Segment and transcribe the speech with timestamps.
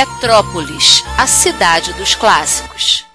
[0.00, 3.09] Retrópolis, a cidade dos clássicos.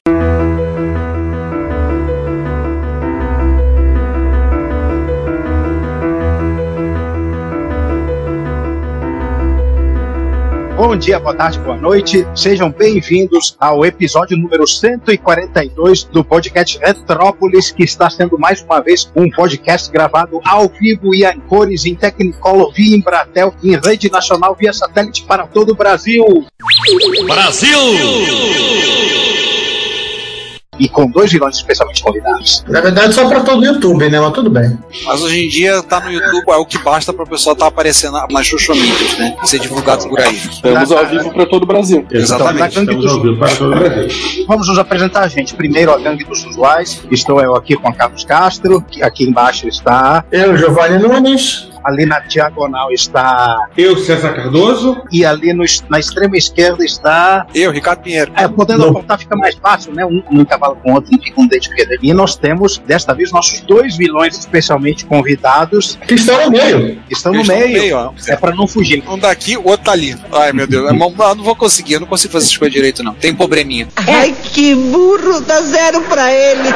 [10.76, 12.28] Bom dia, boa tarde, boa noite.
[12.36, 19.10] Sejam bem-vindos ao episódio número 142 do podcast Retrópolis, que está sendo mais uma vez
[19.16, 24.54] um podcast gravado ao vivo e em cores, em Technicolor, via Embratel, em rede nacional,
[24.54, 26.46] via satélite para todo o Brasil.
[27.26, 27.80] Brasil!
[30.79, 32.63] E com dois vilões especialmente convidados.
[32.68, 34.20] Na verdade, só pra todo o YouTube, né?
[34.20, 34.77] Mas tudo bem.
[35.05, 37.70] Mas hoje em dia tá no YouTube, é o que basta pra pessoa estar tá
[37.70, 39.35] aparecendo nas social medias, né?
[39.43, 40.35] Ser divulgado por aí.
[40.35, 42.05] Estamos ao vivo para todo o Brasil.
[42.12, 42.79] Exatamente.
[42.79, 44.46] Estamos ao vivo para todo o Brasil.
[44.48, 45.53] Vamos nos apresentar, gente.
[45.53, 47.01] Primeiro, a gangue dos usuais.
[47.12, 50.26] Estou eu aqui com a Carlos Castro, que aqui embaixo está.
[50.31, 51.74] Eu, Giovanni Nunes.
[51.86, 53.58] Ali na diagonal está.
[53.78, 55.02] Eu, César Cardoso.
[55.12, 57.46] E ali no, na extrema esquerda está.
[57.54, 58.32] Eu, Ricardo Pinheiro.
[58.36, 60.05] É, podendo apontar fica mais fácil, né?
[60.05, 61.92] Um, um cavalo com o outro e fica um dente esquerdo.
[62.02, 65.97] E nós temos, desta vez, nossos dois vilões especialmente convidados.
[66.08, 67.00] Que estão no meio.
[67.09, 67.68] Estão no meio.
[67.69, 68.12] meio, ó.
[68.28, 69.03] é pra não fugir.
[69.08, 70.16] Um daqui, o outro tá ali.
[70.31, 70.88] Ai, meu Deus.
[70.90, 73.14] Eu não vou conseguir, eu não consigo fazer essas coisas direito, não.
[73.14, 73.88] Tem probleminha.
[74.08, 76.70] Ai, que burro, dá zero pra ele.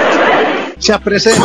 [0.80, 1.40] Se apresente.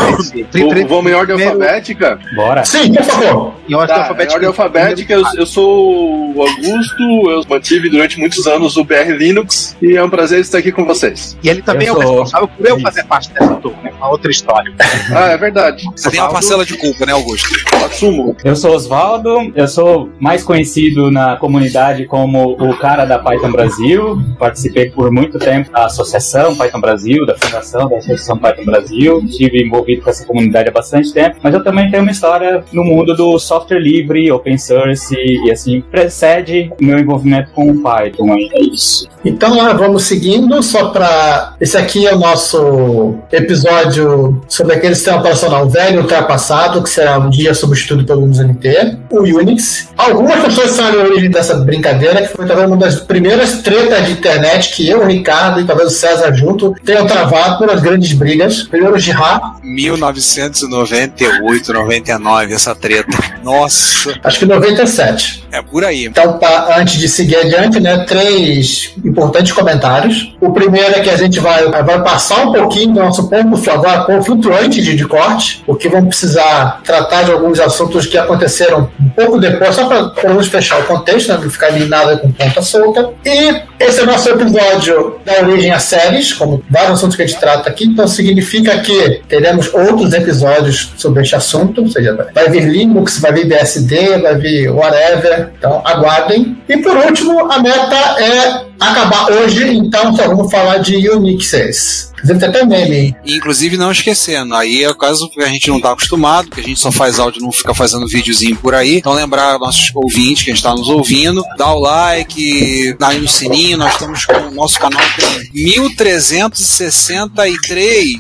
[0.53, 2.19] V- Vamos em ordem alfabética?
[2.37, 2.65] Bora.
[2.65, 3.54] Sim, por favor.
[3.69, 4.33] Em ordem Tá, alfabética.
[4.33, 9.13] em ordem alfabética, eu, eu sou o Augusto, eu mantive durante muitos anos o BR
[9.17, 11.37] Linux e é um prazer estar aqui com vocês.
[11.43, 13.79] E ele também Eu é o sou- responsável por eu fazer parte dessa turma.
[13.85, 14.73] É uma outra história.
[15.15, 15.85] Ah, é verdade.
[15.95, 17.49] Você tem uma parcela de culpa, né, Augusto?
[17.85, 18.37] Assumo.
[18.45, 24.19] Eu sou Osvaldo, eu sou mais conhecido na comunidade como o cara da Python Brasil.
[24.39, 29.23] Participei por muito tempo da associação Python Brasil, da fundação da associação Python Brasil.
[29.29, 32.83] Estive envolvido com essa comunidade há bastante tempo, mas eu também tenho uma história no
[32.85, 38.35] mundo do software livre, open source e assim precede o meu envolvimento com o Python.
[38.35, 39.09] É isso.
[39.25, 41.55] Então vamos seguindo, só pra.
[41.61, 47.31] Esse aqui é o nosso episódio sobre aquele sistema operacional velho ultrapassado, que será um
[47.31, 49.89] dia substituído pelo Windows NT, o Unix.
[49.97, 54.13] Algumas pessoas sabem a origem dessa brincadeira, que foi talvez uma das primeiras tretas de
[54.13, 58.13] internet que eu, o Ricardo e talvez o César junto tenham travado por as grandes
[58.13, 58.65] brigas.
[58.65, 63.17] Primeiro o Jihad, 1998, 99, essa treta.
[63.43, 65.45] Nossa, acho que 97.
[65.53, 66.07] é por aí.
[66.07, 66.39] Então,
[66.77, 70.35] antes de seguir adiante, né, três importantes comentários.
[70.41, 74.05] O primeiro é que a gente vai, vai passar um pouquinho do nosso ponto agora
[74.05, 79.09] com flutuante de, de corte, porque vamos precisar tratar de alguns assuntos que aconteceram um
[79.11, 82.61] pouco depois, só para pelo fechar o contexto, né, não ficar ali nada com ponta
[82.61, 83.11] solta.
[83.25, 87.27] E esse é o nosso episódio da origem a séries, como vários assuntos que a
[87.27, 92.49] gente trata aqui, então significa que teremos outros episódios sobre este assunto, ou seja, vai
[92.49, 96.57] vir Linux, vai vir BSD, vai vir whatever, então aguardem.
[96.69, 102.14] E por último, a meta é acabar hoje, então só vamos falar de Unixes.
[102.25, 103.15] Inclusive tem até meme.
[103.25, 106.61] E, inclusive, não esquecendo, aí é o caso que a gente não tá acostumado, que
[106.61, 108.97] a gente só faz áudio, não fica fazendo videozinho por aí.
[108.97, 113.77] Então, lembrar nossos ouvintes que estão nos ouvindo, dá o like, dá aí no sininho.
[113.77, 118.15] Nós estamos com o nosso canal tem 1.363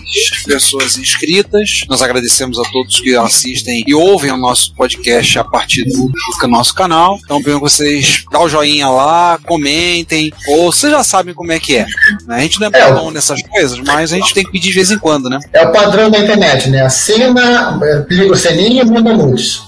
[0.45, 1.81] pessoas inscritas.
[1.89, 6.11] Nós agradecemos a todos que assistem e ouvem o nosso podcast a partir do,
[6.41, 7.19] do nosso canal.
[7.25, 11.59] Então, peço que vocês dá o joinha lá, comentem, ou vocês já sabem como é
[11.59, 11.87] que é.
[12.27, 12.37] né?
[12.37, 14.75] A gente não é É, bom nessas coisas, mas a gente tem que pedir de
[14.75, 15.39] vez em quando, né?
[15.53, 16.83] É o padrão da internet, né?
[16.83, 19.63] Assina, eh, liga o sininho e manda nudes.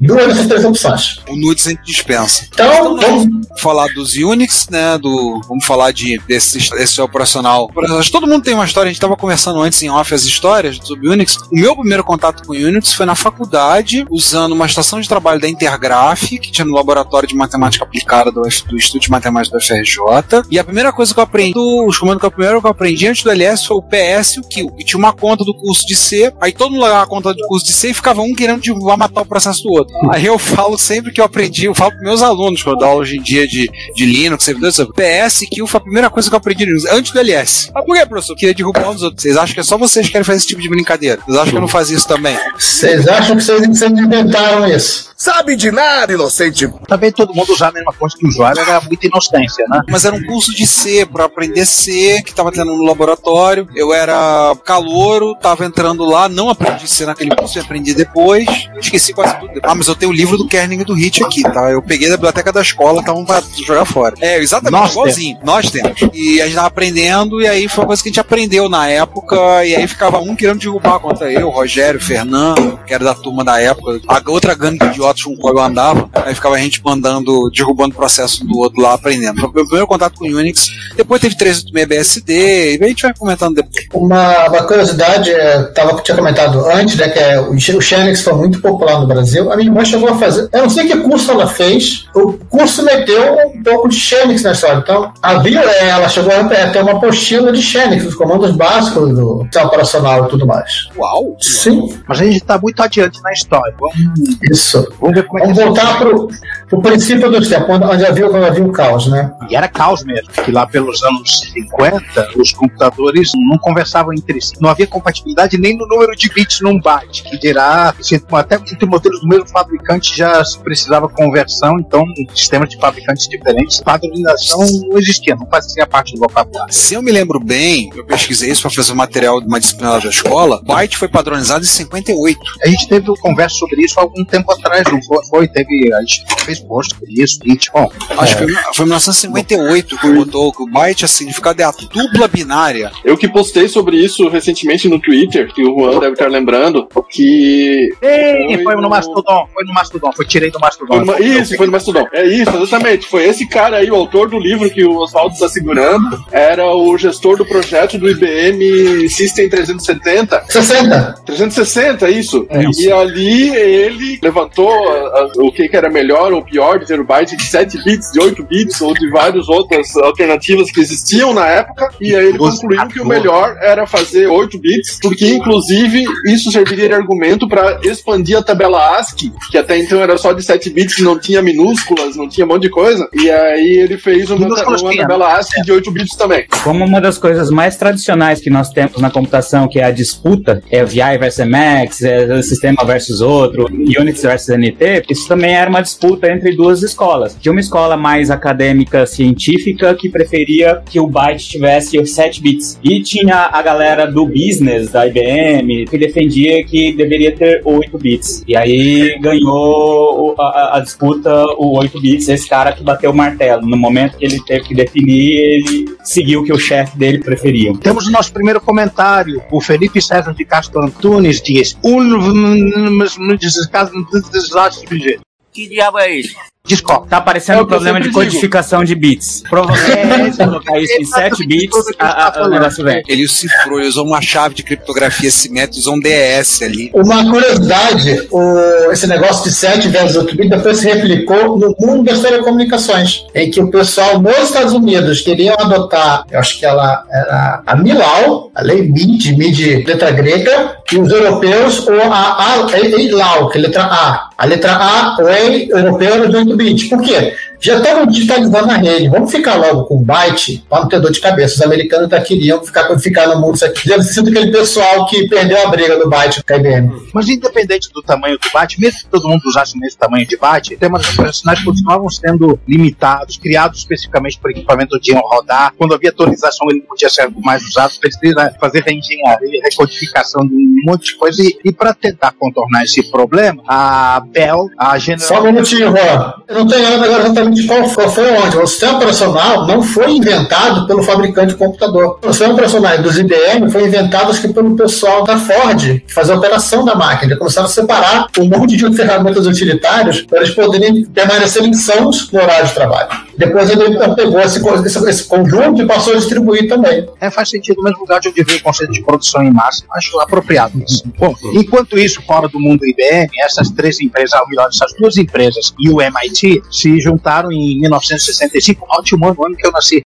[0.00, 1.20] Duas dessas três opções.
[1.28, 2.46] O nudes a gente dispensa.
[2.50, 4.96] Então, vamos falar dos Unix, né?
[4.96, 7.68] Do, vamos falar de desse, desse operacional.
[7.68, 10.78] Que Todo mundo tem uma história, a gente estava conversando antes em off as histórias
[10.82, 11.36] sobre Unix.
[11.36, 15.48] O meu primeiro contato com Unix foi na faculdade, usando uma estação de trabalho da
[15.48, 20.46] Intergraph, que tinha no laboratório de matemática aplicada do, do Instituto de Matemática do FRJ.
[20.50, 23.06] E a primeira coisa que eu aprendi, os comandos que eu, primeiro que eu aprendi
[23.06, 24.72] antes do LS foi o PS e o Q.
[24.78, 27.46] E tinha uma conta do curso de C, aí todo mundo levava a conta do
[27.46, 29.89] curso de C e ficava um querendo derrubar, matar o processo do outro.
[30.12, 32.88] Aí eu falo sempre que eu aprendi, eu falo para meus alunos quando eu dou
[32.88, 36.34] aula hoje em dia de, de Linux, servidores, PS, que foi a primeira coisa que
[36.34, 37.70] eu aprendi no Linux, antes do LS.
[37.74, 38.32] Mas por que, professor?
[38.32, 39.22] Eu queria derrubar um dos outros.
[39.22, 41.20] Vocês acham que é só vocês que querem fazer esse tipo de brincadeira?
[41.24, 42.36] Vocês acham que eu não fazia isso também?
[42.58, 45.10] Vocês acham que vocês, inventaram isso?
[45.16, 46.66] Sabe de nada, inocente.
[46.88, 49.82] Também todo mundo usar a mesma coisa que o usuário era muita inocência, né?
[49.86, 53.68] Mas era um curso de C, para aprender C, que tava tendo no laboratório.
[53.74, 58.46] Eu era calouro, tava entrando lá, não aprendi C naquele curso, eu aprendi depois.
[58.78, 59.60] Esqueci quase tudo.
[59.62, 61.70] Ah, mas eu tenho o livro do Kerning e do Hit aqui, tá?
[61.70, 64.14] Eu peguei da biblioteca da escola, então pra jogar fora.
[64.20, 65.38] É, exatamente Nós igualzinho.
[65.42, 65.98] Nós temos.
[66.12, 68.88] E a gente tava aprendendo, e aí foi uma coisa que a gente aprendeu na
[68.88, 73.42] época, e aí ficava um querendo derrubar contra eu, Rogério, Fernando, que era da turma
[73.42, 74.00] da época.
[74.06, 77.94] A outra gangue de idiotas com qual eu andava, aí ficava a gente mandando, derrubando
[77.94, 79.40] o processo do outro lá, aprendendo.
[79.40, 80.68] Foi o meu primeiro contato com Unix.
[80.94, 83.86] Depois teve 386 BSD, e a gente vai comentando depois.
[83.94, 88.60] Uma, uma curiosidade, é, tava, tinha comentado antes, né, que é, o, Xenix foi muito
[88.60, 89.50] popular no Brasil.
[89.52, 92.82] A minha irmã chegou a fazer, eu não sei que curso ela fez, o curso
[92.84, 94.78] meteu um pouco de Xenix na história.
[94.78, 99.42] Então, havia, é, ela chegou a ter uma apostila de Xenix, os comandos básicos do
[99.44, 100.88] sistema operacional e tudo mais.
[100.96, 101.36] Uau!
[101.40, 103.74] Sim, Mas a gente tá muito adiante na história.
[103.78, 104.92] Vamos, isso.
[105.00, 106.28] vamos ver como é que Vamos isso voltar pro,
[106.70, 109.32] pro princípio dos tempos, onde onde havia, quando havia o caos, né?
[109.50, 114.54] E era caos mesmo, que lá pelos anos 50, os computadores não conversavam entre si.
[114.60, 117.92] Não havia compatibilidade nem no número de bits num byte, que dirá,
[118.32, 123.80] até entre modelos do mesmo fabricante já se precisava conversão, então sistemas de fabricantes diferentes,
[123.80, 126.72] padronização não existia, não fazia parte do vocabulário.
[126.72, 129.92] Se eu me lembro bem, eu pesquisei isso para fazer o material de uma disciplina
[129.92, 132.38] lá da escola, Byte foi padronizado em 58.
[132.62, 135.20] A gente teve uma conversa sobre isso há algum tempo atrás, não foi?
[135.26, 138.88] foi teve, a gente fez post sobre isso, e, bom, Acho que foi, foi em
[138.88, 142.90] 1958 que botou que o byte, a significado é a dupla binária.
[143.04, 147.88] Eu que postei sobre isso recentemente no Twitter, que o Juan deve estar lembrando, que.
[148.02, 151.04] Ei, foi no Mastodon, foi no Mastodon, foi tirei do Mastodon.
[151.04, 152.06] Foi isso, foi no Mastodon.
[152.12, 153.06] É isso, exatamente.
[153.08, 156.96] Foi esse cara aí, o autor do livro que o Oswaldo está segurando, era o
[156.98, 160.44] gestor do projeto do IBM System 370.
[160.48, 161.14] 60.
[161.26, 162.46] 360, isso.
[162.50, 162.80] É isso.
[162.82, 167.00] E ali ele levantou a- a- o que, que era melhor ou pior de ter
[167.00, 171.32] o byte de 7 bits, de 8 bits ou de várias outras alternativas que existiam
[171.32, 171.88] na época.
[172.00, 176.88] E aí ele concluiu que o melhor era fazer 8 bits, porque inclusive isso serviria
[176.88, 180.98] de argumento para expandir a tabela ASCII, que até então era só de 7 bits,
[181.00, 183.08] não tinha minúsculas, não tinha um monte de coisa.
[183.14, 186.46] E aí ele fez uma, uma tabela ASCII de 8 bits também.
[186.64, 190.62] Como uma das coisas mais tradicionais que nós temos na computação, que é a disputa,
[190.70, 195.82] é VI versus MX, é sistema versus outro, Unix versus NT, isso também era uma
[195.82, 197.36] disputa entre duas escolas.
[197.40, 202.78] Tinha uma escola mais acadêmica científica que preferia que o byte tivesse os 7 bits.
[202.82, 208.42] E tinha a galera do business, da IBM, que defendia que deveria ter 8 bits.
[208.46, 213.66] E aí ganhou a, a- disputa o 8 bits, esse cara que bateu o martelo.
[213.66, 217.72] No momento que ele teve que definir, ele seguiu o que o chefe dele preferia.
[217.78, 219.42] Temos o nosso primeiro comentário.
[219.50, 225.20] O Felipe César de Castro Antunes diz: "Um- mas me desastre
[225.54, 226.34] de jeito."
[226.66, 226.68] É?
[226.68, 227.08] Descobre.
[227.08, 228.18] Tá aparecendo É um eu problema de digo.
[228.18, 229.42] codificação de bits.
[229.48, 233.02] Provavelmente, se colocar isso em 7 bits, a, a, o negócio vem.
[233.08, 236.90] Ele cifrou, ele usou uma chave de criptografia simétrica, usou um DS ali.
[236.94, 242.04] Uma curiosidade, o- esse negócio de 7 versus 8 bits depois se replicou no mundo
[242.04, 247.04] das telecomunicações, em que o pessoal nos Estados Unidos queriam adotar, eu acho que ela
[247.10, 252.78] era a MILAU, a lei MID, MID letra grega, e os europeus ou a, a
[252.78, 254.30] EILAU, que é letra A.
[254.36, 256.88] A letra A, o E europeu era de 8 bits.
[256.88, 257.34] Por quê?
[257.60, 259.08] Já estavam digitalizando a rede.
[259.08, 261.56] Vamos ficar logo com byte para não ter dor de cabeça.
[261.56, 263.58] Os americanos já queriam ficar, ficar no mundo.
[263.58, 266.90] Já sinto aquele pessoal que perdeu a briga do byte com a IBM.
[267.12, 270.36] Mas independente do tamanho do byte, mesmo que todo mundo usasse o mesmo tamanho de
[270.38, 275.74] byte, temas operacionais continuavam sendo limitados, criados especificamente para o equipamento iam rodar.
[275.76, 281.12] Quando havia atualização, ele podia ser mais usado, precisa fazer reengenharia, recodificação de um monte
[281.12, 281.42] de coisa.
[281.42, 285.28] E, e para tentar contornar esse problema, a Bell, a General...
[285.28, 286.34] Só um minutinho, Juan.
[286.48, 287.30] Eu não tenho nada agora
[287.66, 288.56] qual foi, onde.
[288.56, 292.18] O sistema operacional não foi inventado pelo fabricante de computador.
[292.22, 296.34] O sistema operacional dos IBM foi inventado, acho que, pelo pessoal da Ford, que fazia
[296.34, 297.36] a operação da máquina.
[297.36, 302.66] Começaram a separar um monte de ferramentas utilitárias para eles poderem permanecerem sãos no horário
[302.66, 303.29] de trabalho.
[303.40, 307.08] Depois ele pegou esse, esse- esse conjunto e passou a distribuir também.
[307.20, 309.82] É, faz sentido, no mesmo lugar de onde veio o conceito de produção em massa.
[309.92, 311.02] Acho apropriado isso.
[311.18, 315.72] Bom, enquanto isso, fora do mundo IBM, essas três empresas, ou melhor, essas duas empresas
[315.80, 320.02] e o MIT se juntaram em 1965, ótimo ano, o ano que eu nasci.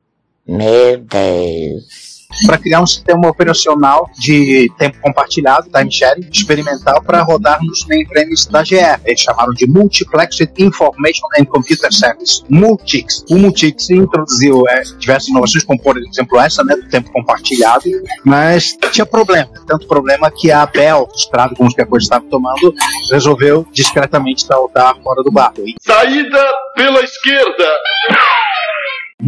[0.47, 2.12] Meu Deus.
[2.47, 8.47] Para criar um sistema operacional de tempo compartilhado, time sharing, experimental, para rodar nos mainframes
[8.47, 8.77] da GE.
[9.05, 13.25] Eles chamaram de Multiplexed Information and Computer Service, Multix.
[13.31, 17.85] O Multix introduziu é, diversas inovações, como por exemplo essa, né, do tempo compartilhado,
[18.25, 19.51] mas tinha problema.
[19.67, 22.75] Tanto problema que a Bell, estrado com os que a coisa estava tomando,
[23.11, 25.63] resolveu discretamente saltar fora do barco.
[25.81, 27.65] Saída pela esquerda.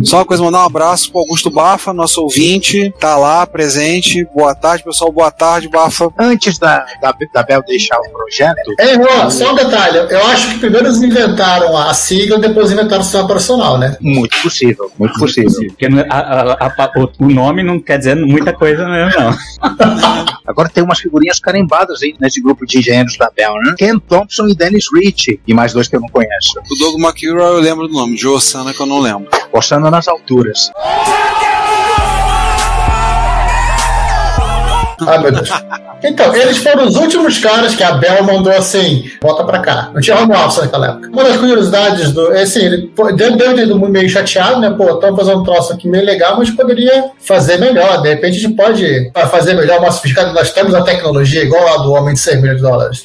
[0.03, 4.27] Só uma coisa, mandar um abraço pro Augusto Bafa, nosso ouvinte, tá lá, presente.
[4.35, 6.11] Boa tarde, pessoal, boa tarde, Bafa.
[6.19, 9.99] antes da, da, da Bell deixar o projeto, Ei, Juan, só um detalhe.
[9.99, 13.97] Eu acho que primeiro eles inventaram a sigla, depois inventaram o sistema operacional, né?
[14.01, 15.69] muito possível, muito possível.
[15.69, 19.37] Porque não- a- a- a- o, o nome não quer dizer muita coisa mesmo, não.
[20.47, 23.75] Agora tem umas figurinhas carimbadas aí nesse grupo de engenheiros da Bell, né?
[23.79, 26.53] Ken Thompson e Dennis Rich, e mais dois que eu não conheço.
[26.71, 29.29] O Doug McIlroy eu lembro do nome, Joe Sana que eu não lembro.
[29.91, 30.71] Nas alturas.
[35.07, 35.51] Ah, meu Deus.
[36.03, 39.91] Então, eles foram os últimos caras que a Bell mandou assim, volta pra cá.
[39.93, 41.09] Não tinha home office naquela época.
[41.09, 42.33] Uma das curiosidades do.
[42.33, 44.71] É assim, ele deu deu ele meio chateado, né?
[44.71, 48.03] Pô, estamos fazendo um troço aqui meio legal, mas poderia fazer melhor.
[48.03, 50.35] De repente a gente pode ah, fazer melhor, mais sofisticado.
[50.35, 53.03] Nós temos a tecnologia igual a do homem de 100 milhões de dólares.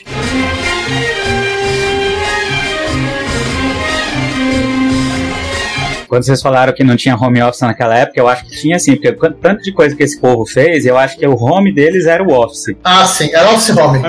[6.10, 8.96] Quando vocês falaram que não tinha home office naquela época, eu acho que tinha sim,
[8.96, 9.12] porque
[9.42, 12.34] tanto de coisa que esse povo fez, eu acho que o home deles era o
[12.34, 12.76] office.
[12.84, 14.00] Ah, sim, era Office Home.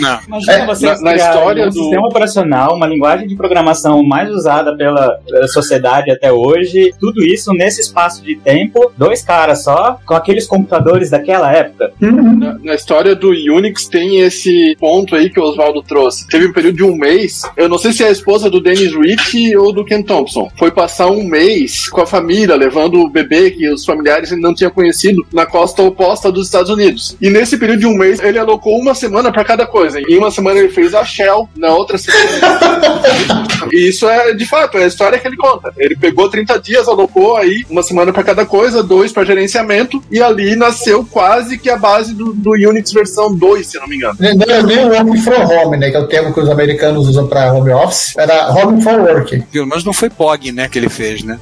[0.00, 0.18] Não.
[0.26, 4.30] Imagina É, vocês na- na história um do- sistema operacional, uma linguagem de programação mais
[4.30, 9.98] usada pela, pela sociedade até hoje, tudo isso nesse espaço de tempo, dois caras só,
[10.06, 11.92] com aqueles computadores daquela época.
[12.00, 16.26] Na, na história do Unix tem esse ponto aí que o Oswaldo trouxe.
[16.28, 18.94] Teve um período de um mês, eu não sei se é a esposa do Dennis
[18.94, 20.48] Rich ou do Ken Thompson.
[20.58, 24.70] Foi passar um mês com a família, levando o bebê que os familiares não tinham
[24.70, 27.16] conhecido na costa oposta dos Estados Unidos.
[27.20, 30.00] E nesse período de um mês, ele alocou uma semana para cada coisa.
[30.00, 32.28] Em uma semana ele fez a Shell, na outra semana.
[33.72, 35.72] e isso é de fato, é a história que ele conta.
[35.76, 40.22] Ele pegou 30 dias, alocou aí uma semana para cada coisa, dois para gerenciamento, e
[40.22, 44.16] ali nasceu quase que a base do, do Unix versão 2, se não me engano.
[44.18, 45.90] Nem, nem nem o Home from Home, né?
[45.90, 48.16] Que é o termo que os americanos usam para home office.
[48.16, 49.44] Era Home for Work.
[49.50, 51.38] Pelo menos não foi POG, né, que ele fez, né?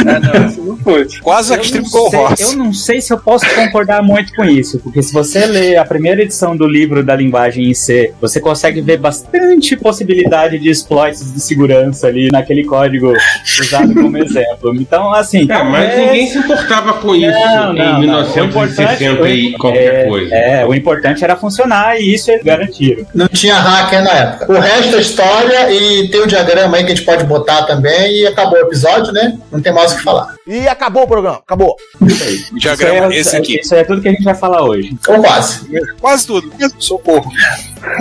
[0.00, 1.06] É, não, isso não foi.
[1.22, 2.42] Quase Eu Extreme Go Horse.
[2.42, 5.84] eu não sei se eu posso concordar muito com isso, porque se você ler a
[5.84, 11.32] primeira edição do livro da linguagem em C, você consegue ver bastante possibilidade de exploits
[11.32, 13.12] de segurança ali naquele código
[13.60, 14.74] usado como exemplo.
[14.76, 15.42] Então, assim.
[15.50, 18.00] É, mas talvez- ninguém se importava com isso Não, em não, não.
[18.00, 20.34] 1960 O e qualquer é, coisa.
[20.34, 23.04] É, o importante era funcionar e isso eles garantiram.
[23.14, 24.52] Não tinha hacker na época.
[24.52, 28.20] O resto é história e tem o diagrama aí que a gente pode botar também
[28.22, 29.38] e acabou o episódio, né?
[29.50, 30.34] Não tem mais o que falar.
[30.46, 31.76] E acabou o programa, acabou.
[32.00, 33.60] O diagrama, isso, esse é, aqui.
[33.60, 34.96] isso é tudo que a gente vai falar hoje.
[35.08, 35.66] Ou quase.
[36.00, 36.52] Quase tudo.
[36.78, 37.30] Socorro.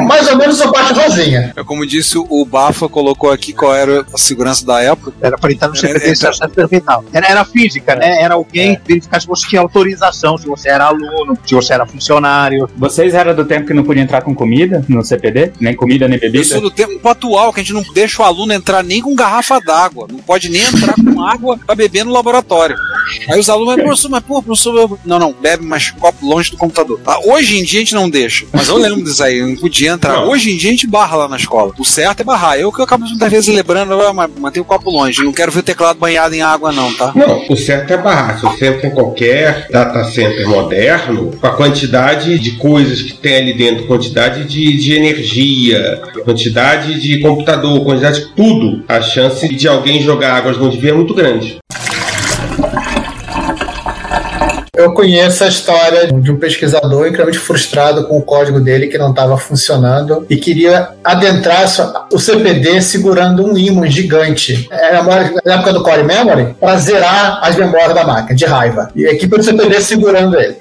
[0.08, 1.54] Mais ou menos a parte rosinha.
[1.56, 5.14] É como disse o Bafa, colocou aqui qual era a segurança da época.
[5.22, 7.04] Era para entrar no É, CPD é, se acesso terminal.
[7.14, 8.22] Era, era física, né?
[8.22, 12.70] Era alguém verificar se você tinha autorização, se você era aluno, se você era funcionário.
[12.78, 15.54] Vocês eram do tempo que não podia entrar com comida no CPD?
[15.60, 16.44] Nem comida, nem Eu bebida?
[16.46, 19.60] sou do tempo atual, que a gente não deixa o aluno entrar nem com garrafa
[19.60, 20.08] d'água.
[20.12, 22.76] Não pode nem entrar com água pra beber no laboratório.
[23.30, 26.52] Aí os alunos, mas professor, mas pô, professor, eu-" não, não, bebe mais copo longe
[26.52, 27.00] do computador.
[27.06, 28.46] Ah, hoje em dia a gente não deixa.
[28.52, 30.14] Mas eu lembro disso aí, eu não podia entrar.
[30.14, 30.30] Não.
[30.30, 31.74] Hoje em dia a gente barra lá na escola.
[31.78, 32.58] O certo é barrar.
[32.58, 35.24] Eu que eu acabo muitas vezes lembrando, ah, mas mantém o copo longe.
[35.24, 37.12] Não quero ver o teclado banhado em água, não, tá?
[37.16, 38.38] Não, o certo é barrar.
[38.38, 43.38] Se você entra em qualquer data center moderno, com a quantidade de coisas que tem
[43.38, 49.68] ali dentro, quantidade de, de energia, quantidade de computador, quantidade de tudo, a chance de
[49.68, 51.58] alguém jogar águas não devia é muito grande.
[54.78, 59.10] Eu conheço a história de um pesquisador incrivelmente frustrado com o código dele que não
[59.10, 61.66] estava funcionando e queria adentrar
[62.14, 64.68] o CPD segurando um ímã gigante.
[64.70, 65.02] Era
[65.44, 68.92] na época do Core Memory para zerar as memórias da máquina, de raiva.
[68.96, 70.58] E a equipe do CPD segurando ele.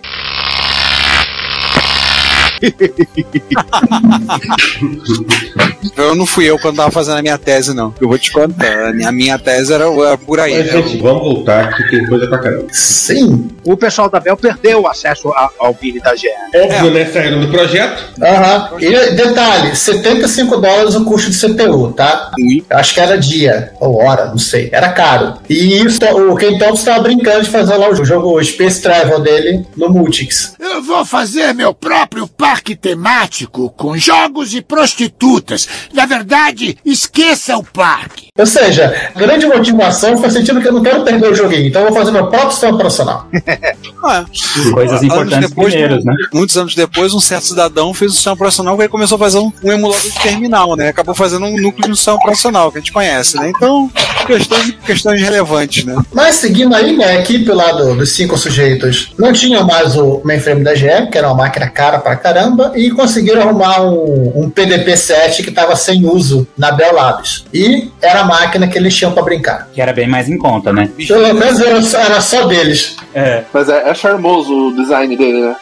[5.94, 7.92] Eu não fui eu quando tava fazendo a minha tese, não.
[8.00, 8.88] Eu vou te contar.
[8.88, 10.56] A minha, a minha tese era, era por aí.
[10.56, 10.82] Mas, né?
[10.82, 12.66] gente, vamos voltar que tem coisa pra caramba.
[12.73, 13.50] Sim.
[13.66, 16.28] O pessoal da Bell perdeu o acesso a- ao BIM da GE.
[16.54, 17.04] Óbvio, né?
[17.06, 18.04] Saíram do projeto.
[18.23, 18.70] Aham.
[18.80, 22.30] E detalhe, 75 dólares o custo de CPU, tá?
[22.70, 24.70] Acho que era dia ou hora, não sei.
[24.73, 25.35] Era caro.
[25.49, 29.66] E isso, o Ken Thompson estava brincando de fazer lá o jogo Space Travel dele
[29.76, 30.54] no Multics.
[30.61, 35.68] Eu vou fazer meu próprio parque temático com jogos e prostitutas.
[35.92, 38.28] Na verdade, esqueça o parque.
[38.38, 41.82] Ou seja, a grande motivação foi sentindo que eu não quero perder o joguinho, então
[41.82, 43.26] eu vou fazer meu próprio sistema operacional.
[44.04, 44.25] Ah,
[44.72, 46.12] Coisas importantes depois, primeiros, né?
[46.32, 49.38] Muitos anos depois, um certo cidadão fez o sistema operacional que ele começou a fazer
[49.38, 50.88] um, um emulador de terminal, né?
[50.88, 53.50] Acabou fazendo um núcleo de sistema operacional que a gente conhece, né?
[53.54, 53.90] Então,
[54.26, 55.96] questões, questões relevantes, né?
[56.12, 60.20] Mas seguindo aí, né, a equipe lá do- dos cinco sujeitos não tinha mais o
[60.25, 64.50] mainframe da GE, que era uma máquina cara pra caramba, e conseguiram arrumar um, um
[64.50, 67.44] PDP-7 que estava sem uso na Bell Labs.
[67.52, 69.68] E era a máquina que eles tinham pra brincar.
[69.72, 70.90] Que era bem mais em conta, né?
[71.06, 72.96] Pelo menos era era só deles.
[73.14, 73.42] É.
[73.52, 75.56] Mas é, é charmoso o design dele, né?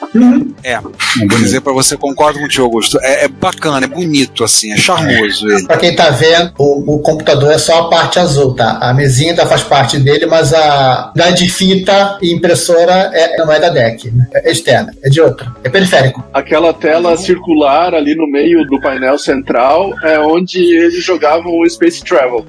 [0.63, 2.99] É, vou dizer pra você, concordo contigo, Augusto.
[3.01, 5.67] É, é bacana, é bonito, assim, é charmoso ele.
[5.67, 8.79] Pra quem tá vendo, o, o computador é só a parte azul, tá?
[8.81, 13.53] A mesinha ainda faz parte dele, mas a da de fita e impressora é, não
[13.53, 14.27] é da DEC, né?
[14.35, 16.25] é externa, é de outra, é periférico.
[16.33, 22.03] Aquela tela circular ali no meio do painel central é onde eles jogavam o Space
[22.03, 22.45] Travel.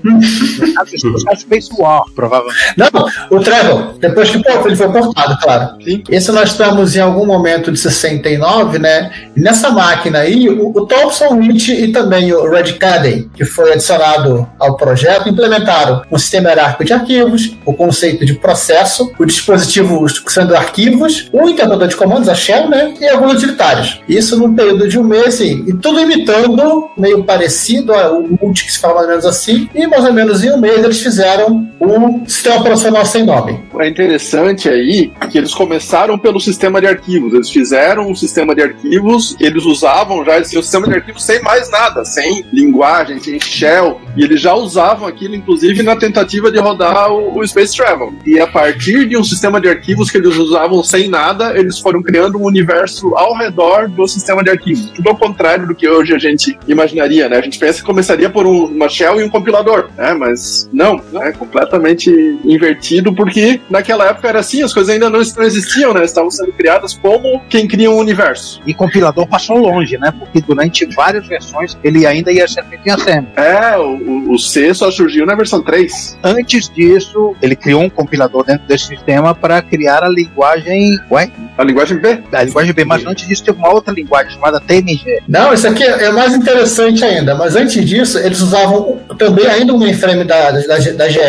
[1.35, 2.73] Space War, provavelmente.
[2.77, 4.87] Não, o Travel, depois que pô, ele foi
[5.25, 5.77] cortado, claro.
[6.09, 9.11] Esse nós estamos em algum momento de 69, né?
[9.35, 13.73] E nessa máquina aí, o, o Thompson Rich e também o Red Caddy, que foi
[13.73, 20.05] adicionado ao projeto, implementaram um sistema hierárquico de arquivos, o conceito de processo, o dispositivo
[20.27, 22.93] sendo arquivos, o interpretador de comandos, a shell, né?
[22.99, 24.01] E alguns utilitários.
[24.07, 28.71] Isso num período de um mês, assim, e tudo imitando, meio parecido ao Multi, que
[28.71, 31.67] se fala mais ou menos assim, e mais ou menos em um mês eles fizeram
[31.79, 33.59] um sistema operacional sem nome.
[33.79, 37.33] É interessante aí que eles começaram pelo sistema de arquivos.
[37.33, 41.69] Eles fizeram um sistema de arquivos, eles usavam já esse sistema de arquivos sem mais
[41.69, 43.99] nada, sem linguagem, sem shell.
[44.15, 48.13] E eles já usavam aquilo, inclusive, na tentativa de rodar o, o Space Travel.
[48.25, 52.01] E a partir de um sistema de arquivos que eles usavam sem nada, eles foram
[52.01, 54.91] criando um universo ao redor do sistema de arquivos.
[54.95, 57.37] Tudo ao contrário do que hoje a gente imaginaria, né?
[57.37, 60.13] A gente pensa que começaria por um- uma shell e um compilador, né?
[60.13, 62.09] Mas não, é completamente
[62.43, 66.03] invertido, porque naquela época era assim, as coisas ainda não, não existiam, né?
[66.03, 68.61] Estavam sendo criadas como quem cria um universo.
[68.65, 70.11] E compilador passou longe, né?
[70.17, 73.29] Porque durante várias versões ele ainda ia ser feito em assembly.
[73.35, 76.17] É, o, o- C só surgiu na versão 3.
[76.23, 80.91] Antes disso, ele criou um compilador dentro desse sistema para criar a linguagem.
[81.11, 81.29] Ué?
[81.57, 82.19] A linguagem B?
[82.31, 85.21] A linguagem B, mas antes disso teve uma outra linguagem chamada TNG.
[85.27, 89.77] Não, isso aqui é mais interessante ainda, mas antes disso, eles usavam também ainda um
[89.77, 91.19] mainframe da, da, da GE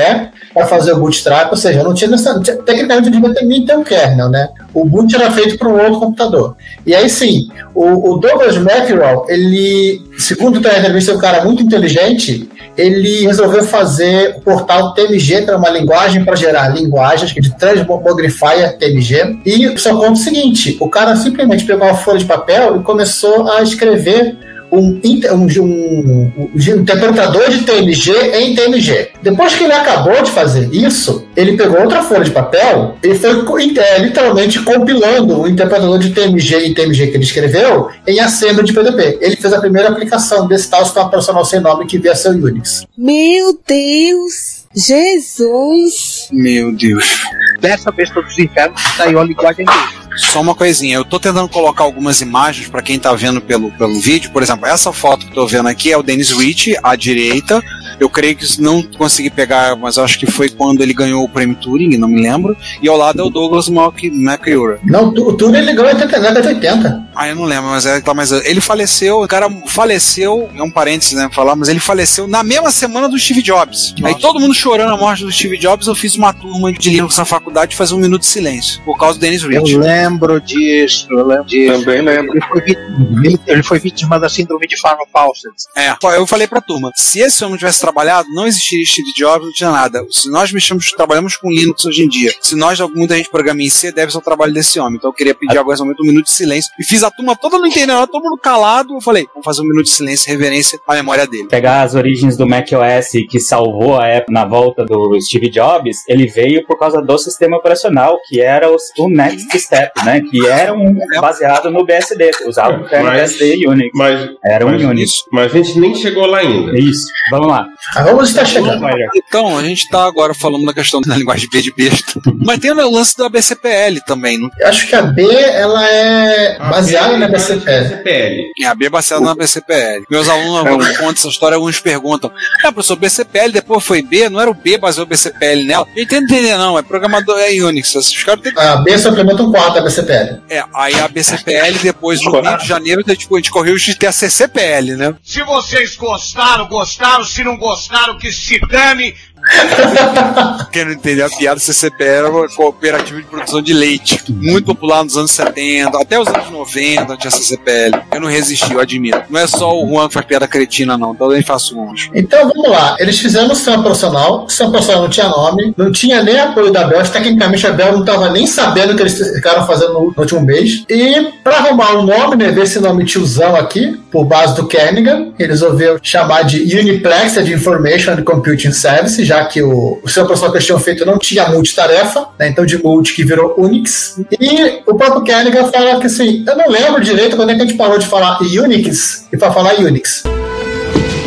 [0.52, 3.84] para fazer o bootstrap, ou seja, não tinha necessariamente, tecnicamente não devia ter ter o
[3.84, 4.48] kernel, né?
[4.74, 6.56] O boot era feito para um outro computador.
[6.84, 11.62] E aí sim, o, o Douglas Mackerel, ele, segundo a entrevista, é um cara muito
[11.62, 17.40] inteligente, ele resolveu fazer o portal TMG, que era uma linguagem para gerar linguagens, que
[17.40, 19.40] de Transmogrifier TMG.
[19.46, 23.50] E só conta o seguinte: o cara simplesmente pegou uma folha de papel e começou
[23.50, 24.36] a escrever
[24.70, 29.08] um, um, um- um interpretador de TMG em TMG.
[29.22, 33.30] Depois que ele acabou de fazer isso, ele pegou outra folha de papel e foi
[33.78, 38.72] é, literalmente compilando o interpretador de TMG em TMG que ele escreveu em assembly de
[38.72, 39.18] PDP.
[39.20, 42.44] Ele fez a primeira aplicação desse tal sistema operacional sem nome que via ser o
[42.44, 42.84] Unix.
[42.96, 44.66] Meu Deus!
[44.74, 46.28] Jesus!
[46.30, 47.22] Meu Deus.
[47.60, 49.95] Dessa besta dos infernos saiu a linguagem dele.
[50.16, 54.00] Só uma coisinha, eu tô tentando colocar algumas imagens pra quem tá vendo pelo, pelo
[54.00, 54.30] vídeo.
[54.30, 57.62] Por exemplo, essa foto que eu tô vendo aqui é o Dennis Rich à direita.
[57.98, 61.56] Eu creio que não consegui pegar, mas acho que foi quando ele ganhou o prêmio
[61.56, 62.56] Turing, não me lembro.
[62.82, 64.78] E ao lado é o Douglas McEura.
[64.84, 67.06] Não, o Turing ele ganhou em 80, na década de 80.
[67.14, 70.70] Ah, eu não lembro, mas é, tá, mas ele faleceu, o cara faleceu, é um
[70.70, 73.94] parênteses, né, pra falar, mas ele faleceu na mesma semana do Steve Jobs.
[74.02, 77.16] Aí todo mundo chorando a morte do Steve Jobs, eu fiz uma turma de Linux
[77.16, 79.72] na faculdade fazer um minuto de silêncio, por causa do Dennis Rich.
[79.72, 81.72] Eu lembro disso, eu lembro disso.
[81.80, 82.32] Também lembro.
[82.36, 85.54] Ele foi, vítima, ele foi vítima da síndrome de Farmer Fawcett.
[85.76, 89.52] É, eu falei pra turma, se esse homem tivesse trabalhado, não existiria Steve Jobs, não
[89.52, 90.04] tinha nada.
[90.10, 93.68] Se nós mexemos, trabalhamos com Linux hoje em dia, se nós, muita gente programa em
[93.68, 94.96] C, deve ser o trabalho desse homem.
[94.96, 96.70] Então eu queria pedir agora esse momento um minuto de silêncio.
[96.78, 98.94] E fiz a turma toda no internet, todo mundo calado.
[98.94, 101.48] Eu falei, vamos fazer um minuto de silêncio e reverência à memória dele.
[101.48, 106.26] Pegar as origens do macOS que salvou a Apple na volta do Steve Jobs, ele
[106.26, 110.20] veio por causa do sistema operacional, que era o, o Next Step, né?
[110.20, 113.90] Que era um baseado no BSD, usava o kernel BSD e Unix.
[113.94, 115.12] Mas, Era um mas, Unix.
[115.32, 116.78] mas a gente nem chegou lá ainda.
[116.78, 117.65] Isso, vamos lá.
[117.94, 118.84] Ah, vamos estar chegando.
[119.14, 122.20] Então, a gente tá agora falando da questão da linguagem B de besta.
[122.44, 124.50] Mas tem o lance da BCPL também, não?
[124.58, 127.88] Eu acho que a B ela é baseada na BCP.
[127.88, 128.36] CPL.
[128.62, 130.04] É, a B é baseada na BCPL.
[130.10, 132.30] Meus alunos, É quando contam essa história, alguns perguntam:
[132.64, 135.86] É, professor, BCPL depois foi B, não era o B baseou o BCPL nela?
[135.94, 137.94] Eu entendo entender, não, é programador, é Unix.
[137.94, 140.42] Os caras têm A B suplementa um quarto da BCPL.
[140.48, 143.90] É, aí a BCPL, depois no Rio de Janeiro, tipo, a gente correu o risco
[143.90, 145.14] de ter a CCPL, né?
[145.22, 147.24] Se vocês gostaram, gostaram.
[147.24, 149.14] Se não gostaram, que se dane.
[150.72, 154.22] Quem não entendeu a piada, CCP era uma cooperativa de produção de leite.
[154.28, 158.02] Muito popular nos anos 70, até os anos 90 tinha CCPL.
[158.12, 159.22] Eu não resisti, eu admiro.
[159.30, 161.14] Não é só o Juan que faz piada cretina, não.
[161.14, 162.10] Também faço uns.
[162.14, 165.92] Então vamos lá, eles fizeram o sistema profissional, o sistema profissional não tinha nome, não
[165.92, 169.18] tinha nem apoio da Bel, tecnicamente a Bel não estava nem sabendo o que eles
[169.18, 170.84] ficaram fazendo no, último mês.
[170.88, 175.32] E para arrumar um nome, né, ver esse nome tiozão aqui, por base do Kernigan,
[175.38, 180.52] eles resolveram chamar de Uniplexed Information and Computing Service, já que o, o sistema profissional
[180.52, 184.20] que eles tinham feito não tinha multitarefa, né, então de multi que virou Unix.
[184.40, 187.66] E o próprio Kernigan fala que assim, eu não lembro direito quando é que a
[187.66, 190.24] gente parou de falar Unix e para falar Unix.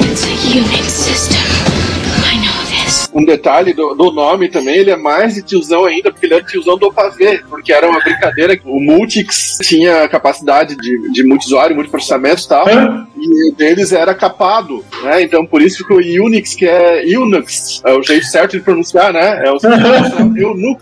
[0.02, 1.40] It's a Unix system.
[2.26, 3.10] I know this.
[3.14, 6.42] Um detalhe do, do nome também, ele é mais de tiozão ainda, porque ele é
[6.42, 11.76] tiozão do pavê, porque era uma brincadeira que o Multix tinha capacidade de, de multiusuário,
[11.76, 12.66] multiprocessamento e tal,
[13.22, 15.22] e o deles era capado, né?
[15.22, 19.14] Então por isso que o Unix, que é Unix, é o jeito certo de pronunciar,
[19.14, 19.44] né?
[19.46, 19.58] É o
[20.50, 20.82] Unix.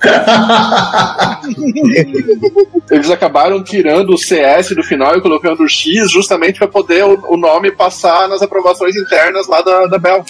[2.89, 7.33] Eles acabaram tirando o CS do final e colocando o X justamente para poder o,
[7.33, 10.23] o nome passar nas aprovações internas lá da, da Bell.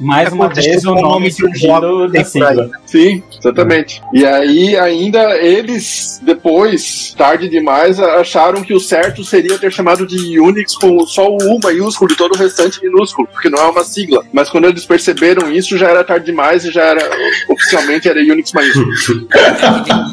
[0.00, 2.70] Mais uma vez o nome surgindo da sigla.
[2.86, 4.02] Sim, exatamente.
[4.12, 10.38] E aí, ainda eles, depois, tarde demais, acharam que o certo seria ter chamado de
[10.38, 13.84] Unix com só o U maiúsculo e todo o restante minúsculo, porque não é uma
[13.84, 14.24] sigla.
[14.32, 17.08] Mas quando eles perceberam isso, já era tarde demais e já era
[17.48, 18.88] oficialmente era Unix maiúsculo.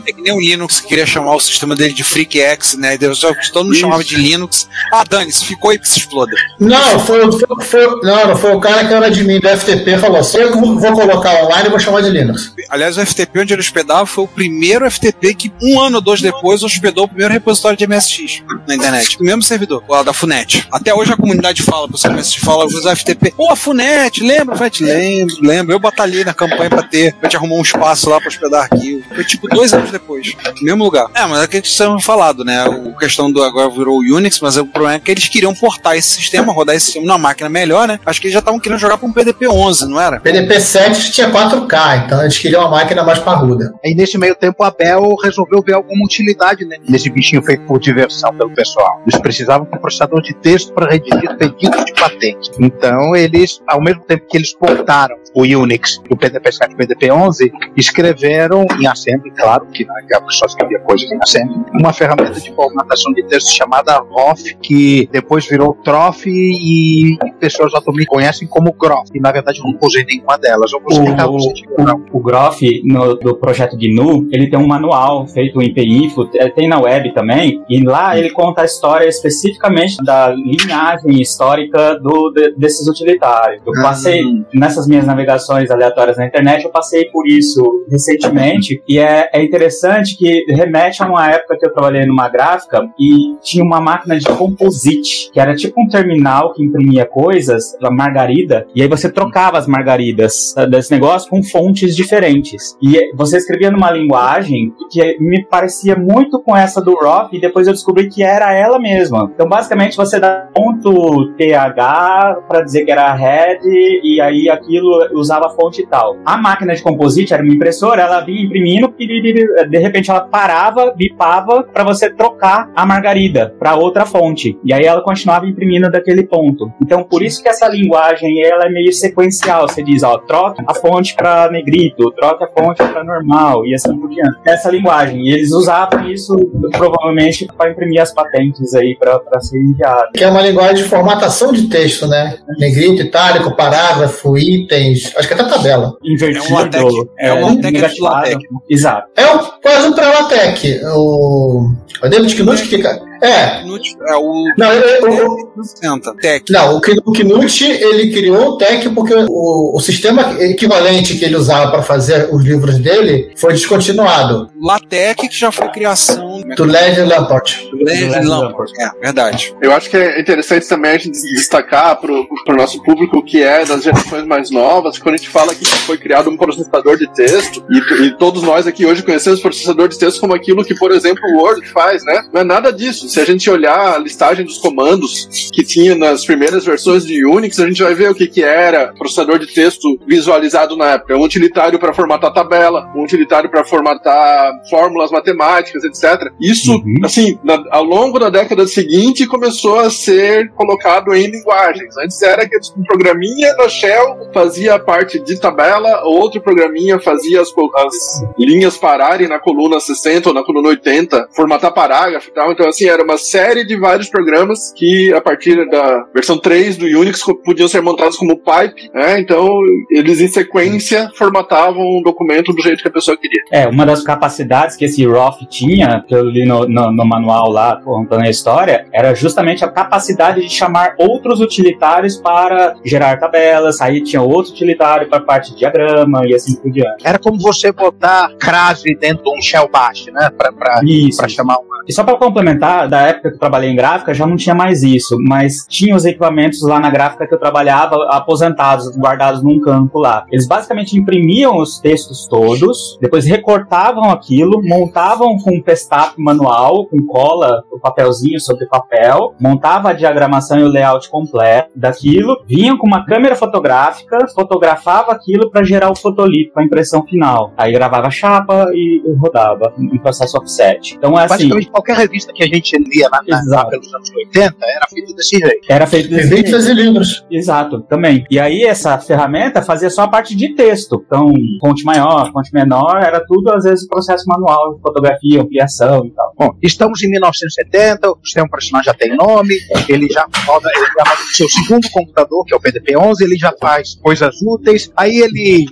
[0.08, 2.98] É que nem o Linux que queria chamar o sistema dele de FreakX, né?
[2.98, 3.20] Deus,
[3.52, 4.68] todo mundo chamava de Linux.
[4.92, 6.32] Ah, dane-se, ficou aí que se exploda.
[6.60, 9.98] Não, foi, foi, foi- não, não foi o cara que era de mim do FTP
[9.98, 12.54] falou assim: eu vou vou colocar online e vou chamar de Linux.
[12.70, 16.22] Aliás, o FTP onde ele hospedava foi o primeiro FTP que um ano ou dois
[16.22, 19.18] depois hospedou o primeiro repositório de MSX na internet.
[19.20, 20.65] O mesmo servidor, lá da Funet.
[20.72, 23.34] Até hoje a comunidade fala, o pessoal do MSX fala, usa FTP.
[23.36, 24.56] Pô, a Funet, lembra?
[24.56, 25.74] Vai, te lembro, lembro.
[25.74, 29.04] Eu batalhei na campanha pra ter, pra te arrumar um espaço lá pra hospedar arquivo.
[29.14, 31.08] Foi tipo dois anos depois, no mesmo lugar.
[31.14, 32.66] É, mas é o que eles tinham falado, né?
[32.66, 35.96] O questão do agora virou o Unix, mas o problema é que eles queriam portar
[35.96, 38.00] esse sistema, rodar esse sistema numa máquina melhor, né?
[38.06, 40.20] Acho que eles já estavam querendo jogar pra um PDP 11, não era?
[40.20, 43.74] PDP 7 tinha 4K, então eles queriam uma máquina mais parruda.
[43.84, 47.80] Aí nesse meio tempo a Bell resolveu ver alguma utilidade né, nesse bichinho feito por
[47.80, 49.02] diversão pelo pessoal.
[49.08, 52.52] Eles precisavam de um processador de texto para redigir pedidos de patente.
[52.60, 57.12] Então eles, ao mesmo tempo que eles portaram o Unix do PDP 7 e PDP
[57.12, 62.40] 11, escreveram em assembly, claro que na época só escrevia coisas em assembly, uma ferramenta
[62.40, 68.72] de formatação de texto chamada ROF, que depois virou TROF e pessoas atualmente conhecem como
[68.72, 69.10] GROF.
[69.14, 70.72] E na verdade eu não usei nenhuma delas.
[70.72, 71.64] Eu O, você
[72.12, 76.50] o, o Groff, no, do projeto GNU, ele tem um manual feito em PIFO, é,
[76.50, 82.32] tem na web também, e lá ele conta a história especificamente da linhagem histórica do,
[82.32, 83.62] de- desses utilitários.
[83.66, 89.30] Eu passei, nessas minhas navegações aleatórias na internet, eu passei por isso recentemente, e é,
[89.34, 93.82] é interessante que remete a uma época que eu trabalhei numa gráfica e tinha uma
[93.82, 98.88] máquina de composite, que era tipo um terminal que imprimia coisas, a margarida, e aí
[98.88, 102.76] você trocava as margaridas eh, desse negócio com fontes diferentes.
[102.82, 107.68] E você escrevia numa linguagem que me parecia muito com essa do Rock, e depois
[107.68, 109.32] eu descobri que era ela mesma.
[109.34, 115.50] Então, basicamente, você dá ponto TH para dizer que era head, e aí aquilo usava
[115.50, 116.18] fonte e tal.
[116.26, 120.94] A máquina de composite era uma impressora, ela vinha imprimindo, piriri, de repente ela parava,
[120.96, 124.58] bipava para você trocar a margarida para outra fonte.
[124.64, 126.72] E aí ela continuava imprimindo daquele ponto.
[126.82, 129.68] Então, por isso que essa linguagem ela é meio sequencial.
[129.68, 133.98] Você diz, ó, troca a fonte para negrito, troca a fonte para normal e assim
[133.98, 134.38] por diante.
[134.46, 135.22] Essa linguagem.
[135.22, 136.34] E eles usavam isso
[136.72, 140.12] provavelmente para imprimir as patentes aí para ser enviado.
[140.16, 142.38] Que é uma linguagem de formatação de texto, né?
[142.58, 145.94] Negrito, itálico, parágrafo, itens, acho que até tabela.
[146.04, 146.46] Invertido.
[146.46, 146.94] É um LaTeX.
[147.20, 148.16] É um LaTeX negativado.
[148.16, 148.44] LaTeX.
[148.70, 149.08] Exato.
[149.16, 150.82] É um, quase um pré-LaTeX.
[150.96, 151.72] O.
[152.04, 152.82] O David Knut que
[153.22, 153.62] É.
[154.10, 154.46] É o.
[154.58, 156.14] Não, eu- eu- Senta.
[156.16, 156.52] Tech.
[156.52, 161.26] Não, o Kn- o Knut ele criou o TEC porque o, o sistema equivalente que
[161.26, 164.50] ele usava para fazer os livros dele foi descontinuado.
[164.62, 167.56] LaTeX que já foi criação Do Leslie Lamport.
[167.74, 168.72] Leslie Lamport.
[168.80, 169.54] É, verdade.
[169.62, 173.66] Eu acho que é interessante também a gente destacar pro, pro nosso público que é
[173.66, 177.64] das gerações mais novas, quando a gente fala que foi criado um processador de texto,
[177.70, 181.22] e, e todos nós aqui hoje conhecemos processador de texto como aquilo que, por exemplo,
[181.36, 182.24] o Word faz, né?
[182.34, 183.05] Não é nada disso.
[183.08, 187.60] Se a gente olhar a listagem dos comandos que tinha nas primeiras versões de Unix,
[187.60, 191.16] a gente vai ver o que, que era processador de texto visualizado na época.
[191.18, 196.32] Um utilitário para formatar tabela, um utilitário para formatar fórmulas matemáticas, etc.
[196.42, 201.96] Isso, assim, na- ao longo da década seguinte, começou a ser colocado em linguagens.
[201.98, 207.42] Antes era que um programinha na Shell fazia a parte de tabela, outro programinha fazia
[207.42, 212.52] as, as linhas pararem na coluna 60 ou na coluna 80, formatar parágrafo e tal.
[212.52, 216.86] Então, assim, era uma série de vários programas que, a partir da versão 3 do
[216.86, 219.20] Unix, podiam ser montados como pipe, né?
[219.20, 219.60] Então,
[219.92, 223.42] eles em sequência formatavam um documento do jeito que a pessoa queria.
[223.52, 227.50] É, uma das capacidades que esse Roth tinha, que eu li no, no- no manual
[227.50, 233.82] lá, contando a história, era justamente a capacidade de chamar outros utilitários para gerar tabelas,
[233.82, 237.06] aí tinha outro utilitário para parte de diagrama e assim por diante.
[237.06, 240.30] Era como você botar crase dentro de um shell bash, né?
[240.38, 241.18] Pra, pra, Isso.
[241.18, 241.76] pra chamar uma.
[241.88, 244.84] E só para complementar, da época que eu trabalhei em gráfica, já não tinha mais
[244.84, 250.00] isso, mas tinha os equipamentos lá na gráfica que eu trabalhava aposentados, guardados num campo
[250.00, 250.26] lá.
[250.32, 257.06] Eles basicamente imprimiam os textos todos, depois recortavam aquilo, montavam com um pestap manual, com
[257.06, 262.88] cola, o papelzinho sobre papel, montava a diagramação e o layout completo daquilo, vinham com
[262.88, 267.54] uma câmera fotográfica, fotografava aquilo para gerar o fotolito, a impressão final.
[267.58, 270.96] Aí gravava a chapa e rodava em processo offset.
[270.96, 274.10] Então é assim, Basicamente, qualquer revista que a gente lia na, na, lá pelos anos
[274.12, 275.66] 80 era feita desse jeito.
[275.70, 276.80] Era feito desse Revistas jeito.
[276.80, 277.26] e livros.
[277.30, 278.26] Exato, também.
[278.30, 281.04] E aí essa ferramenta fazia só a parte de texto.
[281.06, 286.34] Então, fonte maior, fonte menor, era tudo às vezes processo manual, fotografia, ampliação e tal.
[286.38, 289.56] Bom, estamos em 1970, o sistema operacional já tem nome,
[289.88, 293.38] ele já roda, ele já roda no seu segundo computador, que é o PDP-11, ele
[293.38, 295.66] já faz coisas úteis, aí ele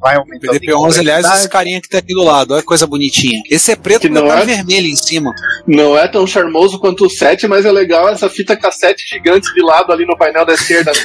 [0.00, 0.54] vai aumentando.
[0.54, 3.42] em PDP-11, aliás, esse carinha que tá aqui do lado, olha que coisa bonitinha.
[3.50, 4.56] Esse é preto Que não detalhe é?
[4.56, 5.34] vermelho em cima.
[5.66, 6.49] Não é tão charmoso
[6.80, 10.44] quanto o 7, mas é legal essa fita cassete gigante de lado ali no painel
[10.44, 10.92] da esquerda.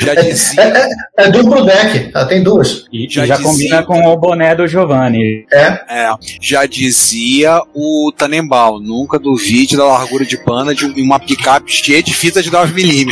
[0.00, 2.84] Já dizia, É, é, é duplo deck, ela tem duas.
[2.92, 5.46] E Já já, dizia- combina com o boné do Giovanni.
[5.50, 11.72] É, é, já dizia o Tannenbaum, nunca duvide da largura de pano de uma picape
[11.72, 13.08] cheia de fita de 9mm.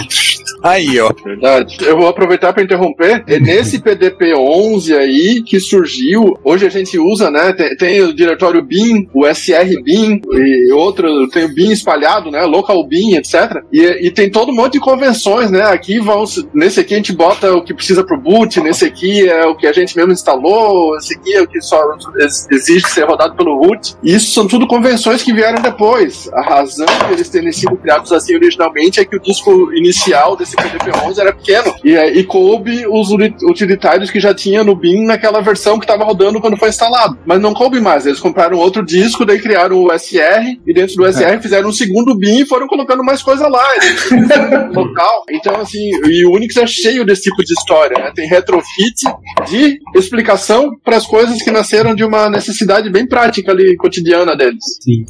[0.63, 1.11] Aí, ó.
[1.25, 1.77] Verdade.
[1.83, 3.23] Eu vou aproveitar para interromper.
[3.27, 6.37] É nesse PDP-11 aí que surgiu.
[6.43, 7.53] Hoje a gente usa, né?
[7.53, 11.29] Tem, tem o diretório BIM, o SR BIM e outro.
[11.29, 12.43] Tem o BIM espalhado, né?
[12.43, 13.63] Local BIM, etc.
[13.73, 15.63] E, e tem todo um monte de convenções, né?
[15.63, 16.27] Aqui vão.
[16.27, 18.61] se- Nesse aqui a gente bota o que precisa pro boot.
[18.61, 20.97] Nesse aqui é o que a gente mesmo instalou.
[20.97, 21.81] Esse aqui é o que só
[22.19, 23.95] ex- exige ser rodado pelo root.
[24.03, 26.29] Isso são tudo convenções que vieram depois.
[26.33, 30.57] A razão de eles terem sido criados assim originalmente é que o disco inicial desse
[30.57, 33.11] PDP-11 era pequeno e, é, e coube os
[33.43, 37.19] utilitários que já tinha no BIM naquela versão que estava rodando quando foi instalado.
[37.25, 38.07] Mas não coube mais.
[38.07, 42.17] Eles compraram outro disco, daí criaram o SR e dentro do SR fizeram um segundo
[42.17, 43.65] BIM e foram colocando mais coisa lá.
[43.81, 45.25] Fizeram local.
[45.31, 47.99] Então, assim, e o Unix é cheio desse tipo de história.
[47.99, 48.13] Né?
[48.15, 49.05] Tem retrofit
[49.49, 54.65] de explicação para as coisas que nasceram de uma necessidade bem prática ali, cotidiana deles.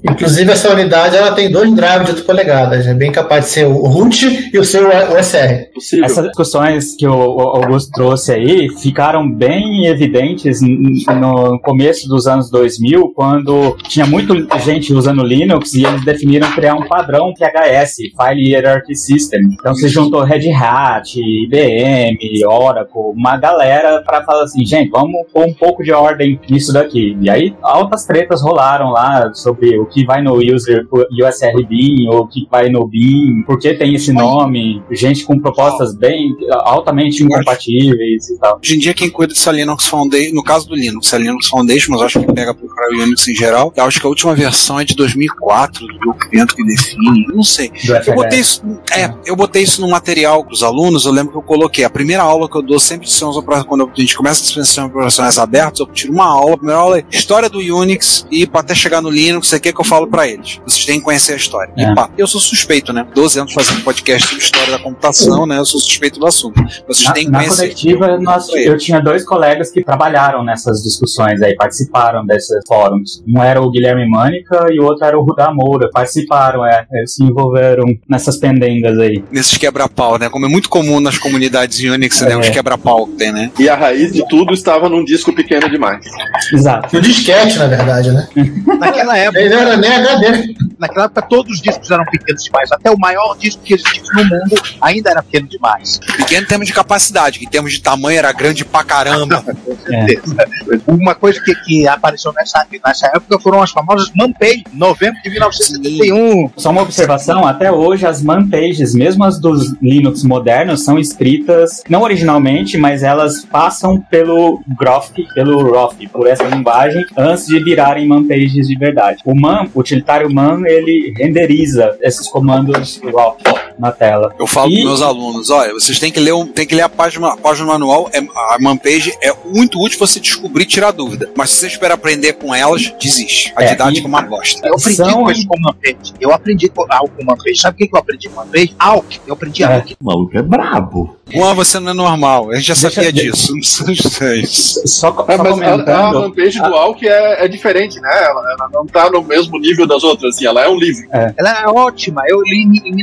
[0.04, 3.66] inclusive essa unidade ela tem dois drives de 8 polegadas, é bem capaz de ser
[3.66, 5.72] o root e o seu USR.
[5.74, 6.04] Possível.
[6.04, 13.12] Essas discussões que o Augusto trouxe aí ficaram bem evidentes no começo dos anos 2000,
[13.14, 18.94] quando tinha muita gente usando Linux e eles definiram criar um padrão PHS, File Hierarchy
[18.94, 19.48] System.
[19.52, 25.46] Então se juntou Red Hat, IBM, Oracle, uma galera para falar assim, gente, vamos pôr
[25.46, 27.16] um pouco de ordem nisso daqui.
[27.20, 32.20] E aí altas tretas rolaram lá sobre o que vai no user USR BIM ou
[32.20, 37.22] o que vai no BIM, por que tem esse nome, gente com propostas bem altamente
[37.22, 38.60] incompatíveis e tal.
[38.62, 41.92] Hoje em dia quem cuida dessa Linux Foundation, no caso do Linux, é Linux Foundation,
[41.92, 43.72] mas acho que pega pro o Unix em geral.
[43.76, 47.70] Eu acho que a última versão é de 2004 do documento que define, não sei.
[48.06, 51.42] Eu botei isso, é, eu botei isso no material dos alunos, eu lembro que eu
[51.42, 54.42] coloquei, a primeira aula que eu dou sempre de sistemas operacionais, quando a gente começa
[54.42, 58.26] a sistemas operacionais abertos, eu tiro uma aula, a primeira aula é história do Unix
[58.30, 60.60] e pra até chegar no Linux, quer que eu falo pra eles.
[60.66, 61.72] Vocês têm que conhecer a história.
[61.76, 61.82] É.
[61.82, 63.06] E pá, eu sou suspeito, né?
[63.14, 65.58] 12 anos fazendo podcast sobre história da computação, né?
[65.58, 66.60] Eu sou suspeito do assunto.
[66.86, 67.62] Vocês Na, têm que na conhecer.
[67.62, 73.22] conectiva, nós, eu tinha dois colegas que trabalharam nessas discussões aí, participaram desses fóruns.
[73.26, 75.90] Um era o Guilherme Mânica e o outro o Rudá Moura.
[75.92, 79.22] Participaram, é, eles se envolveram nessas pendengas aí.
[79.30, 80.28] Nesses quebra-pau, né?
[80.28, 82.32] Como é muito comum nas comunidades Unix, né?
[82.32, 82.36] É.
[82.36, 83.50] Os quebra-pau que tem, né?
[83.58, 86.04] E a raiz de tudo estava num disco pequeno demais.
[86.52, 86.94] Exato.
[86.94, 88.28] E o disquete, na verdade, né?
[88.78, 90.54] Naquela época, Ele não era nem HD.
[90.78, 92.72] naquela época todos os discos eram pequenos demais.
[92.72, 95.98] Até o maior disco que existe no mundo ainda era pequeno demais.
[96.16, 99.44] Pequeno em termos de capacidade, que em termos de tamanho era grande pra caramba.
[100.86, 104.64] Uma coisa que, que apareceu nessa, nessa época foram as famosas Manpage,
[104.96, 106.50] novembro de 1971.
[106.56, 111.82] Só uma observação, até hoje as man pages, mesmo as dos Linux modernos, são escritas
[111.88, 118.06] não originalmente, mas elas passam pelo Groff, pelo ROF, por essa linguagem, antes de virarem
[118.06, 119.18] man pages de verdade.
[119.24, 123.36] O man, o utilitário man, ele renderiza esses comandos ROF
[123.78, 124.34] na tela.
[124.38, 126.88] Eu falo para meus alunos, olha, vocês têm que ler, um, tem que ler a
[126.88, 131.30] página, a página manual, é, a manpage é muito útil você descobrir e tirar dúvida.
[131.36, 133.52] Mas se você esperar aprender com elas, desiste.
[133.56, 134.66] A É, didática é uma bosta.
[134.66, 136.14] Eu aprendi com isso com Manpage.
[136.20, 137.60] Eu aprendi com algo com Manpage.
[137.60, 138.74] Sabe o que eu aprendi com Manpage?
[138.78, 139.20] Alck.
[139.26, 139.96] Eu aprendi Alck.
[140.00, 141.16] O maluco é brabo.
[141.28, 142.50] Juan, você não é normal.
[142.52, 143.52] A gente já sabia disso.
[143.54, 148.10] Não sei Só, É, mas a, a fanpage do Alck é, é diferente, né?
[148.12, 151.08] Ela, ela não tá no mesmo nível das outras, assim, ela é um livro.
[151.10, 152.22] Ela é ótima.
[152.28, 153.00] Eu li em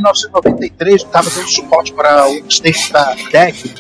[0.64, 3.16] 1993, estava dando suporte para o Station da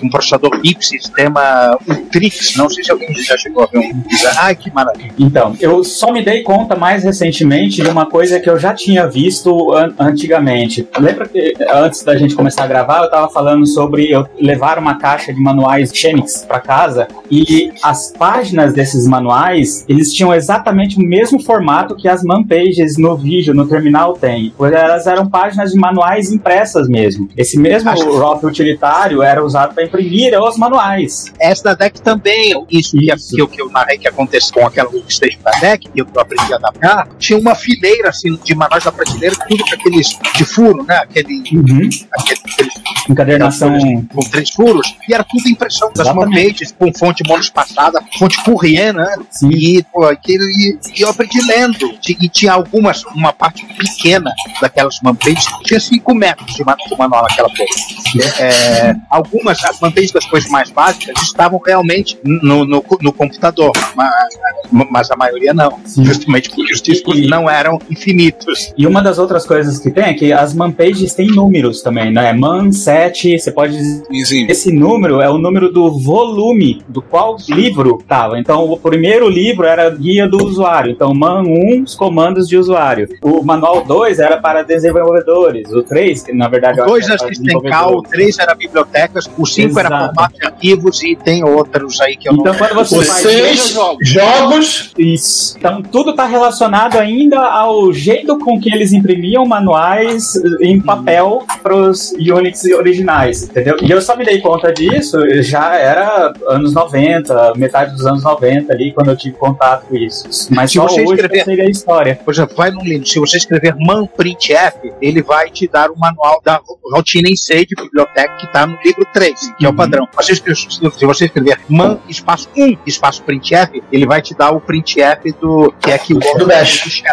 [0.02, 2.56] um processador IP, sistema Ultrix.
[2.56, 4.04] Não sei se alguém já chegou a ver um.
[4.38, 5.14] Ai, que maravilha.
[5.18, 9.08] Então, eu só me dei conta mais recentemente de uma coisa que eu já tinha
[9.08, 10.88] visto an antigamente.
[11.00, 14.98] Lembra que antes da gente começar a gravar, eu tava falando sobre eu levar uma
[14.98, 21.02] caixa de manuais Xenix para casa e as páginas desses manuais, eles tinham exatamente o
[21.02, 24.54] mesmo formato que as man pages no vídeo, no terminal tem.
[24.60, 27.30] Elas eram páginas de manuais impressas mesmo.
[27.38, 31.32] Esse mesmo ROP utilitário era usado para imprimir os manuais.
[31.40, 34.90] Essa da DEC também, isso, Que, que, eu- que eu narrei que aconteceu com aquela
[35.10, 38.92] Station da DEC, que eu aprendi a adaptar, tinha uma fileira assim, de manuais da
[38.92, 40.96] prateleira, tudo com aqueles de furo, né?
[40.98, 42.74] Aquele, aquele- aqueles
[43.10, 43.78] Encadernação.
[44.14, 49.16] com três furos, e era tudo impressão das manpages, com fonte monospassada, fonte Courrier, né?
[49.52, 51.94] E, pô, aquilo, e, e eu aprendi lendo.
[52.08, 54.32] E tinha algumas, uma parte pequena
[54.62, 58.34] daquelas manpages, tinha 5 metros de manual naquela porra.
[58.40, 64.90] É, algumas, as manpages das coisas mais básicas estavam realmente no, no, no computador, mas,
[64.90, 65.80] mas a maioria não.
[65.86, 68.74] Justamente porque os discos não eram infinitos.
[68.78, 72.12] E uma das outras coisas que tem é que as man pages têm números também,
[72.12, 72.34] né?
[72.34, 73.78] Man 7, você pode
[74.10, 74.50] dizer.
[74.50, 78.40] Esse número é o número do volume do qual livro estava.
[78.40, 80.92] Então, o primeiro livro era guia do usuário.
[80.92, 83.08] Então, man 1, os comandos de usuário.
[83.22, 85.72] O manual 2 era para desenvolvedores.
[85.72, 88.56] O 3, que na verdade eu O 2 acho era que assistencial, o 3 era
[88.56, 90.06] bibliotecas, o 5 era Exato.
[90.16, 93.22] formato de arquivos e tem outros aí que eu Então, não quando você O faz
[93.22, 94.92] seis- jogos.
[94.98, 95.56] Isso.
[95.58, 101.76] Então, tudo está relacionado ainda ao jeito com que eles imprimiam manuais em papel para
[101.76, 103.76] os Unix originais, entendeu?
[103.82, 108.72] E eu só me dei conta disso, já era anos 90, metade dos anos 90
[108.74, 110.28] ali, quando eu tive contato com isso.
[110.52, 112.20] Mas Se só você hoje escrever- eu sei a história.
[112.24, 116.42] Por exemplo, vai no Linux, se você escrever manprintf, ele vai te dar o manual
[116.44, 116.60] da
[116.92, 120.08] rotina de biblioteca que está no livro 3, que é o padrão.
[120.16, 124.36] Mas Se você escrever- se você escrever man espaço 1 espaço printf, ele vai te
[124.36, 127.04] dar o printf do que é que do Bash.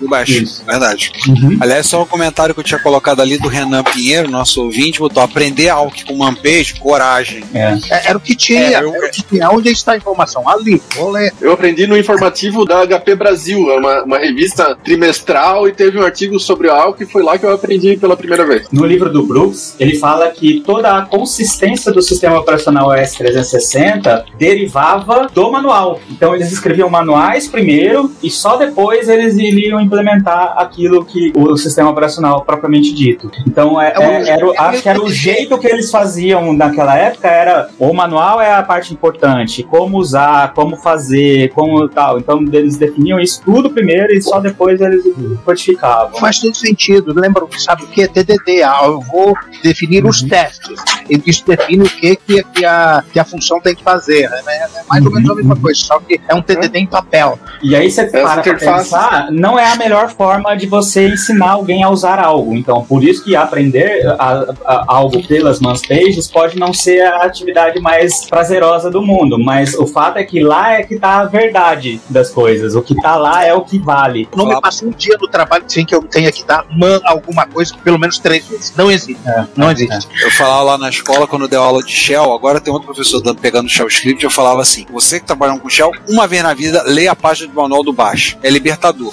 [0.00, 1.12] Do baixo, verdade.
[1.60, 5.22] Aliás, só um comentário que eu tinha colocado ali do Renan Pinheiro, nosso ouvinte, botou
[5.22, 7.42] aprender algo com Manpage, coragem.
[7.54, 9.50] É, era o que tinha, É, era o que tinha.
[9.50, 10.48] Onde está a informação?
[10.48, 11.32] Ali, vou ler.
[11.40, 16.02] Eu aprendi no informativo da HP Brasil, é uma, uma revista trimestral, e teve um
[16.02, 18.66] artigo sobre o Alck, e foi lá que eu aprendi pela primeira vez.
[18.76, 24.24] No livro do Brooks, ele fala que toda a consistência do sistema operacional OS 360
[24.38, 26.00] derivava do manual.
[26.10, 31.90] Então eles escreviam manuais primeiro e só depois eles iriam implementar aquilo que o sistema
[31.90, 33.30] operacional propriamente dito.
[33.46, 37.28] Então é, é- era, o- acho que era o jeito que eles faziam naquela época
[37.28, 42.18] era o manual é a parte importante, como usar, como fazer, como tal.
[42.18, 45.02] Então eles definiam isso tudo primeiro e só depois eles
[45.44, 46.18] codificavam.
[46.18, 47.12] Faz todo sentido.
[47.14, 48.06] Lembra, sabe o que?
[48.08, 48.55] TDD.
[48.62, 50.80] Ah, eu vou definir os testes.
[51.08, 54.28] E Isso define o que, que, que, a, que a função tem que fazer.
[54.30, 54.40] né?
[54.46, 57.38] É mais ou menos a mesma coisa, só que é um TDD em papel.
[57.62, 61.82] E aí você para pra pensar, não é a melhor forma de você ensinar alguém
[61.82, 62.54] a usar algo.
[62.54, 67.22] Então, por isso que aprender a- a- algo pelas mans pages pode não ser a
[67.24, 71.24] atividade mais prazerosa do mundo, mas o fato é que lá é que tá a
[71.24, 72.74] verdade das coisas.
[72.74, 74.28] O que tá lá é o que vale.
[74.36, 77.46] Não me passa um dia no trabalho sem que eu tenha que dar man alguma
[77.46, 78.45] coisa pelo menos três.
[78.76, 79.16] Não existe.
[79.56, 80.08] não existe.
[80.22, 83.20] Eu falava lá na escola, quando eu dei aula de Shell, agora tem outro professor
[83.20, 86.54] dando, pegando Shell Script, eu falava assim: você que trabalha com Shell, uma vez na
[86.54, 88.36] vida, leia a página do manual do baixo.
[88.42, 89.12] É libertador.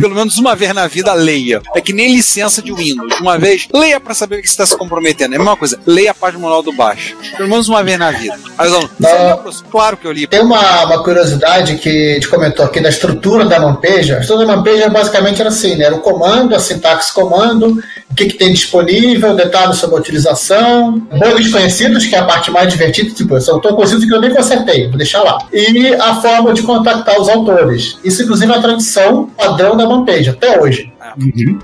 [0.00, 1.60] Pelo menos uma vez na vida, leia.
[1.74, 3.20] É que nem licença de Windows.
[3.20, 5.32] Uma vez, leia pra saber o que você tá se comprometendo.
[5.32, 7.16] É a mesma coisa, leia a página manual do baixo.
[7.36, 8.38] Pelo menos uma vez na vida.
[8.56, 9.26] Aí os alunos, você Não.
[9.26, 9.66] leu, professor?
[9.70, 10.26] Claro que eu li.
[10.26, 14.16] Tem uma, uma curiosidade que a gente comentou aqui da estrutura da Mampeja.
[14.16, 15.84] A estrutura da Mampeja basicamente era assim, né?
[15.84, 17.82] Era o comando, a sintaxe comando,
[18.18, 22.68] que, que tem disponível, detalhes sobre a utilização, bugs conhecidos, que é a parte mais
[22.68, 25.38] divertida, tipo, eu só tô conhecido que eu nem consertei, vou deixar lá.
[25.52, 27.98] E a forma de contactar os autores.
[28.02, 30.92] Isso, inclusive, é a tradição padrão da Mampeja, até hoje.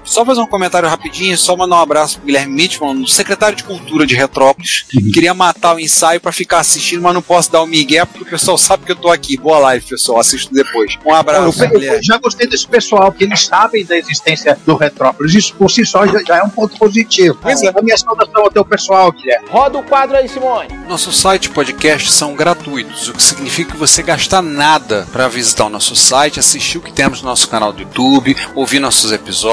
[0.04, 4.06] Só fazer um comentário rapidinho, só mandar um abraço pro Guilherme Mitchell, secretário de Cultura
[4.06, 4.84] de Retrópolis.
[5.12, 8.30] Queria matar o ensaio pra ficar assistindo, mas não posso dar o migué porque o
[8.30, 9.36] pessoal sabe que eu tô aqui.
[9.36, 10.20] Boa live, pessoal.
[10.20, 10.98] Assisto depois.
[11.04, 12.02] Um abraço, Eu, eu Guilherme.
[12.02, 15.34] já gostei desse pessoal, que eles sabem da existência do Retrópolis.
[15.34, 17.38] Isso por si só já, já é um ponto positivo.
[17.40, 17.68] Pois é.
[17.68, 19.48] A minha saudação ao teu pessoal, Guilherme.
[19.48, 20.68] Roda o quadro aí, Simone.
[20.88, 25.64] Nosso site e podcast são gratuitos, o que significa que você gasta nada para visitar
[25.66, 29.43] o nosso site, assistir o que temos no nosso canal do YouTube, ouvir nossos episódios,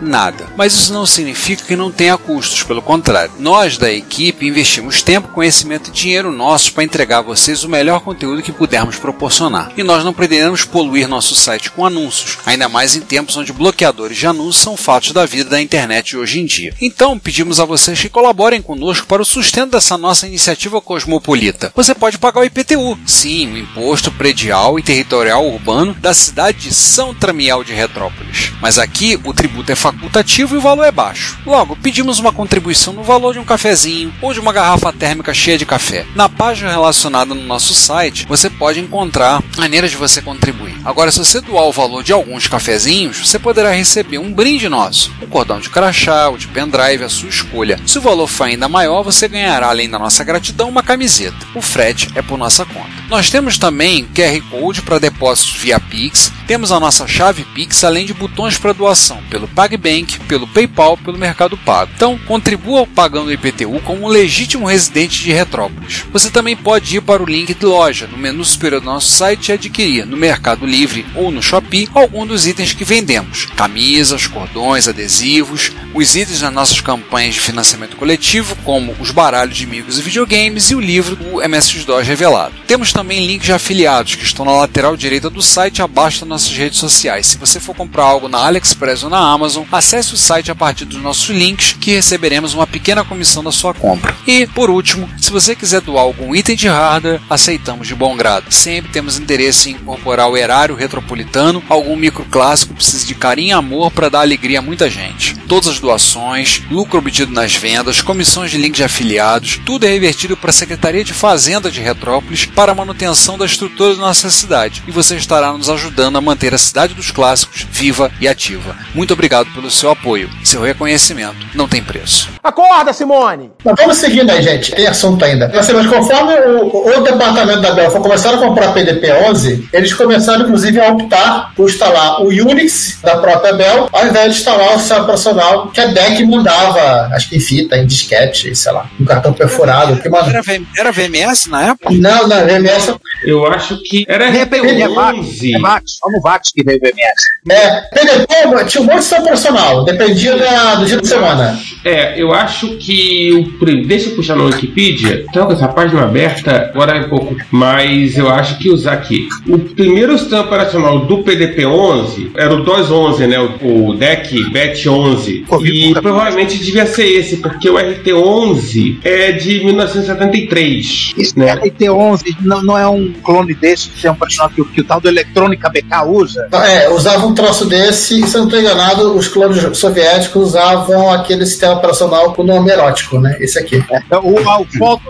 [0.00, 0.46] nada.
[0.56, 3.32] Mas isso não significa que não tenha custos, pelo contrário.
[3.38, 8.00] Nós da equipe investimos tempo, conhecimento e dinheiro nosso para entregar a vocês o melhor
[8.00, 9.72] conteúdo que pudermos proporcionar.
[9.76, 14.16] E nós não pretendemos poluir nosso site com anúncios, ainda mais em tempos onde bloqueadores
[14.16, 16.74] de anúncios são fatos da vida da internet hoje em dia.
[16.80, 21.72] Então, pedimos a vocês que colaborem conosco para o sustento dessa nossa iniciativa cosmopolita.
[21.74, 26.74] Você pode pagar o IPTU, sim, o Imposto Predial e Territorial Urbano da cidade de
[26.74, 28.52] São Tramiel de Retrópolis.
[28.60, 31.38] Mas aqui o tributo é facultativo e o valor é baixo.
[31.44, 35.58] Logo, pedimos uma contribuição no valor de um cafezinho ou de uma garrafa térmica cheia
[35.58, 36.06] de café.
[36.14, 40.76] Na página relacionada no nosso site, você pode encontrar maneiras de você contribuir.
[40.84, 45.12] Agora, se você doar o valor de alguns cafezinhos, você poderá receber um brinde nosso,
[45.22, 47.78] um cordão de crachá ou de pendrive, a sua escolha.
[47.86, 51.36] Se o valor for ainda maior, você ganhará, além da nossa gratidão, uma camiseta.
[51.54, 52.90] O frete é por nossa conta.
[53.08, 58.06] Nós temos também QR Code para depósitos via Pix, temos a nossa chave Pix, além
[58.06, 61.90] de botões para doação pelo PagBank, pelo PayPal, pelo Mercado Pago.
[61.94, 66.04] Então, contribua pagando o IPTU como um legítimo residente de Retrópolis.
[66.12, 69.48] Você também pode ir para o link de loja no menu superior do nosso site
[69.48, 74.88] e adquirir no Mercado Livre ou no Shopee algum dos itens que vendemos: camisas, cordões,
[74.88, 80.02] adesivos, os itens das nossas campanhas de financiamento coletivo, como os baralhos de amigos e
[80.02, 82.54] videogames e o livro do MS2 revelado.
[82.66, 86.56] Temos também links de afiliados que estão na lateral direita do site abaixo das nossas
[86.56, 87.26] redes sociais.
[87.26, 90.84] Se você for comprar algo na AliExpress ou na Amazon, acesse o site a partir
[90.84, 94.14] dos nossos links que receberemos uma pequena comissão da sua compra.
[94.26, 98.52] E, por último, se você quiser doar algum item de hardware, aceitamos de bom grado.
[98.52, 103.90] Sempre temos interesse em incorporar o erário retropolitano, algum microclássico precisa de carinho e amor
[103.90, 105.34] para dar alegria a muita gente.
[105.48, 110.36] Todas as doações, lucro obtido nas vendas, comissões de links de afiliados, tudo é revertido
[110.36, 114.82] para a Secretaria de Fazenda de Retrópolis para a manutenção da estrutura da nossa cidade.
[114.86, 118.76] E você estará nos ajudando a manter a cidade dos clássicos viva e ativa.
[118.94, 120.28] Muito obrigado pelo seu apoio.
[120.44, 122.28] Seu reconhecimento não tem preço.
[122.42, 123.50] Acorda, Simone.
[123.64, 124.72] Mas vamos seguindo aí, gente.
[124.72, 125.50] Tem assunto ainda.
[125.54, 130.80] Mas, mas conforme o, o departamento da Belfor começaram a comprar PDP-11, eles começaram, inclusive,
[130.80, 135.02] a optar por instalar o Unix da própria Bell, ao invés de instalar o sistema
[135.02, 139.32] operacional que a DEC mandava, acho que em fita, em disquete, sei lá, um cartão
[139.32, 139.96] perfurado.
[140.00, 140.30] Que manda...
[140.30, 141.90] Era, V- era VMS na época?
[141.94, 142.94] Não, não, VMS.
[143.24, 145.54] Eu acho que era É VAX, RP11.
[145.56, 147.30] é VAX, só no VAX que veio VMS.
[147.50, 151.58] É, PDP tinha um monte de sistema operacional, dependia da- do dia da semana.
[151.84, 153.86] É, eu acho que o.
[153.86, 155.24] Deixa eu puxar na Wikipedia.
[155.28, 157.34] Então, com essa página aberta, agora é um pouco.
[157.50, 159.28] Mas eu acho que usar aqui.
[159.48, 163.38] O primeiro sistema operacional do PDP-11 era o DOS 11, né?
[163.40, 165.44] O, o DEC BET 11.
[165.62, 171.12] E provavelmente devia ser esse, porque o RT-11 é de 1973.
[171.36, 171.56] Né?
[171.56, 174.84] RT11 não, não é um clone desse que é um personagem que, o- que o
[174.84, 176.48] tal do Eletrônica BK usa?
[176.52, 181.44] É, usava um troço desse, e eu não estou enganado, os clones soviéticos usavam aquele
[181.44, 183.36] sistema operacional com nome erótico, né?
[183.40, 183.84] Esse aqui.
[183.90, 185.02] É, o Alfaldo.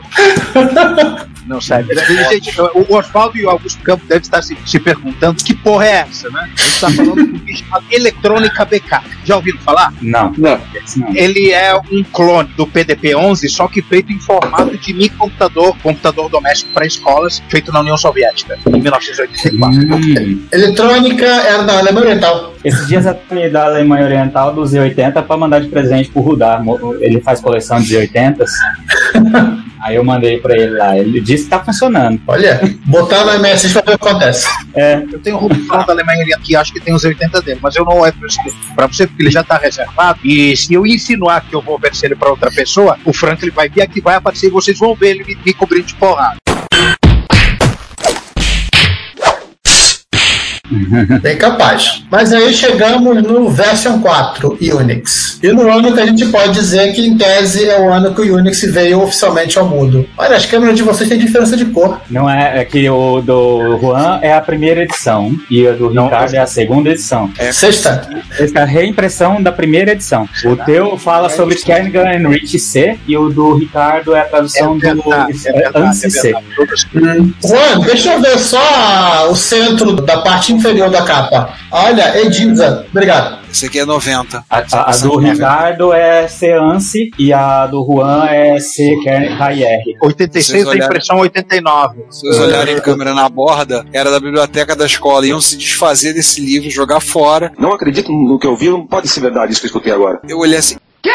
[1.46, 1.94] Não sabe.
[2.30, 5.90] Gente, o Oswaldo e o Augusto Campos devem estar se, se perguntando que porra é
[6.08, 6.42] essa, né?
[6.42, 9.00] A gente está falando de um bicho chamado Eletrônica BK.
[9.24, 9.92] Já ouviram falar?
[10.00, 10.32] Não.
[10.36, 10.60] Não.
[11.14, 16.72] Ele é um clone do PDP-11, só que feito em formato de microcomputador, computador doméstico
[16.72, 19.96] para escolas, feito na União Soviética, em 1984.
[19.96, 20.46] Hum.
[20.52, 22.54] Eletrônica era da Alemanha Oriental.
[22.64, 26.62] Esses dias eu me da Alemanha Oriental do Z80 pra mandar de presente pro Rudar.
[27.00, 28.50] Ele faz coleção de Z80s.
[29.82, 30.96] Aí eu mandei pra ele lá.
[30.96, 32.20] Ele disse que tá funcionando.
[32.26, 34.46] Olha, botar no MS pra ver o que acontece.
[34.74, 35.02] É.
[35.10, 37.84] Eu tenho um robô da Alemanha que acho que tem uns 80 dele, mas eu
[37.84, 38.12] não é
[38.74, 40.20] para você porque ele já está reservado.
[40.24, 43.68] E se eu insinuar que eu vou oferecer ele para outra pessoa, o Franklin vai
[43.68, 46.36] vir aqui, vai aparecer e vocês vão ver ele me, me cobrindo de porrada.
[51.20, 52.04] Bem capaz.
[52.10, 55.38] Mas aí chegamos no version 4 Unix.
[55.42, 58.20] E no ano que a gente pode dizer que, em tese, é o ano que
[58.20, 60.06] o Unix veio oficialmente ao mundo.
[60.16, 62.00] Olha, as câmeras de vocês têm diferença de cor.
[62.10, 66.34] Não é, é que o do Juan é a primeira edição e o do Ricardo
[66.34, 67.30] é a segunda edição.
[67.38, 67.52] É.
[67.52, 68.08] Sexta.
[68.38, 70.28] Essa é a reimpressão da primeira edição.
[70.44, 74.78] O teu fala sobre Kernigan and Rich C e o do Ricardo é a tradução
[74.78, 74.86] do
[75.76, 76.34] Ansi C.
[77.42, 81.54] Juan, deixa eu ver só o centro da parte inferior da capa.
[81.70, 82.86] Olha, Edisa.
[82.90, 83.40] Obrigado.
[83.50, 84.44] Esse aqui é 90.
[84.48, 90.06] A, a, a do Ricardo é C ANSI e a do Juan é C KR.
[90.06, 92.04] 86 da impressão 89.
[92.10, 95.26] Se vocês olharem a câmera na borda, era da biblioteca da escola.
[95.26, 97.50] Iam se desfazer desse livro, jogar fora.
[97.58, 100.20] Não acredito no que eu vi, não pode ser verdade isso que eu escutei agora.
[100.28, 100.76] Eu olhei assim.
[101.02, 101.10] Quê?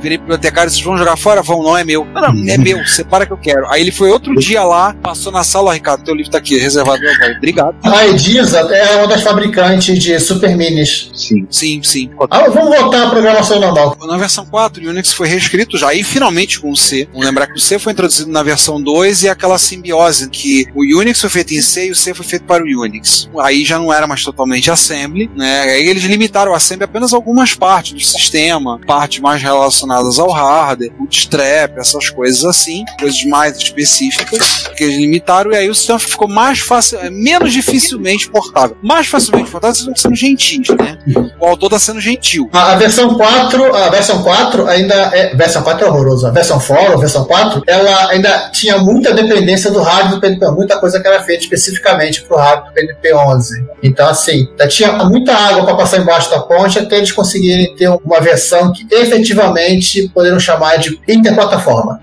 [0.00, 1.42] Virei bibliotecário, vocês vão jogar fora?
[1.42, 2.04] Vão, não é meu.
[2.04, 3.66] Não, não, é meu, separa que eu quero.
[3.68, 7.00] Aí ele foi outro dia lá, passou na sala, Ricardo, teu livro tá aqui, reservado.
[7.36, 7.76] Obrigado.
[7.84, 11.10] A Edisa é uma das fabricantes de Super Minis.
[11.14, 11.46] Sim.
[11.50, 12.10] Sim, sim.
[12.30, 13.96] Ah, vamos voltar à programação normal.
[14.06, 17.08] Na versão 4, o Unix foi reescrito já, e finalmente com o C.
[17.12, 20.82] Vamos lembrar que o C foi introduzido na versão 2 e aquela simbiose que o
[20.98, 23.28] Unix foi feito em C e o C foi feito para o Unix.
[23.40, 25.62] Aí já não era mais totalmente assembly, né?
[25.62, 29.42] Aí eles limitaram o assembly apenas algumas partes do sistema, partes mais
[29.86, 35.70] relacionadas ao hardware, bootstrap, essas coisas assim, coisas mais específicas que eles limitaram e aí
[35.70, 38.76] o sistema ficou mais fácil, menos dificilmente portável.
[38.82, 40.98] Mais facilmente portável, vocês estão sendo gentis, né?
[41.40, 42.48] O autor está sendo gentil.
[42.52, 45.34] A, a versão 4, a versão 4 ainda é.
[45.36, 46.28] Versão 4 é horrorosa.
[46.28, 50.50] A versão 4, a versão 4, ela ainda tinha muita dependência do hardware do PNP,
[50.50, 53.66] muita coisa que era feita especificamente para o hardware do PNP 11.
[53.82, 58.20] Então, assim, tinha muita água para passar embaixo da ponte até eles conseguirem ter uma
[58.20, 59.75] versão que efetivamente
[60.12, 62.00] poderiam chamar de interplataforma.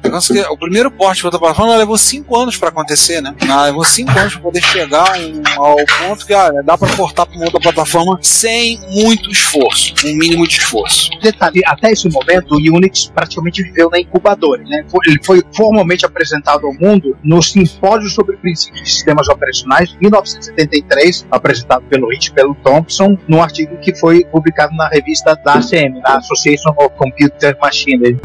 [0.51, 3.35] O primeiro porte para plataforma levou 5 anos para acontecer, né?
[3.49, 5.13] Ah, levou 5 anos para poder chegar
[5.57, 10.15] ao ponto que ah, dá para portar para uma outra plataforma sem muito esforço, um
[10.15, 11.09] mínimo de esforço.
[11.21, 14.85] Detalhe, até esse momento o Unix praticamente viveu na incubadora, né?
[15.05, 21.27] Ele foi formalmente apresentado ao mundo no simpósio sobre princípios de sistemas operacionais de 1973,
[21.31, 26.17] apresentado pelo Rich pelo Thompson, num artigo que foi publicado na revista da ACM, a
[26.17, 27.97] Association of Computer Machine.
[27.97, 28.19] Dele.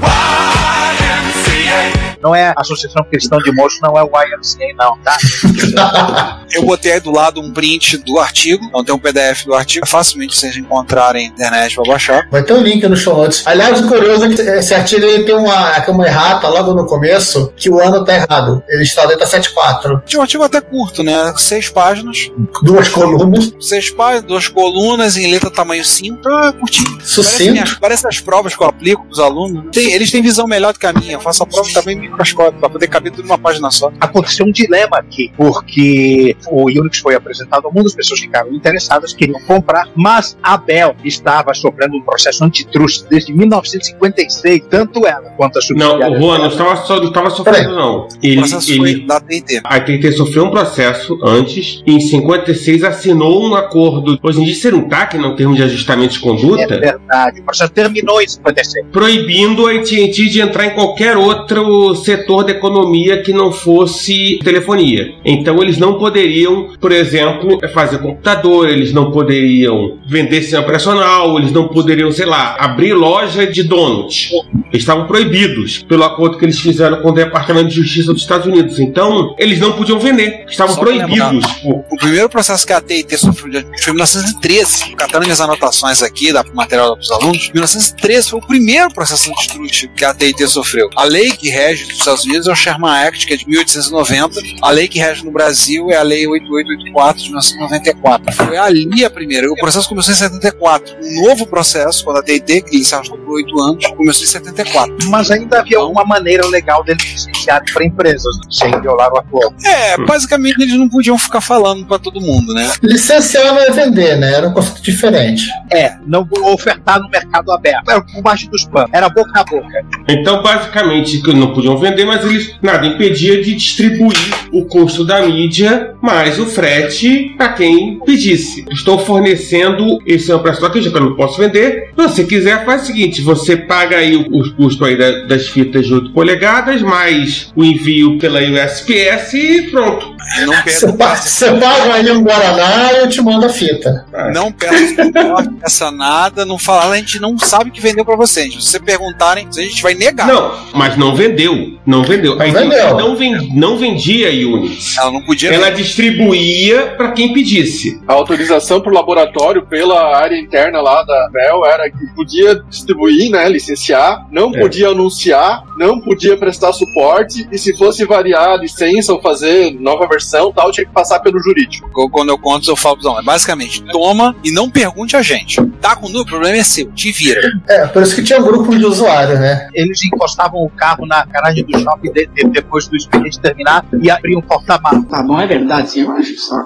[0.99, 2.08] YMCA.
[2.23, 5.17] Não é a Associação Cristã de Moço, não é o YMCA, não, tá?
[6.53, 9.85] Eu botei aí do lado um print do artigo, então tem um PDF do artigo,
[9.87, 12.29] é facilmente vocês encontrarem na internet pra baixar.
[12.31, 13.47] Vai ter um link no show notes.
[13.47, 17.53] Aliás, o curioso é que esse artigo ele tem uma, uma errata logo no começo,
[17.57, 18.63] que o ano tá errado.
[18.69, 20.03] Ele está dentro da 74.
[20.07, 21.33] Tinha um artigo até curto, né?
[21.37, 22.31] Seis páginas.
[22.63, 23.53] Duas colunas.
[23.61, 26.21] Seis páginas, duas colunas, em letra tamanho 5.
[26.29, 26.99] Ah, curtinho.
[27.01, 27.55] Sucinto.
[27.55, 29.65] Parece, parece as provas que eu aplico pros alunos.
[29.73, 31.15] Tem, eles têm visão melhor do que a minha.
[31.15, 33.93] Eu faço a prova também pra poder caber tudo numa página só.
[34.01, 39.13] Aconteceu um dilema aqui, porque o Unix foi apresentado ao mundo, as pessoas ficaram interessadas,
[39.13, 45.59] queriam comprar, mas a Bell estava sofrendo um processo antitruste desde 1956, tanto ela quanto
[45.59, 48.09] a Não, o Juan não estava, só, não estava sofrendo, não.
[48.23, 49.19] Ele, o processo ele, foi da
[49.65, 54.19] a TT sofreu um processo antes, e em 56 assinou um acordo.
[54.23, 56.75] Hoje em dia não tá que não termos de ajustamento de conduta.
[56.75, 58.87] É verdade, o processo terminou em 56.
[58.93, 65.15] proibindo a AT&T de entrar em qualquer outro setor da economia que não fosse telefonia.
[65.25, 71.53] Então eles não poderiam, por exemplo, fazer computador, eles não poderiam vender sistema operacional, eles
[71.53, 74.31] não poderiam, sei lá, abrir loja de donuts.
[74.71, 78.47] Eles estavam proibidos pelo acordo que eles fizeram com o Departamento de Justiça dos Estados
[78.47, 78.79] Unidos.
[78.79, 81.45] Então eles não podiam vender, estavam Só proibidos.
[81.65, 84.95] O, primeiro processo que a TIT sofreu foi em 1913.
[84.95, 90.05] Catando minhas anotações aqui da material dos alunos, 1913 foi o primeiro processo antitruste que
[90.05, 90.89] a TIT sofreu.
[90.97, 94.41] A lei que rege nos Estados Unidos é o Sherman Act, que é de 1890.
[94.63, 98.33] A lei que rege no Brasil é a Lei 8884 de 1994.
[98.33, 99.51] Foi ali a primeira.
[99.51, 100.97] O processo começou em 74.
[101.03, 104.97] Um novo processo, quando a TIT, que se arrastou por oito anos, começou em 74.
[105.09, 109.55] Mas ainda havia uma maneira legal deles licenciarem para empresas, sem violar o acordo.
[109.65, 112.71] É, basicamente eles não podiam ficar falando para todo mundo, né?
[112.83, 114.35] Licenciar não é vender, né?
[114.35, 115.49] Era um conceito diferente.
[115.71, 117.91] É, não ofertar no mercado aberto.
[117.91, 118.91] Era por baixo dos panos.
[118.93, 119.69] Era boca a boca.
[120.09, 124.17] Então, basicamente, que não podiam vender, mas eles nada impedia de distribuir
[124.53, 128.65] o custo da mídia mais o frete para quem pedisse.
[128.71, 131.91] Estou fornecendo esse é um preço aqui, já que eu não posso vender.
[131.91, 135.49] Se você quiser, faz o seguinte: você paga aí o, o custo aí da- das
[135.49, 140.17] fitas de 8 polegadas, mais o envio pela USPS e pronto.
[140.47, 144.05] Não Você pa- você paga ali um Guaraná e eu te mando a fita.
[144.35, 148.53] Não peça suporte, peça nada, não fala, a gente não sabe que vendeu pra vocês.
[148.55, 150.27] Se você perguntarem, a gente vai negar.
[150.27, 151.68] Não, mas não vendeu.
[151.87, 152.41] Não vendeu.
[152.41, 154.97] A indústria não, ven- não vendia Unix.
[154.99, 155.51] Ela não podia.
[155.53, 158.01] Ela distribuía para quem pedisse.
[158.07, 163.49] A autorização pro laboratório pela área interna lá da Bell era que podia distribuir, né,
[163.49, 164.61] licenciar, não É.
[164.61, 170.07] podia anunciar, não podia prestar suporte e se fosse variar a licença ou fazer nova
[170.09, 171.89] versão, tal, tinha que passar pelo jurídico.
[172.11, 175.61] Quando eu conto, eu falo, não, é basicamente, toma e não pergunte a gente.
[175.81, 176.19] Tá com dúvida?
[176.23, 177.41] O problema é seu, te vira.
[177.69, 179.69] É, por isso que tinha grupo de usuário, né?
[179.75, 184.11] Eles encostavam o carro na garagem do shopping de- de- depois do expediente terminar e
[184.11, 185.05] abriam o porta-malas.
[185.07, 186.57] Tá bom, é verdade, sim, eu acho só.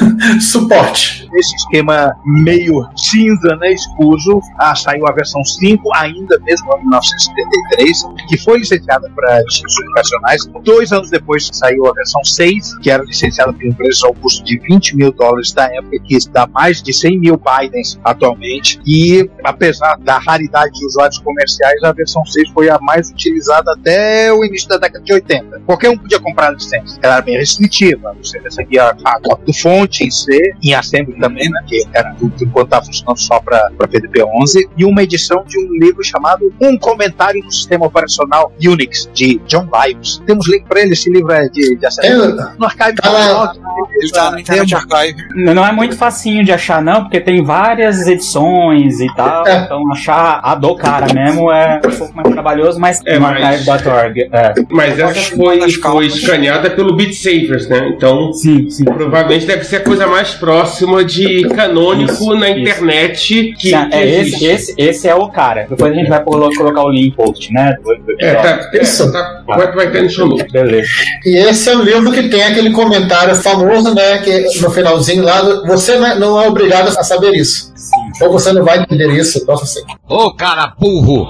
[0.40, 1.28] Suporte.
[1.32, 8.02] Nesse esquema meio cinza, né, escuso, ah, saiu a versão 5, ainda mesmo em 1973,
[8.28, 10.46] que foi licenciada para destinos educacionais.
[10.62, 14.58] Dois anos depois saiu a versão 6, que era licenciada por empresas ao custo de
[14.58, 18.80] 20 mil dólares da época, que dá mais de 100 mil Bidens atualmente.
[18.86, 24.32] E apesar da raridade de usuários comerciais, a versão 6 foi a mais utilizada até
[24.38, 25.62] o início da década de 80.
[25.66, 26.98] Qualquer um podia comprar a licença.
[27.02, 28.14] Ela era bem restritiva.
[28.22, 31.60] Você recebia a cópia do fonte em C, em assembly também, né?
[31.66, 34.68] Que era tudo enquanto estava funcionando só para PDP-11.
[34.76, 39.66] E uma edição de um livro chamado Um Comentário no Sistema Operacional Unix, de John
[39.66, 40.22] Biles.
[40.26, 42.36] Temos link para ele, esse livro é de, de acesso.
[42.58, 42.96] No archive
[44.00, 45.16] Ele tá no Internet Archive.
[45.34, 49.42] Não não é muito facinho de achar, não, porque tem várias edições e tal.
[49.48, 53.66] Então achar a do cara mesmo é um pouco mais trabalhoso, mas É, no mas-
[53.68, 54.25] archive.org.
[54.32, 54.54] É.
[54.70, 57.88] Mas ela foi, foi escaneada pelo Beat Savers, né?
[57.96, 58.84] Então, sim, sim.
[58.84, 64.20] provavelmente deve ser a coisa mais próxima de canônico na internet que, Sim, que é,
[64.20, 65.66] esse, esse, esse é o cara.
[65.68, 67.76] Depois a gente vai colo- colocar o link post, né?
[67.82, 68.78] do- do É, tá, é,
[69.12, 70.50] tá, vai, vai ter no show notes.
[70.50, 70.88] Beleza.
[71.24, 74.18] E esse é o livro que tem aquele comentário famoso, né?
[74.18, 77.72] Que no finalzinho lá, você não é- não é obrigado a saber isso.
[78.22, 79.80] Ou você não vai entender isso, nossa assim.
[80.08, 81.28] Ô, cara burro!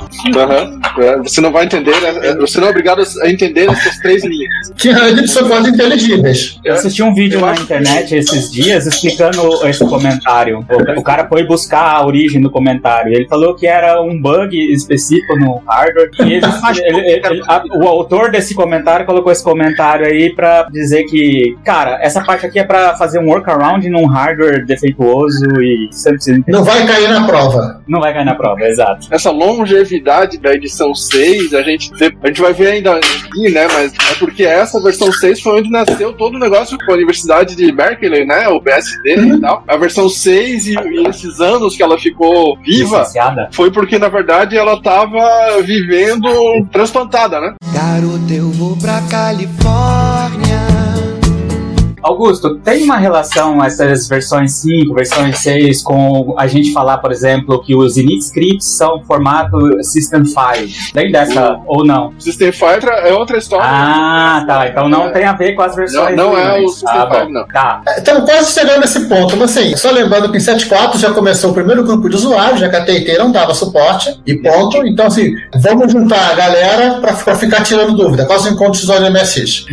[0.99, 2.35] É, você não vai entender, né?
[2.41, 4.73] Você não é obrigado a entender essas três linhas.
[4.77, 6.59] Que eles são quase inteligíveis.
[6.65, 10.65] Eu assisti um vídeo na internet esses dias explicando esse comentário.
[10.97, 13.13] O, cara foi buscar a origem do comentário.
[13.13, 16.11] Ele falou que era um bug específico no hardware.
[16.21, 16.33] E
[16.83, 21.57] ele- ele- ele- a- o autor desse comentário colocou esse comentário aí pra dizer que,
[21.65, 26.11] cara, essa parte aqui é pra fazer um workaround num hardware defeituoso e você
[26.47, 27.83] não vai cair na prova.
[27.87, 29.07] Não vai cair na prova, exato.
[29.11, 31.91] Essa longevidade da edição 6, a gente,
[32.23, 33.67] a gente vai ver ainda aqui, né?
[33.73, 37.55] Mas é porque essa versão 6 foi onde nasceu todo o negócio com a Universidade
[37.57, 38.49] de Berkeley, né?
[38.49, 39.65] O BSD e tal.
[39.67, 43.49] A versão 6 e, e esses anos que ela ficou viva Licenciada.
[43.53, 46.29] foi porque, na verdade, ela tava vivendo
[46.73, 47.55] transplantada, né?
[47.73, 50.76] Garoto, eu vou pra Califórnia.
[52.07, 57.63] Augusto, tem uma relação essas versões 5, versões 6 com a gente falar, por exemplo,
[57.63, 60.73] que os init scripts são formato system file?
[60.93, 62.13] Tem dessa ou não?
[62.19, 63.67] System File é outra história.
[63.69, 64.69] Ah, tá.
[64.69, 66.17] Então não tem a ver com as versões.
[66.17, 67.09] Não, não é o System Ah.
[67.11, 67.47] File, não.
[67.47, 67.83] Tá.
[67.97, 71.55] Estamos quase chegando nesse ponto, mas assim, só lembrando que em 7.4 já começou o
[71.55, 74.87] primeiro grupo de usuários, já que a TT não dava suporte, e ponto.
[74.87, 78.25] Então, assim, vamos juntar a galera para ficar tirando dúvida.
[78.27, 79.67] Quais os encontros de usuário do MSX?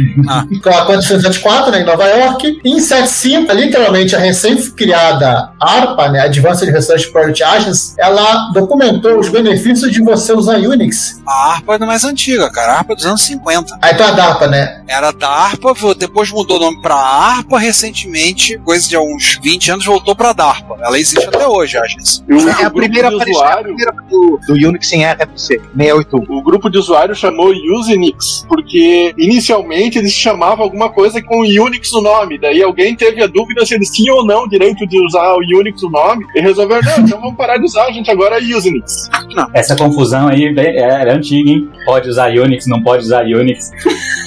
[0.62, 2.23] Com a condição 7.4, né, em Nova York.
[2.64, 9.30] E em 7.5, literalmente a recém-criada ARPA, né, Advanced Research Project Agency, ela documentou os
[9.30, 11.22] benefícios de você usar Unix.
[11.28, 12.74] A ARPA é mais antiga, cara.
[12.74, 13.78] A ARPA é dos anos 50.
[13.82, 14.84] Aí então a DARPA, né?
[14.88, 19.86] Era da ARPA, depois mudou o nome pra ARPA, recentemente, coisa de uns 20 anos,
[19.86, 20.78] voltou pra DARPA.
[20.82, 22.24] Ela existe até hoje, a agência.
[22.60, 26.38] É a primeira é a primeira do, do Unix em RFC, 681.
[26.38, 32.02] O grupo de usuários chamou Usenix, porque inicialmente eles chamavam alguma coisa com Unix no
[32.02, 32.13] nome.
[32.40, 35.40] Daí alguém teve a dúvida se eles tinham ou não o direito de usar o
[35.60, 38.56] Unix no nome e resolveram, não, então vamos parar de usar, a gente agora é
[38.56, 39.10] Usenix.
[39.54, 41.70] Essa confusão aí é, é antiga, hein?
[41.86, 43.72] Pode usar Unix, não pode usar Unix.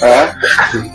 [0.03, 0.29] É.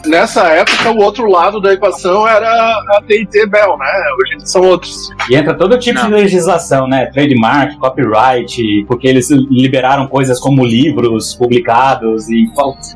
[0.07, 3.87] Nessa época, o outro lado da equação era a TIT Bell, né?
[4.19, 5.11] Hoje são outros.
[5.31, 7.07] E entra todo tipo de legislação, né?
[7.07, 12.45] Trademark, copyright, porque eles liberaram coisas como livros publicados e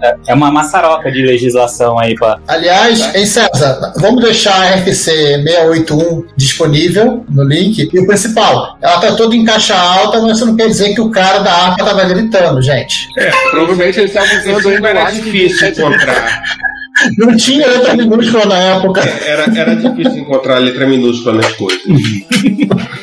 [0.02, 2.38] é- é uma maçaroca de legislação aí pra.
[2.48, 7.88] Aliás, em César, vamos deixar a RFC 681 disponível no link.
[7.92, 11.00] E o principal, ela tá toda em caixa alta, mas isso não quer dizer que
[11.00, 13.08] o cara da ARPA tava gritando, gente.
[13.50, 15.66] Provavelmente eles estavam usando ainda era lá difícil
[15.96, 16.42] encontrar.
[17.18, 19.00] Não tinha letra minúscula na época.
[19.00, 21.82] Era, era difícil encontrar letra minúscula nas coisas.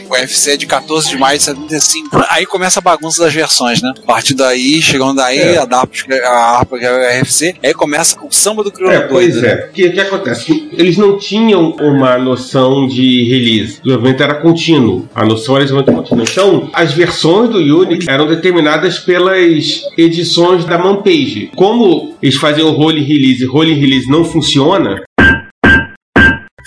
[0.10, 2.24] O UFC é de 14 de maio de 75.
[2.30, 3.94] Aí começa a bagunça das versões, né?
[4.04, 5.58] A partir daí, chegando daí, É.
[5.60, 5.92] a DAP,
[6.24, 8.96] a harpa que é o UFC, aí começa o samba do crioulo.
[8.96, 9.56] É, pois doido, é.
[9.56, 9.66] né?
[9.66, 10.70] O que, que acontece?
[10.74, 13.80] Eles não tinham uma noção de release.
[13.80, 15.08] O desenvolvimento era contínuo.
[15.14, 16.26] A noção era desenvolvimento contínuo.
[16.28, 21.52] Então, as versões do Unix eram determinadas pelas edições da Manpage.
[21.56, 23.46] Como eles faziam role release.
[23.46, 25.04] Role release não funciona,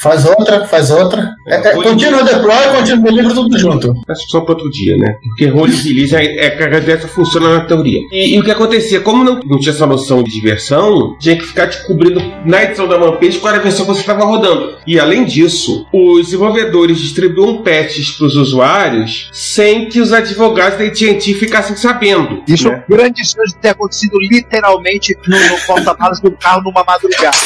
[0.00, 1.30] Faz outra, faz outra.
[1.46, 3.94] É, é, continua deploy, continua delivery, tudo junto.
[4.08, 5.14] Acho que só para outro dia, né?
[5.22, 8.00] Porque role release é, é que a dessa funciona na teoria.
[8.12, 9.00] E, e o que acontecia?
[9.00, 12.98] Como não, não tinha essa noção de diversão, tinha que ficar descobrindo na edição da
[12.98, 14.76] Manpage qual era a versão que você estava rodando.
[14.86, 20.84] E além disso, os desenvolvedores distribuíam patches para os usuários sem que os advogados da
[20.84, 22.42] AT&T ficassem sabendo.
[22.46, 22.84] Isso né?
[22.88, 27.36] é um grande sonho de ter acontecido literalmente no, no porta-malas do carro numa madrugada.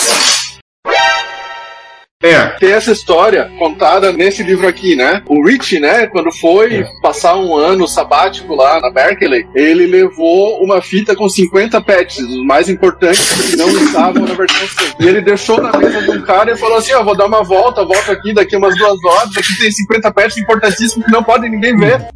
[2.23, 2.49] É.
[2.59, 5.23] Tem essa história contada nesse livro aqui, né?
[5.27, 10.83] O Rich, né, quando foi passar um ano sabático lá na Berkeley, ele levou uma
[10.83, 14.97] fita com 50 patches, os mais importantes que não estavam na versão 6.
[15.01, 17.43] E ele deixou na mesa de um cara e falou assim: Ó, vou dar uma
[17.43, 21.51] volta, volto aqui daqui umas duas horas, aqui tem 50 patches importantíssimos que não podem
[21.51, 22.07] ninguém ver.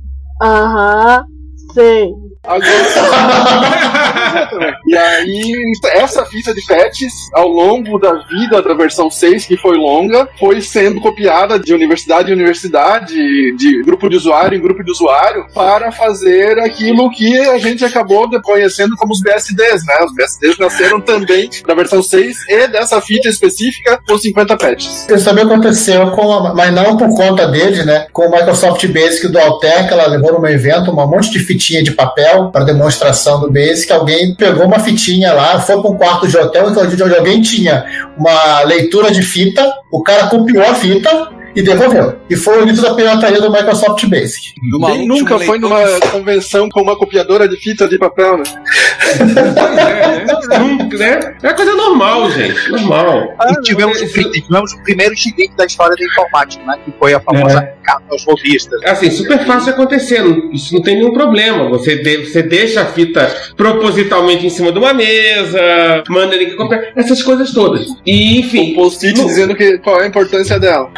[0.42, 1.24] Aham,
[1.72, 2.10] sei.
[2.46, 4.14] Agora.
[4.86, 5.52] e aí,
[5.92, 10.60] essa fita de patches, ao longo da vida da versão 6, que foi longa, foi
[10.60, 13.14] sendo copiada de universidade em universidade,
[13.56, 18.28] de grupo de usuário em grupo de usuário, para fazer aquilo que a gente acabou
[18.42, 19.94] conhecendo como os BSDs, né?
[20.04, 25.06] Os BSDs nasceram também da versão 6 e dessa fita específica com 50 patches.
[25.08, 28.06] Isso também aconteceu com, a, mas não por conta deles, né?
[28.12, 31.92] Com o Microsoft Basic do Altec, ela levou num evento um monte de fitinha de
[31.92, 33.92] papel para demonstração do Basic.
[33.92, 37.84] Alguém pegou uma fitinha lá, foi para um quarto de hotel onde alguém tinha
[38.16, 42.16] uma leitura de fita, o cara copiou a fita e devolveu.
[42.28, 44.54] E foi o início da pirataria do Microsoft Basic.
[44.86, 48.44] Quem nunca foi numa convenção com uma copiadora de fita de papel, né?
[50.58, 51.34] Nunca, né?
[51.42, 52.70] É coisa normal, gente.
[52.70, 53.34] Normal.
[53.50, 56.78] E tivemos, o, pri- tivemos o primeiro gigante da história da informática, né?
[56.84, 58.82] Que foi a famosa carta aos robistas.
[58.84, 60.22] Assim, super fácil de acontecer.
[60.52, 61.68] Isso não tem nenhum problema.
[61.68, 63.26] Você, de- você deixa a fita
[63.56, 66.82] propositalmente em cima de uma mesa, manda ninguém comprar.
[66.96, 67.86] Essas coisas todas.
[68.06, 68.72] E, enfim.
[68.72, 70.90] Um post-it dizendo que, qual é a importância dela.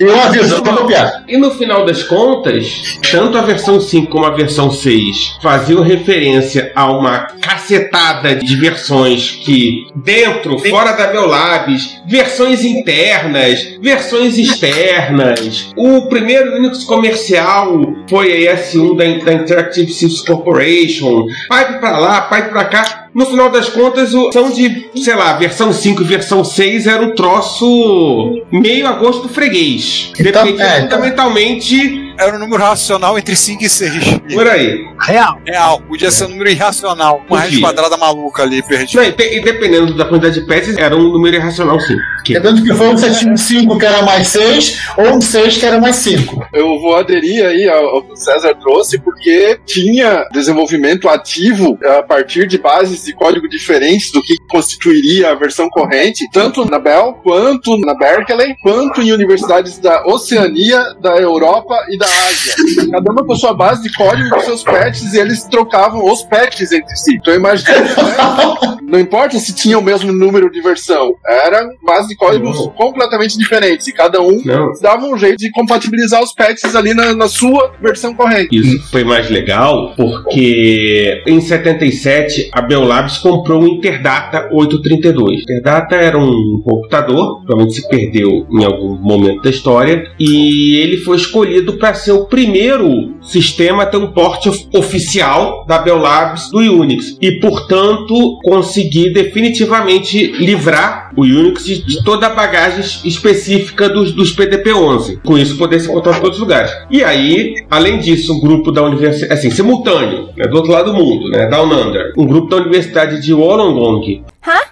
[0.00, 1.24] E eu aviso, pra copiar.
[1.28, 6.72] E no final das contas, tanto a versão 5 como a versão 6 faziam referência
[6.74, 15.70] a uma cacetada de versões que, dentro, fora da Bell Labs, versões internas, versões externas.
[15.76, 21.26] O primeiro Linux comercial foi a S1 da, da Interactive Systems Corporation.
[21.26, 22.99] Pipe pra lá, pipe pra cá.
[23.14, 27.02] No final das contas, o são de, sei lá, versão 5 e versão 6 era
[27.02, 30.12] um troço meio a gosto do freguês.
[30.16, 32.09] Dependia fundamentalmente.
[32.20, 33.92] Era um número racional entre 5 e 6.
[34.34, 34.84] Por aí.
[35.00, 35.40] Real.
[35.46, 35.80] Real.
[35.82, 37.24] Podia ser um número irracional.
[37.28, 39.00] Uma raiz quadrada maluca ali, perdida.
[39.02, 41.96] Não, e, de- e dependendo da quantidade de peças, era um número irracional, sim.
[42.24, 45.80] Que- Dependendo que foi um 75 que era mais 6 ou um 6 que era
[45.80, 46.46] mais 5.
[46.52, 52.02] Eu vou aderir aí ao, ao que o César trouxe, porque tinha desenvolvimento ativo a
[52.02, 57.14] partir de bases de código diferentes do que constituiria a versão corrente, tanto na Bell,
[57.22, 62.54] quanto na Berkeley, quanto em universidades da Oceania, da Europa e da Ásia.
[62.90, 66.72] Cada uma com sua base de código com seus patches, e eles trocavam os patches
[66.72, 67.16] entre si.
[67.16, 67.94] Então imagina, né?
[68.90, 73.86] não importa se tinha o mesmo número de versão, eram bases de códigos completamente diferentes,
[73.86, 74.72] e cada um Não.
[74.82, 78.48] dava um jeito de compatibilizar os patches ali na, na sua versão corrente.
[78.56, 85.42] Isso foi mais legal porque em 77 a Bell Labs comprou o Interdata 832.
[85.42, 91.16] Interdata era um computador, provavelmente se perdeu em algum momento da história, e ele foi
[91.16, 96.50] escolhido para ser o primeiro sistema a ter um porte of- oficial da Bell Labs
[96.50, 98.38] do Unix e, portanto,
[98.80, 105.20] conseguir definitivamente livrar o Unix de, toda a bagagem es- específica dos, dos PDP-11.
[105.24, 106.70] Com isso, poder se encontrar em todos os lugares.
[106.90, 110.98] E aí, além disso, um grupo da universidade, assim, simultâneo, né, do outro lado do
[110.98, 114.22] mundo, né, Down Under, um grupo da Universidade de Wollongong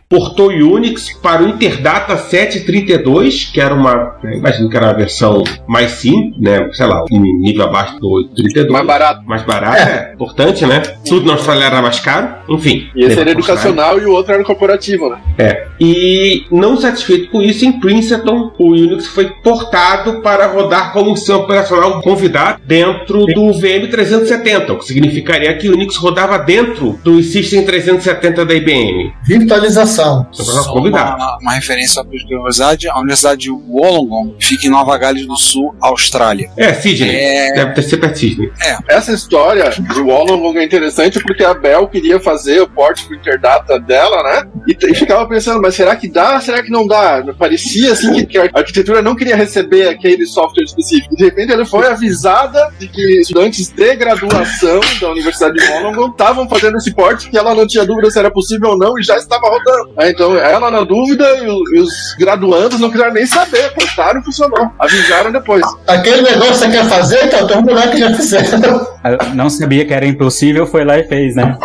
[0.09, 5.45] portou Unix para o Interdata 732, que era uma, né, imagino que era uma versão
[5.67, 8.73] mais simples, né, sei lá, um nível abaixo do 832.
[8.73, 9.23] Mais barato.
[9.27, 10.81] Mais barato, é, importante, né?
[11.07, 12.89] Tudo na Austrália era mais caro, enfim.
[12.95, 15.19] E esse era a educacional e o outro era corporativo, né?
[15.37, 15.67] É.
[15.79, 21.17] E não satisfeito com isso, em Princeton, o Unix foi portado para rodar como um
[21.17, 27.23] sistema operacional convidado dentro do VM370, o que significaria que o Unix rodava dentro do
[27.23, 29.13] System 370 da IBM.
[29.25, 29.98] Virtualização.
[30.33, 35.27] Só uma, uma referência para a universidade, a Universidade de Wollongong fica em Nova Gales
[35.27, 36.51] do Sul, Austrália.
[36.57, 37.15] É, Sydney.
[37.15, 37.53] É.
[37.55, 38.53] Deve ter perto de Sydney.
[38.89, 43.79] Essa história de Wollongong é interessante porque a Bell queria fazer o port pro Interdata
[43.79, 44.49] dela, né?
[44.67, 46.41] E, e ficava pensando, mas será que dá?
[46.41, 47.25] Será que não dá?
[47.39, 51.15] Parecia assim que, a arquitetura não queria receber aquele software específico.
[51.17, 56.49] De repente ela foi avisada de que estudantes de graduação da Universidade de Wollongong estavam
[56.49, 59.17] fazendo esse port que ela não tinha dúvida se era possível ou não e já
[59.17, 59.88] estava rodando.
[59.97, 63.73] Aí, então ela na dúvida e, os graduandos não quiseram nem saber.
[63.73, 64.71] Portaram e funcionou.
[64.79, 65.65] Avisaram depois.
[65.87, 68.87] Aquele negócio que você quer fazer, então tem um moleque que já fizeram.
[69.35, 71.57] Não sabia que era impossível, foi lá e fez, né?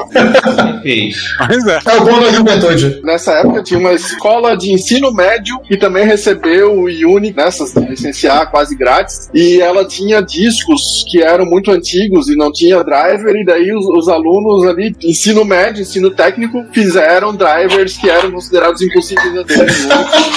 [0.81, 1.15] Fez.
[1.39, 1.79] Mas é.
[1.85, 3.01] É o bom da juventude.
[3.03, 8.49] Nessa época tinha uma escola de ensino médio que também recebeu o Unix nessas licenciar
[8.51, 13.45] quase grátis e ela tinha discos que eram muito antigos e não tinha driver e
[13.45, 19.27] daí os, os alunos ali ensino médio, ensino técnico fizeram drivers que eram considerados impossíveis
[19.37, 19.89] a Unix,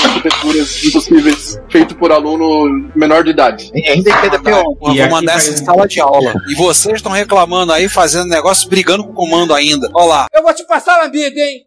[0.05, 3.70] arquiteturas impossíveis feito por aluno menor de idade.
[3.74, 4.61] E ainda em PDP Eu
[4.95, 6.35] E vou mandar vai- essa sala de aula.
[6.49, 9.89] E vocês estão reclamando aí, fazendo negócio, brigando com o comando ainda.
[9.95, 10.27] Olha lá.
[10.35, 11.62] Eu vou te passar a vida, hein?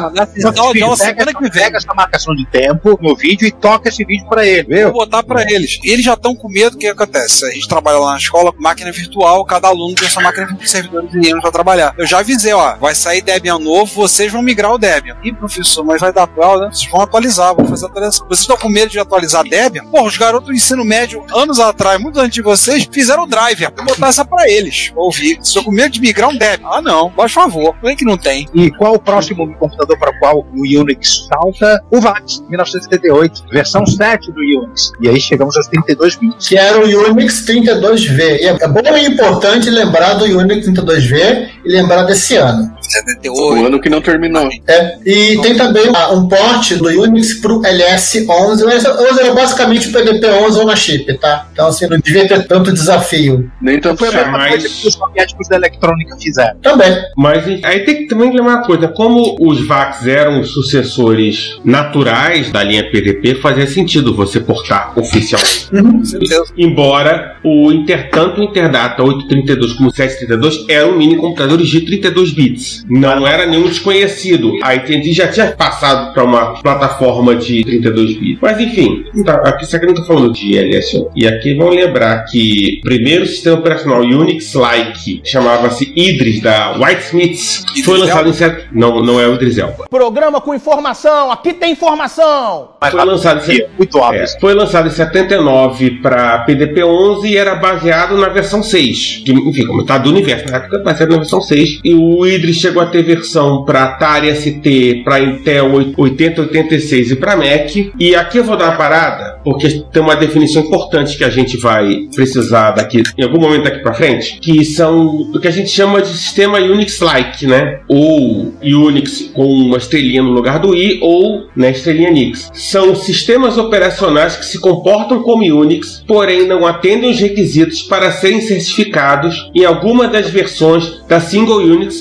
[0.00, 1.50] Mandar essa em sala de aula semana que vem.
[1.62, 4.92] Pega essa marcação de tempo no vídeo e toca esse vídeo pra ele, Vou viu?
[4.92, 5.78] botar pra eles.
[5.84, 6.76] Eles já estão com medo.
[6.76, 7.44] O que acontece?
[7.46, 9.44] A gente trabalha lá na escola com máquina virtual.
[9.44, 11.94] Cada aluno tem sua máquina virtual, servidores meninos pra trabalhar.
[11.98, 12.74] Eu já avisei, ó.
[12.76, 15.16] Vai sair Debian novo, vocês vão migrar o Debian.
[15.22, 16.70] Ih, professor, mas vai dar atual, né?
[16.72, 18.26] Vocês vão atualizar, vão fazer atualização.
[18.26, 19.84] Vocês estão com medo de atualizar Debian?
[19.86, 23.72] Porra, os garotos do ensino médio, anos atrás, muito antes de vocês, fizeram o driver.
[23.76, 24.92] Vou botar essa pra eles.
[24.96, 25.34] Ouvir.
[25.36, 26.68] Vocês estão com medo de migrar um Debian?
[26.68, 27.10] Ah, não.
[27.10, 27.74] Por favor.
[27.82, 28.48] Não é que não tem.
[28.54, 31.82] E qual o próximo computador para o qual o Unix salta?
[31.90, 34.92] O VAX, 1978, versão 7 do Unix.
[35.00, 36.48] E aí chegamos aos 32 bits.
[36.48, 38.38] Que era o Unix 32V.
[38.40, 42.72] E é bom e importante lembrar do Unix 32V e lembrar desse ano.
[42.82, 43.40] 78.
[43.40, 44.48] O ano que não terminou.
[44.66, 48.62] É, e tem também ah, um port do Unix pro LS11.
[48.62, 51.48] O LS11 era basicamente o PDP-11 ou na chip, tá?
[51.52, 53.50] Então, assim, não devia ter tanto desafio.
[53.60, 56.56] Nem tanto Foi a mesma mas- coisa que os soviéticos da eletrônica fizeram.
[56.60, 56.96] Também.
[57.16, 62.62] Mas aí tem que também lembrar uma coisa: como os VAX eram sucessores naturais da
[62.62, 65.68] linha PDP, fazia sentido você portar oficialmente.
[66.04, 66.44] Certeza.
[66.56, 72.32] Embora o Inter, tanto o Interdata 832 como o 732 eram mini computadores de 32
[72.32, 72.71] bits.
[72.88, 74.52] Não era nenhum desconhecido.
[74.62, 78.38] A AT&T já tinha passado para uma plataforma de 32 bits.
[78.40, 81.10] Mas enfim, tá- aqui isso aqui não está falando de LSO.
[81.14, 87.64] E aqui vão lembrar que o primeiro sistema operacional Unix-like chamava-se Idris da Whitesmiths.
[87.84, 88.66] Foi lançado em set...
[88.72, 89.86] Não, não é o Idris Elba.
[89.90, 92.70] Programa com informação, aqui tem informação.
[92.80, 94.22] Mas Foi lançado em set- muito óbvio.
[94.22, 99.22] É, foi lançado em 79 para PDP-11 e era baseado na versão 6.
[99.24, 101.80] Que, enfim, como tá do universo, na época baseado na versão 6.
[101.84, 107.36] E o Idris chegou a ter versão para Atari ST, para Intel 8086 e para
[107.36, 107.74] Mac.
[107.98, 111.56] E aqui eu vou dar uma parada, porque tem uma definição importante que a gente
[111.56, 115.70] vai precisar daqui em algum momento daqui para frente, que são o que a gente
[115.70, 117.80] chama de sistema Unix-like, né?
[117.88, 122.50] Ou Unix com uma estrelinha no lugar do i ou na estrelinha Nix.
[122.54, 128.40] São sistemas operacionais que se comportam como Unix, porém não atendem os requisitos para serem
[128.40, 132.00] certificados em alguma das versões da Single Unix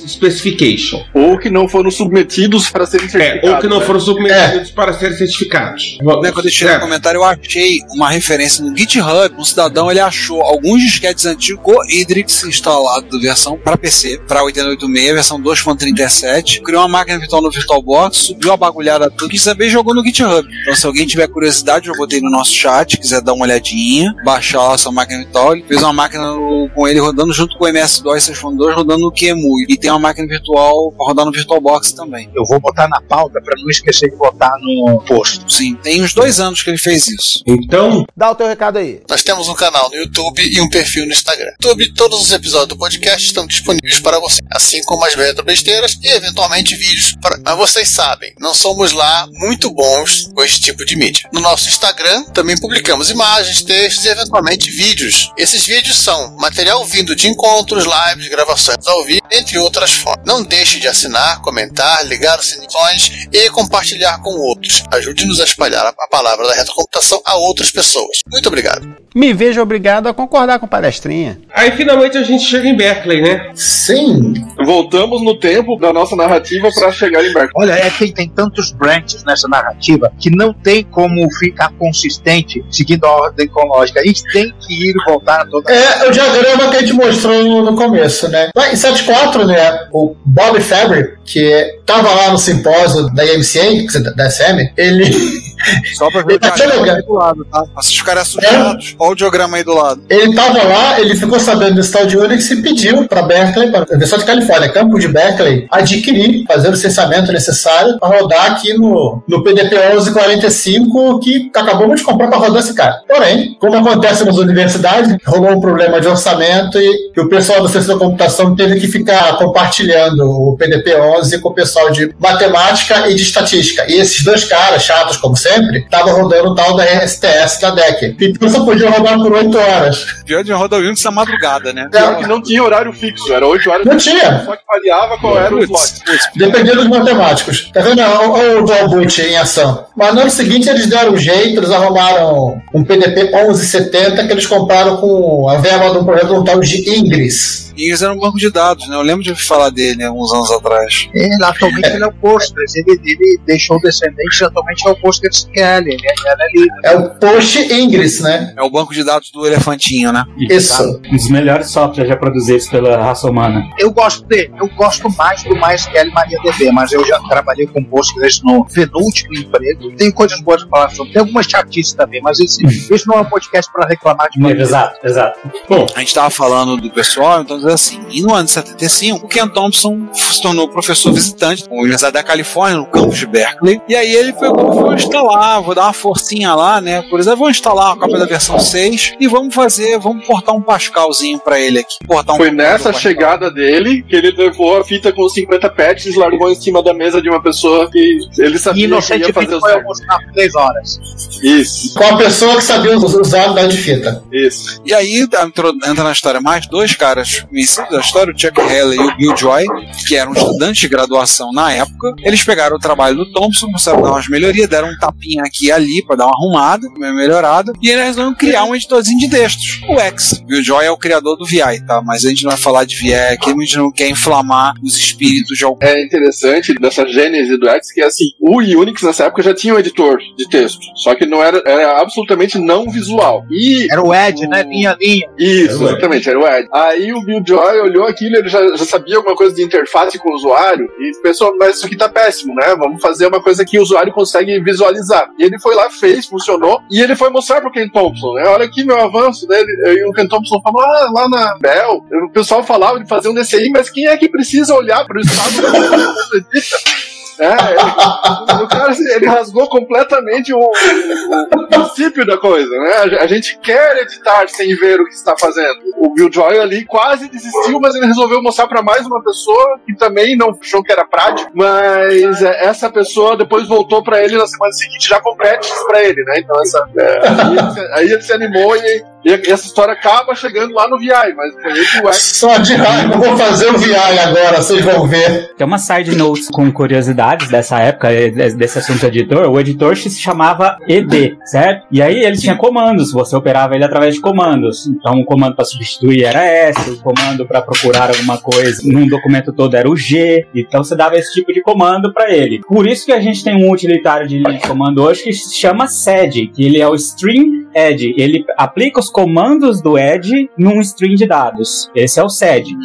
[0.51, 1.03] Specification.
[1.13, 3.49] Ou que não foram submetidos para serem É, certificados.
[3.49, 3.85] ou que não né?
[3.85, 5.97] foram submetidos para serem certificados.
[6.01, 6.77] Né, quando eu tirei É.
[6.77, 9.35] o comentário, eu achei uma referência no GitHub.
[9.37, 14.43] Um cidadão ele achou alguns disquetes antigos com Idrix instalado da versão para PC, para
[14.43, 16.61] 886, versão 2.37.
[16.61, 20.47] Criou uma máquina virtual no VirtualBox, subiu a bagulhada tudo e também jogou no GitHub.
[20.61, 24.59] Então, se alguém tiver curiosidade, eu botei no nosso chat, quiser dar uma olhadinha, baixar
[24.61, 25.53] lá a sua máquina virtual.
[25.53, 29.11] Ele fez uma máquina no- com ele rodando junto com o MS-DOS 6.2, rodando no
[29.11, 29.61] QEMU.
[29.67, 32.29] E tem uma máquina virtual para rodar no VirtualBox também.
[32.35, 35.41] Eu vou botar na pauta para não esquecer de botar no post.
[35.47, 37.43] Sim, tem uns dois anos que ele fez isso.
[37.45, 39.01] Então, Dá o teu recado aí.
[39.09, 41.51] Nós temos um canal no YouTube e um perfil no Instagram.
[41.59, 45.43] No YouTube, todos os episódios do podcast estão disponíveis para você, assim como as retro
[45.43, 47.15] besteiras e eventualmente vídeos.
[47.21, 47.39] Para...
[47.43, 51.27] Mas vocês sabem, não somos lá muito bons com esse tipo de mídia.
[51.33, 55.31] No nosso Instagram também publicamos imagens, textos e eventualmente vídeos.
[55.37, 60.25] Esses vídeos são material vindo de encontros, lives, gravações ao vivo, entre outras formas.
[60.31, 64.81] Não deixe de assinar, comentar, ligar os sininhos e compartilhar com outros.
[64.89, 68.19] Ajude-nos a espalhar a palavra da retrocomputação a outras pessoas.
[68.31, 68.95] Muito obrigado.
[69.13, 71.37] me vejo obrigado a concordar com palestrinha.
[71.53, 73.51] Aí finalmente a gente chega em Berkeley, né?
[73.53, 74.33] Sim.
[74.65, 77.51] Voltamos no tempo da nossa narrativa pra chegar em Berkeley.
[77.57, 83.03] Olha, é que tem tantos branches nessa narrativa que não tem como ficar consistente seguindo
[83.03, 83.99] a ordem cronológica.
[83.99, 86.93] A gente tem que ir e voltar a toda É o diagrama que a gente
[86.93, 88.49] mostrou no, no começo, né?
[88.71, 94.71] Em 74, né, o Bob Fabre, que tava lá no simpósio da IMCA, da SM,
[94.77, 95.51] ele...
[95.95, 97.63] Só pra ver Ele o tá aí do lado, tá?
[97.77, 98.95] Os caras sujados.
[98.97, 100.01] Olha o diagrama aí do lado.
[100.09, 103.81] Ele tava lá, ele ficou sabendo desse tal de Unix e pediu para Berkeley, para
[103.81, 108.73] a Universidade de Califórnia, campo de Berkeley, adquirir, fazer o licenciamento necessário para rodar aqui
[108.73, 113.01] no, no PDP 1145, que acabamos de comprar para rodar esse cara.
[113.07, 117.69] Porém, como acontece nas universidades, rolou um problema de orçamento e, e o pessoal do
[117.69, 123.09] ciência da computação teve que ficar compartilhando o PDP 11 com o pessoal de matemática
[123.09, 123.85] e de estatística.
[123.89, 128.15] E esses dois caras, chatos como sempre, estavam rodando o tal da STS da DEC.
[128.19, 130.05] Então só podia rodar por 8 horas.
[130.25, 131.87] Pior de rodar o Unix na madrugada, né?
[131.91, 133.85] Pior que não tinha horário fixo, era 8 horas.
[133.85, 134.43] Não tinha.
[134.45, 136.01] Só que variava qual era o slot.
[136.35, 137.69] Dependendo dos matemáticos.
[137.73, 138.01] Tá vendo?
[138.01, 139.85] Olha o Valbut em ação.
[139.95, 144.45] Mas no ano seguinte eles deram um jeito, eles arrumaram um PDP 1170 que eles
[144.45, 147.70] compraram com a verba de um projeto um tal de Ingres.
[147.77, 148.95] Ingres era um banco de dados, né?
[148.95, 151.09] Eu lembro de falar dele né, uns anos atrás.
[151.13, 155.93] Ele atualmente ele é o Postgres, ele, ele deixou descendente, atualmente é o PostgreSQL, ele,
[155.93, 156.73] ele era líder.
[156.83, 158.53] É o Post Ingres, né?
[158.57, 160.23] É o banco de dados do elefantinho, né?
[160.37, 160.99] Isso.
[161.11, 163.63] Um dos melhores softwares já produzidos pela raça humana.
[163.77, 168.41] Eu gosto dele, eu gosto mais do MySQL MariaDB, mas eu já trabalhei com Postgres
[168.43, 169.91] no penúltimo emprego.
[169.95, 173.21] Tem coisas boas para falar sobre, tem algumas chatices também, mas esse, esse não é
[173.21, 174.41] um podcast para reclamar de.
[174.61, 175.39] Exato, exato.
[175.69, 179.25] Bom, a gente tava falando do pessoal, então dizer assim, e no ano de 75,
[179.25, 183.81] o Ken Thompson se tornou professor visitante na Universidade da Califórnia, no campus de Berkeley,
[183.87, 187.49] e aí ele pegou, vou instalar, vou dar uma forcinha lá, né, por exemplo, vou
[187.49, 191.79] instalar a cópia da versão 6 e vamos fazer, vamos portar um Pascalzinho pra ele
[191.79, 191.95] aqui.
[192.05, 196.49] Portar um Foi nessa chegada dele que ele levou a fita com 50 patches, largou
[196.49, 199.77] em cima da mesa de uma pessoa que ele sabia que ia fazer foi certo.
[199.77, 200.99] almoçar por 3 horas.
[201.41, 201.93] Isso.
[201.93, 204.23] Com a pessoa que sabia usar a de fita.
[204.31, 204.81] Isso.
[204.85, 209.01] E aí entra na história mais dois caras conhecidos da história, o Chuck Haley e
[209.01, 209.65] o Bill Joy,
[210.07, 212.15] que eram estudantes de graduação na época.
[212.23, 215.67] Eles pegaram o trabalho do Thompson, começaram a dar umas melhorias, deram um tapinha aqui
[215.67, 219.29] e ali pra dar uma arrumada, uma melhorada, e eles resolveram criar um editorzinho de
[219.29, 220.41] textos, o X.
[220.47, 222.01] Bill Joy é o criador do VI, tá?
[222.03, 224.95] Mas a gente não vai falar de VI aqui, a gente não quer inflamar os
[224.95, 225.85] espíritos de algum.
[225.85, 229.79] É interessante dessa gênese do X que assim, o Unix nessa época já tinha um
[229.79, 233.45] editor de texto, só que não era, era absolutamente não visual.
[233.49, 234.63] E Era o Ed, né?
[234.63, 235.27] Linha, linha.
[235.37, 236.67] Isso, exatamente, era o Ed.
[236.73, 240.29] Aí o Bill Joy olhou aquilo, ele já, já sabia alguma coisa de interface com
[240.29, 242.75] o usuário e pensou, mas isso aqui tá péssimo, né?
[242.75, 245.29] Vamos fazer uma coisa que o usuário consegue visualizar.
[245.37, 248.47] E ele foi lá, fez, funcionou, e ele foi mostrar pro Ken Thompson, né?
[248.47, 249.71] Olha aqui meu avanço dele.
[249.85, 253.33] E o Ken Thompson falou, ah, lá na Bell, o pessoal falava de fazer um
[253.33, 255.51] DCI, mas quem é que precisa olhar pro estado
[257.41, 258.51] mundo edita?
[258.51, 263.17] É, ele, o cara ele rasgou completamente o, o- princípio da coisa, né?
[263.19, 265.79] A, a gente quer editar sem ver o que está fazendo.
[265.97, 269.95] O Bill Joy ali quase desistiu, mas ele resolveu mostrar para mais uma pessoa que
[269.95, 274.47] também não achou que era prático, mas é, essa pessoa depois voltou para ele na
[274.47, 276.39] semana seguinte já com patches para ele, né?
[276.39, 280.33] Então essa, é, aí, ele se, aí ele se animou e, e essa história acaba
[280.35, 283.69] chegando lá no VI, mas foi que o X Só de raiva, eu vou fazer
[283.69, 285.51] o VI agora, vocês vão ver.
[285.55, 289.47] Tem uma side notes com curiosidades dessa época, eh, des- desse assunto editor.
[289.49, 291.85] O editor se chamava ED, certo?
[291.91, 294.87] E aí ele tinha comandos, você operava ele através de comandos.
[294.87, 299.53] Então, um comando para substituir era S, o comando para procurar alguma coisa num documento
[299.53, 300.45] todo era o G.
[300.55, 302.59] Então, você dava esse tipo de comando para ele.
[302.67, 305.55] Por isso que a gente tem um utilitário de linha de comando hoje que se
[305.55, 308.13] chama SED, que ele é o String Ed.
[308.17, 311.91] Ele aplica os comandos do Ed num string de dados.
[311.93, 312.75] Esse é o SED.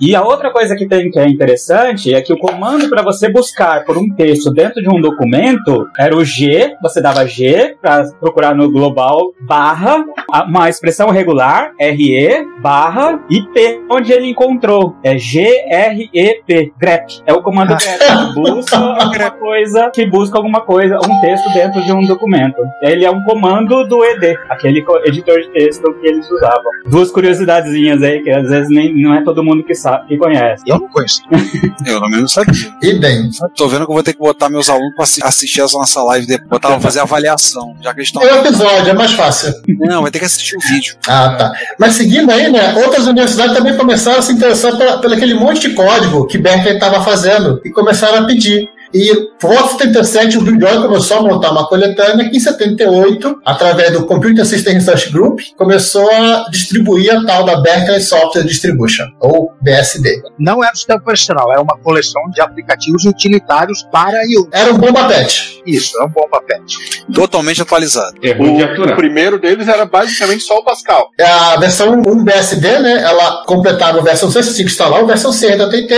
[0.00, 3.28] E a outra coisa que tem que é interessante é que o comando para você
[3.30, 8.04] buscar por um texto dentro de um documento era o G, você dava G para
[8.20, 10.04] procurar no global barra
[10.46, 17.22] uma expressão regular RE barra IP, onde ele encontrou é G-R-E-P, grep.
[17.26, 21.82] É o comando grep que busca alguma coisa, que busca alguma coisa, um texto dentro
[21.82, 22.62] de um documento.
[22.82, 26.64] Ele é um comando do ED, aquele editor de texto que eles usavam.
[26.86, 30.62] Duas curiosidadezinhas aí que às vezes nem, não é todo mundo que sabe, que conhece.
[30.66, 31.20] Eu não conheço.
[31.86, 32.72] Eu também não sabia.
[32.82, 33.30] Idem.
[33.56, 36.02] Tô vendo que eu vou ter que botar meus alunos pra assi- assistir essa nossa
[36.02, 36.48] live depois.
[36.48, 38.22] Botar pra fazer avaliação, já que eles estão.
[38.22, 39.52] É o episódio, é mais fácil.
[39.68, 40.96] Não, vai ter que assistir o vídeo.
[41.06, 41.52] Ah, tá.
[41.78, 45.74] Mas seguindo aí, né, outras universidades também começaram a se interessar pelo aquele monte de
[45.74, 48.68] código que Berkeley estava fazendo e começaram a pedir.
[48.96, 52.40] E por volta de 77, o Bill Joy começou a montar uma coletânea que em
[52.40, 58.44] 78, através do Computer System Research Group, começou a distribuir a tal da Berkeley Software
[58.44, 60.22] Distribution, ou BSD.
[60.38, 64.48] Não era o sistema operacional, era uma coleção de aplicativos utilitários para Unix.
[64.50, 65.62] Era um bomba pet.
[65.66, 67.04] Isso, era um bomba pet.
[67.12, 68.16] Totalmente atualizado.
[68.22, 68.96] É O aturar.
[68.96, 71.10] primeiro deles era basicamente só o Pascal.
[71.20, 75.06] A versão 1 BSD, né, ela completava a versão C, você tinha que instalar a
[75.06, 75.94] versão C da TT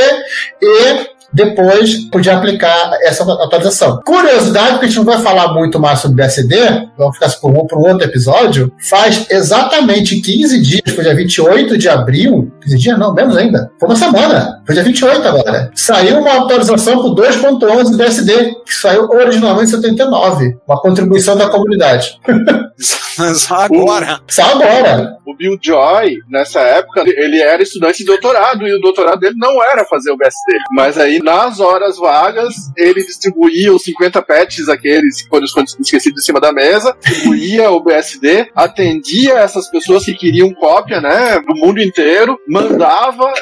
[0.61, 4.01] e depois podia aplicar essa atualização.
[4.05, 6.57] Curiosidade, porque a gente não vai falar muito mais sobre BSD,
[6.97, 11.79] vamos ficar por um, por um outro episódio, faz exatamente 15 dias, foi dia 28
[11.79, 16.19] de abril, 15 dias não, menos ainda, foi uma semana, foi dia 28 agora, saiu
[16.19, 22.19] uma atualização para o 2.11 BSD, que saiu originalmente em 79, uma contribuição da comunidade.
[22.79, 24.21] Só agora.
[24.29, 25.17] Só agora.
[25.27, 29.63] O Bill Joy, nessa época, ele era estudante de doutorado e o doutorado dele não
[29.63, 30.57] era fazer o BSD.
[30.73, 35.45] Mas aí, nas horas vagas, ele distribuía os 50 patches, aqueles que foram
[35.81, 41.41] esquecidos em cima da mesa, distribuía o BSD, atendia essas pessoas que queriam cópia, né,
[41.41, 43.33] do mundo inteiro, mandava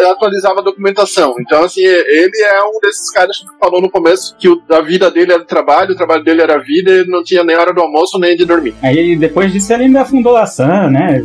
[0.00, 1.34] e atualizava a documentação.
[1.40, 5.10] Então, assim, ele é um desses caras que falou no começo que o- a vida
[5.10, 8.18] dele era trabalho, o trabalho dele era vida, ele não tinha nem hora do almoço
[8.18, 8.74] nem de dormir.
[8.82, 11.22] Aí depois disso ele ainda fundou a Sun, né?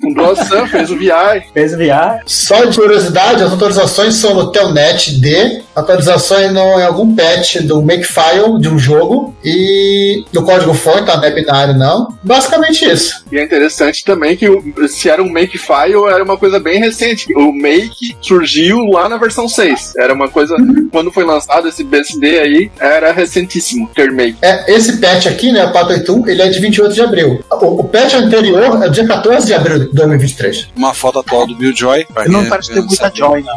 [0.00, 1.10] Fundou a Sun, fez o VI.
[1.52, 2.22] Fez o VR.
[2.26, 7.82] Só de curiosidade, as atualizações são no Telnet D, atualizações no, em algum patch do
[7.82, 11.16] Makefile de um jogo e do código-fonte, tá?
[11.16, 12.08] Não é binário, não.
[12.22, 13.24] Basicamente isso.
[13.30, 17.26] E é interessante também que o- se era um Makefile, era uma coisa bem recente.
[17.34, 19.94] O Make surgiu lá na versão 6.
[19.98, 20.56] Era uma coisa.
[20.90, 24.36] Quando foi lançado esse BSD aí, era recentíssimo ter Make.
[24.42, 27.44] É, esse patch aqui, né, o 481, ele é de 28 de abril.
[27.50, 30.68] O, o patch anterior é dia 14 de abril de 2023.
[30.76, 32.06] Uma foto atual do Bill Joy.
[32.16, 33.56] Ele não parece ter quem não muita joy, não.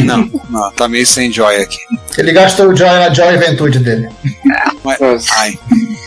[0.10, 1.78] Não, não, tá meio sem joy aqui.
[2.18, 4.08] Ele gastou o Joy na Joy Ventude dele.
[4.82, 5.58] Mas, ai.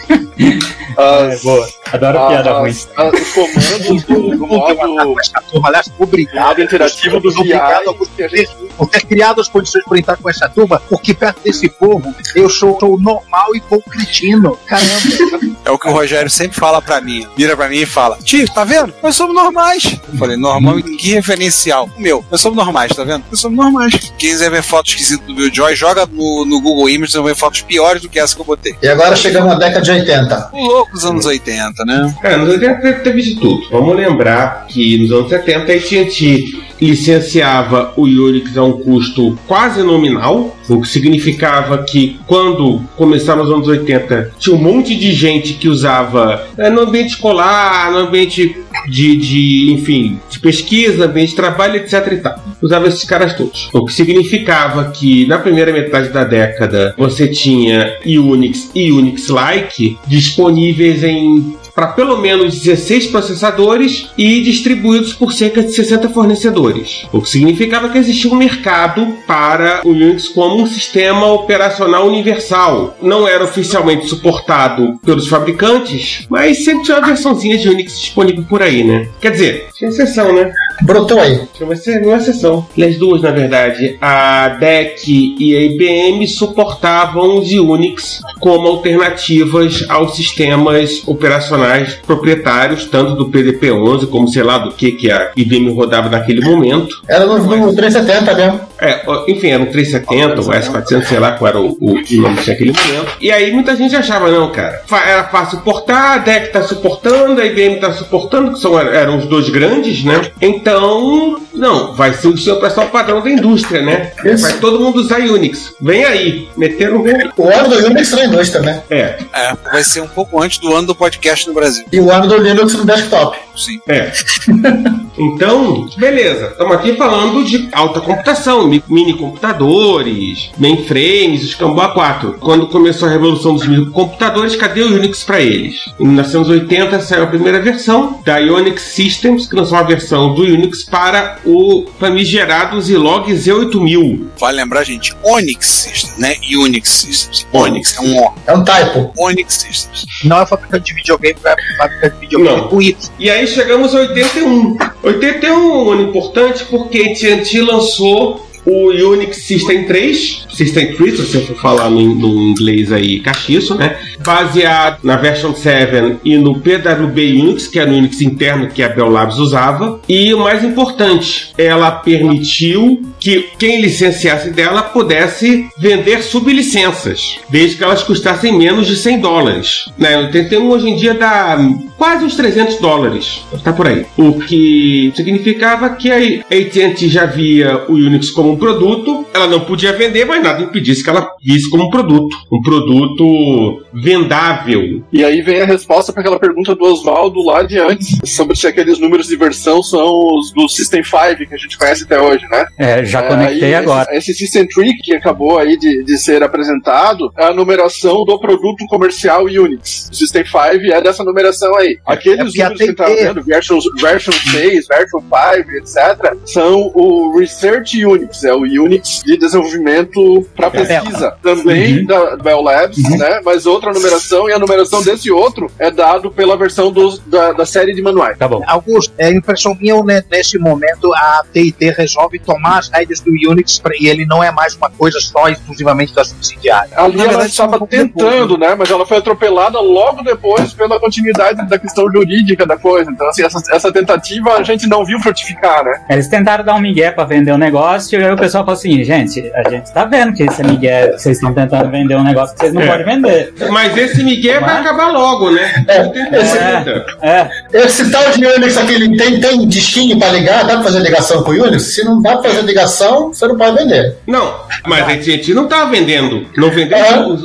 [0.97, 1.69] É, boa.
[1.91, 2.69] Adoro Ah, piada ruim.
[2.71, 2.85] os
[3.33, 6.61] comandos do, do modo, Essa turma, aliás, obrigado.
[6.61, 7.39] interativo do VI.
[7.39, 11.41] Obrigado por ter, por ter criado as condições para entrar com essa turma, porque perto
[11.43, 14.57] desse povo eu sou, sou normal e pouco cretino.
[14.65, 15.53] Caramba.
[15.65, 17.25] É o que o Rogério sempre fala pra mim.
[17.37, 18.93] Vira pra mim e fala: Tio, tá vendo?
[19.01, 19.83] Nós somos normais.
[20.11, 21.89] Eu falei: normal em que referencial?
[21.97, 22.23] O meu.
[22.31, 23.23] Nós somos normais, tá vendo?
[23.29, 23.93] Nós somos normais.
[24.17, 27.33] Quem quiser ver fotos esquisitas do Bill Joy, joga no, no Google Images e vai
[27.33, 28.75] ver fotos piores do que essa que eu botei.
[28.81, 30.49] E agora chegamos na década de 80.
[30.53, 32.15] O dos anos 80, né?
[32.23, 33.67] É, nos 80 teve de tudo.
[33.71, 39.81] Vamos lembrar que nos anos 70 a AT&T licenciava o Unix a um custo quase
[39.83, 45.53] nominal, o que significava que quando começaram os anos 80 tinha um monte de gente
[45.53, 48.57] que usava é, no ambiente escolar, no ambiente
[48.89, 52.42] de, de, enfim, de pesquisa, ambiente de trabalho, etc e tal.
[52.63, 53.69] Usava esses caras todos.
[53.73, 61.03] O que significava que na primeira metade da década você tinha Unix e Unix-like disponíveis
[61.03, 67.07] em para pelo menos 16 processadores e distribuídos por cerca de 60 fornecedores.
[67.11, 72.95] O que significava que existia um mercado para o Unix como um sistema operacional universal.
[73.01, 78.61] Não era oficialmente suportado pelos fabricantes, mas sempre tinha uma versãozinha de Unix disponível por
[78.61, 79.07] aí, né?
[79.19, 80.51] Quer dizer, tinha exceção, né?
[80.81, 81.41] Brotou aí.
[81.61, 82.65] Uma exce- uma exceção.
[82.75, 89.85] E as duas, na verdade, a DEC e a IBM suportavam os Unix como alternativas
[89.89, 95.71] aos sistemas operacionais proprietários, tanto do PDP-11 como sei lá do que que a IBM
[95.73, 97.01] rodava naquele momento.
[97.07, 98.59] Era no, no 370 mesmo.
[98.79, 102.71] É, enfim, era um 370, o S400, sei lá qual era o, o nome naquele
[102.71, 103.17] momento.
[103.21, 107.45] E aí muita gente achava, não, cara, era fácil suportar, a DEC tá suportando, a
[107.45, 110.31] IBM tá suportando, que são, eram os dois grandes, né?
[110.41, 114.11] Então, não, vai ser o seu pessoal padrão da indústria, né?
[114.39, 115.73] Vai todo mundo usar Unix.
[115.79, 117.03] Vem aí, meteram um
[117.37, 118.83] O ano do Unix na indústria, né?
[118.89, 119.17] É.
[119.33, 121.85] É, vai ser um pouco antes do ano do podcast no Brasil.
[121.91, 123.37] E o ano do Linux no desktop.
[123.55, 123.79] Sim.
[123.87, 124.11] É.
[125.15, 126.47] Então, beleza.
[126.47, 132.37] Estamos aqui falando de alta computação, mi- mini computadores, mainframes, os Cambó 4.
[132.39, 135.75] Quando começou a revolução dos microcomputadores, cadê o Unix para eles?
[135.99, 140.83] Em 1980 saiu a primeira versão da Unix Systems, que lançou uma versão do Unix
[140.83, 144.19] para o famigerado Zilog Z8000.
[144.39, 146.35] Vale lembrar, gente, Onyx Systems, né?
[146.57, 147.45] Unix Systems.
[147.53, 148.33] Onyx, é um O.
[148.47, 149.13] É um typo.
[149.17, 150.05] Onyx Systems.
[150.23, 152.67] Não é fabricante de videogame, é fabricante de videogame Não.
[152.67, 152.97] com Y.
[153.19, 154.77] E aí chegamos a 81.
[155.03, 161.25] 81 é um ano importante porque AT&T lançou o Unix System 3, System 3, se
[161.25, 163.97] você for falar no, inglês aí castiço, né?
[164.19, 168.89] Baseado na version 7 e no PWB Unix, que era o Unix interno que a
[168.89, 169.99] Bell Labs usava.
[170.07, 177.83] E o mais importante, ela permitiu que quem licenciasse dela pudesse vender sublicenças, desde que
[177.83, 179.85] elas custassem menos de 100 dólares.
[179.97, 180.17] Né?
[180.17, 181.57] O 81 hoje em dia dá
[181.97, 184.05] quase uns 300 dólares, está por aí.
[184.17, 189.61] O que significava que a AT&T já via o Unix como um produto, ela não
[189.61, 195.03] podia vender, mas nada impedisse que ela visse como um produto, um produto vendável.
[195.11, 198.67] E aí vem a resposta para aquela pergunta do Oswaldo lá de antes, sobre se
[198.67, 202.45] aqueles números de versão são os do System 5 que a gente conhece até hoje,
[202.49, 202.65] né?
[202.77, 204.15] É, já conectei aí, agora.
[204.15, 208.39] Esse, esse System Tree que acabou aí de, de ser apresentado é a numeração do
[208.39, 210.09] produto comercial Unix.
[210.11, 210.57] O System 5
[210.91, 211.92] é dessa numeração aí.
[212.05, 218.05] Aqueles É, números que tá vendo, version, version 6, version 5, etc., são o Research
[218.05, 221.35] Unix, é o Unix de desenvolvimento para pesquisa.
[221.41, 222.05] Também Uhum.
[222.05, 223.41] da Bell Labs, né?
[223.43, 227.65] Mas outra numeração, e a numeração desse outro é dado pela versão dos, da, da
[227.65, 228.37] série de manuais.
[228.37, 228.63] Tá bom.
[228.67, 233.77] Augusto, é impressão minha né, nesse momento a TIT resolve tomar as rédeas do Unix
[233.79, 236.89] pra- e ele não é mais uma coisa só exclusivamente da subsidiária.
[236.95, 238.75] Ali Na ela verdade, estava um pouco depois, tentando, né?
[238.75, 243.09] Mas ela foi atropelada logo depois pela continuidade da questão jurídica da coisa.
[243.11, 245.91] Então, assim, essa, essa tentativa a gente não viu frutificar, né?
[246.09, 249.03] Eles tentaram dar um migué pra vender o negócio, e aí o pessoal falou assim:
[249.03, 252.55] gente, a gente tá vendo que esse é migué, vocês estão tentando vender um negócio
[252.55, 252.87] que vocês não É.
[252.87, 253.53] podem vender.
[253.71, 255.85] Mas esse Miguel vai acabar logo, né?
[255.87, 257.05] É, esse- dúvida.
[257.21, 260.63] É, Esse tal de Unix aqui, ele tem, tem disquinho pra ligar?
[260.65, 261.83] Dá pra fazer ligação com o Unix?
[261.95, 264.15] Se não dá pra fazer ligação, você não pode vender.
[264.27, 264.53] Não,
[264.85, 266.97] mas a AT&T não estava vendendo, não vendeu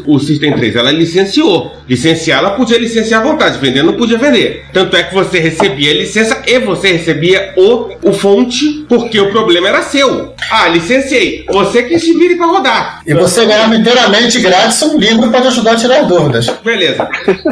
[0.07, 1.75] o, o System 3, ela licenciou.
[1.89, 4.18] Licenciar, ela podia licenciar à vontade, vender não podia
[4.73, 9.31] Tanto é que você recebia a licença e você recebia o, o fonte, porque o
[9.31, 10.33] problema era seu.
[10.51, 13.03] Ah, licenciei, você que se vire para rodar.
[13.07, 16.49] E você ganhava inteiramente grátis um livro para te ajudar a tirar dúvidas.
[16.65, 17.09] Beleza.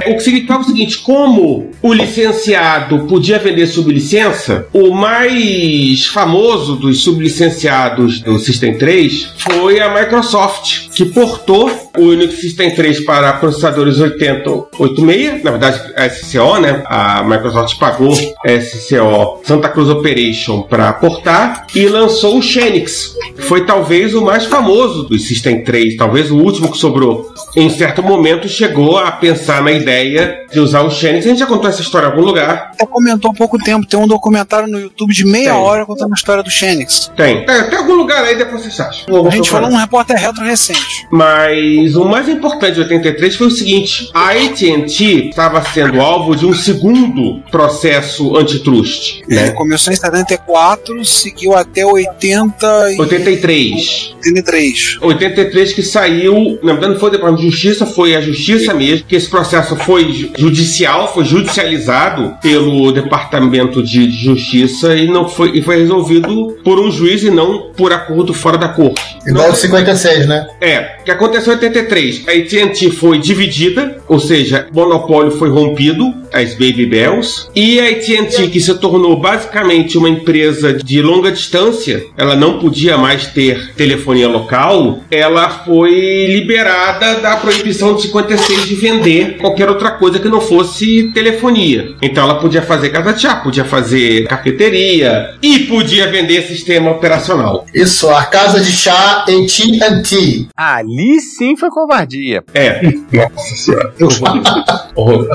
[0.07, 7.03] O que significava o seguinte: como o licenciado podia vender sublicença, o mais famoso dos
[7.03, 13.99] sublicenciados do System 3 foi a Microsoft, que portou o Unix System 3 para processadores
[13.99, 16.83] 8086, na verdade a SCO, né?
[16.87, 21.26] A Microsoft pagou a SCO Santa Cruz Operation para portar
[21.75, 23.15] e lançou o Xenix.
[23.41, 27.33] Foi talvez o mais famoso dos System 3, talvez o último que sobrou.
[27.55, 31.27] Em certo momento chegou a pensar na ideia de usar o Xenix.
[31.27, 32.71] A gente já contou essa história em algum lugar.
[32.73, 35.61] Até comentou há pouco tempo, tem um documentário no YouTube de meia Tem.
[35.61, 37.11] hora contando a história do Xenix.
[37.17, 37.45] Tem.
[37.49, 39.27] É, tem algum lugar aí, depois vocês acham.
[39.27, 41.07] A gente falou um repórter retro recente.
[41.11, 46.47] Mas o mais importante de 83 foi o seguinte: a AT&T estava sendo alvo de
[46.47, 49.51] um segundo processo antitrust, né?
[49.51, 54.15] começou em 74, seguiu até 80 e 83.
[54.19, 54.99] 83.
[55.01, 59.07] 83 que saiu, na verdade não foi o Departamento de Justiça, foi a Justiça mesmo,
[59.07, 65.57] que esse processo foi ju- judicial, foi judicializado pelo Departamento de Justiça e não foi
[65.57, 69.03] e foi resolvido por um juiz e não por acordo fora da corte.
[69.27, 70.47] Igual de 56, né?
[70.61, 72.25] É, o que aconteceu em 83?
[72.29, 77.91] A AT&T foi dividida, ou seja, o monopólio foi rompido, as Baby Bells, e a
[77.91, 83.73] AT&T, que se tornou basicamente uma empresa de longa distância, ela não podia mais ter
[83.75, 90.29] telefonia local, ela foi liberada da proibição de 56 de vender qualquer outra coisa que
[90.29, 91.95] não fosse telefonia.
[92.03, 97.67] Então ela podia fazer casa de chá, podia fazer cafeteria e podia vender sistema operacional.
[97.75, 100.49] Isso, a casa de chá AT&T.
[100.57, 102.45] Ali sim foi covardia.
[102.55, 102.81] É.
[103.13, 103.93] Nossa senhora.
[104.95, 105.29] Horror.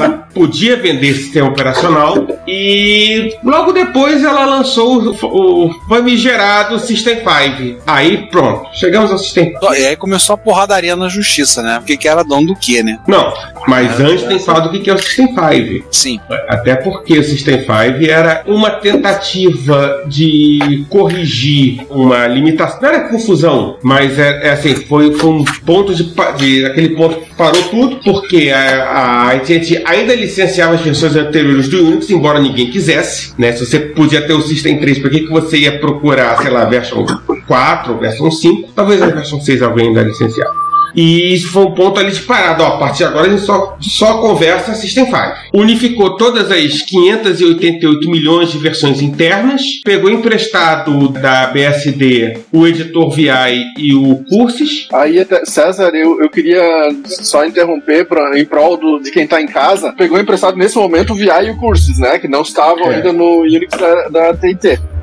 [0.00, 7.82] Ela podia vender sistema operacional e logo depois ela lançou o, o famigerado System 5.
[7.86, 9.74] Aí pronto, chegamos ao System 5.
[9.74, 11.78] E aí começou a porradaria na justiça, né?
[11.78, 12.98] Porque que era dono do que, né?
[13.06, 13.32] Não,
[13.66, 15.86] mas antes tem que falar do que é o System 5.
[15.90, 16.20] Sim.
[16.48, 17.70] Até porque o System 5
[18.08, 22.80] era uma tentativa de corrigir uma limitação.
[22.80, 26.66] Não era confusão, mas é, é assim, foi, foi um ponto de, de.
[26.66, 31.86] aquele ponto que parou tudo, porque a, a AT&T ainda licenciava as versões anteriores do
[31.86, 33.32] Unix, embora ninguém quisesse.
[33.38, 33.52] Né?
[33.52, 36.62] Se você podia ter o System 3, por que, que você ia procurar, sei lá,
[36.62, 37.04] a versão
[37.46, 38.72] 4, versão 5?
[38.74, 40.59] Talvez a versão 6 alguém ainda licenciava.
[40.94, 42.62] E isso foi um ponto ali de parada.
[42.64, 45.16] Ó, a partir de agora a gente só, só conversa System 5.
[45.54, 53.64] Unificou todas as 588 milhões de versões internas, pegou emprestado da BSD o editor VI
[53.78, 54.88] e o Curses.
[54.92, 56.62] Aí, César, eu, eu queria
[57.04, 59.92] só interromper pra, em prol do- de quem tá em casa.
[59.92, 62.18] Pegou emprestado nesse momento o VI e o Curses, né?
[62.18, 62.96] Que não estavam É.
[62.96, 64.32] ainda no Unix da, da.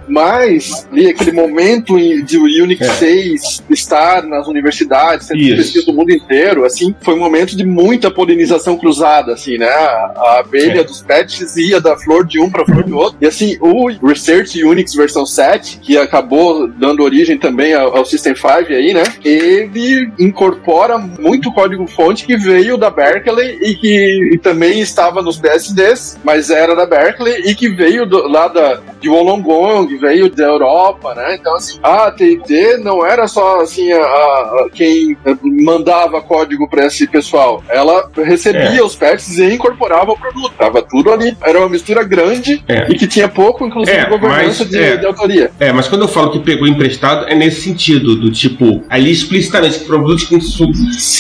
[0.08, 2.90] Mas ali, aquele momento de o Unix É.
[2.94, 8.10] 6 estar nas universidades, sendo pesquisa do mundo inteiro, assim, foi um momento de muita
[8.10, 9.68] polinização cruzada, assim, né?
[9.68, 10.84] A, a abelha É.
[10.84, 13.18] dos pets ia da flor de um para flor do outro.
[13.22, 18.36] E assim, o Research Unix versão 7, que acabou dando origem também ao, ao System
[18.36, 19.04] 5 aí, né?
[19.24, 26.18] Ele incorpora muito código-fonte que veio da Berkeley e que e também estava nos BSDs,
[26.24, 31.14] mas era da Berkeley e que veio do- lá da, de Wollongong, veio da Europa,
[31.16, 31.36] né?
[31.40, 37.08] Então, assim, a TT não era só assim a, a- quem mandava código para esse
[37.08, 38.84] pessoal, ela recebia É.
[38.84, 40.54] os patches e incorporava o produto.
[40.58, 41.36] Tava tudo ali.
[41.42, 42.88] Era uma mistura grande É.
[42.90, 44.98] e que tinha pouco, inclusive, É, governança mas- de, é.
[44.98, 45.52] de autoria.
[45.60, 49.80] É, mas quando eu falo que pegou emprestado, é nesse sentido, do tipo, ali explicitamente,
[49.80, 50.40] produtos que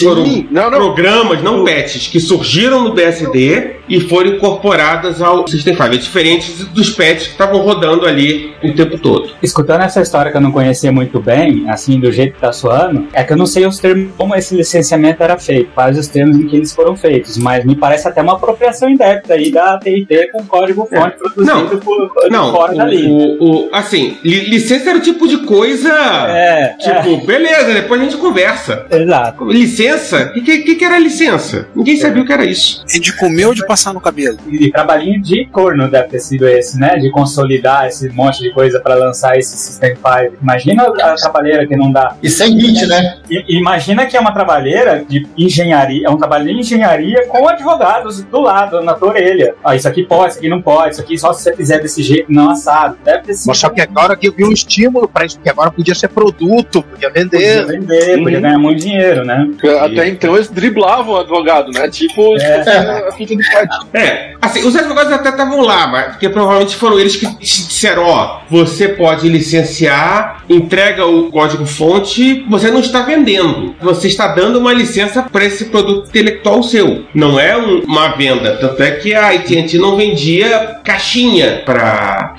[0.03, 0.77] foram não, não.
[0.93, 5.83] programas, não patches, que surgiram no BSD e foram incorporadas ao System 5.
[5.93, 9.29] É diferente dos patches que estavam rodando ali o tempo todo.
[9.41, 13.07] Escutando essa história que eu não conhecia muito bem, assim, do jeito que tá soando,
[13.13, 16.37] é que eu não sei os termos, como esse licenciamento era feito, quais os termos
[16.37, 20.31] em que eles foram feitos, mas me parece até uma apropriação indébita aí da TIT
[20.31, 22.29] com código-fonte produzido por, por É.
[22.29, 23.05] Não, fora o, dali.
[23.07, 25.91] o- o- assim, li- licença era o tipo de coisa.
[26.29, 28.85] É, Tipo, beleza, depois a gente conversa.
[28.89, 29.45] Exato.
[29.45, 30.31] Licença?
[30.35, 31.67] O que, que, que era licença?
[31.75, 32.83] Ninguém sabia o que era isso.
[32.95, 34.37] E de comer ou de passar no cabelo?
[34.49, 36.97] E trabalhinho de corno deve ter sido esse, né?
[36.97, 40.37] De consolidar esse monte de coisa pra lançar esse System 5.
[40.41, 42.15] Imagina a trabalheira que não dá.
[42.23, 43.17] E sem hit, né?
[43.29, 48.23] I- Imagina que é uma trabalheira de engenharia, é um trabalho de engenharia com advogados
[48.23, 49.53] do lado, na tua orelha.
[49.63, 52.01] Ah, isso aqui pode, isso aqui não pode, isso aqui só se você fizer desse
[52.01, 52.97] jeito, não assado.
[53.05, 53.47] Deve ter sido.
[53.49, 56.07] Mas só que agora que eu vi um estímulo para isso, porque agora podia ser
[56.07, 57.65] produto, podia Podia vender.
[57.67, 58.41] vender, podia Uhum.
[58.41, 59.47] ganhar muito dinheiro, né?
[59.81, 61.87] Até então eles driblavam o advogado, né?
[61.89, 63.85] Tipo, a fita de patch.
[63.93, 68.39] É, assim, os advogados até estavam lá, mas porque provavelmente foram eles que disseram, ó,
[68.49, 73.75] você pode licenciar, entrega o código-fonte, você não está vendendo.
[73.81, 77.03] Você está dando uma licença para esse produto intelectual seu.
[77.13, 78.57] Não é um- uma venda.
[78.57, 82.33] Tanto é que a AT&T não vendia caixinha para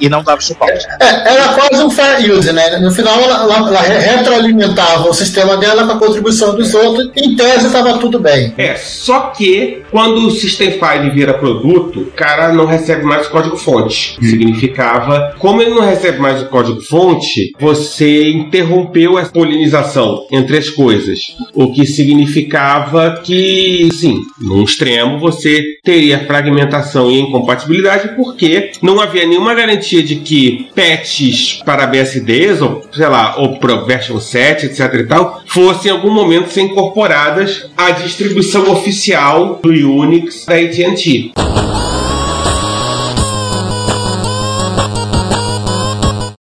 [0.00, 0.86] E não dava suporte.
[1.00, 2.78] É, era quase um fair use, né?
[2.78, 7.10] No final, ela, ela- ela re- retroalimentava o sistema dela com a contribuição dos outros.
[7.16, 8.52] Em tese, estava tudo bem.
[8.58, 13.30] É, só que quando o System 5 vira produto, o cara não recebe mais o
[13.30, 14.16] código-fonte.
[14.20, 21.36] Significava, como ele não recebe mais o código-fonte, você interrompeu a polinização entre as coisas.
[21.54, 29.26] O que significava que, sim, num extremo você teria fragmentação e incompatibilidade, porque não havia
[29.26, 34.94] nenhuma garantia de que patches para BSDs, ou sei lá, ou para version 7, etc
[34.94, 41.32] e tal, fossem em algum momento ser incorporadas à distribuição oficial do Unix da AT&T.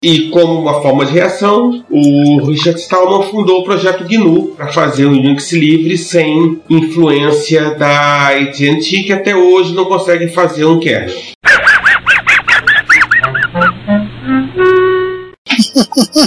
[0.09, 5.05] E como uma forma de reação, o Richard Stallman fundou o projeto GNU para fazer
[5.05, 11.13] um Unix livre sem influência da AT&T, que até hoje não consegue fazer um kernel.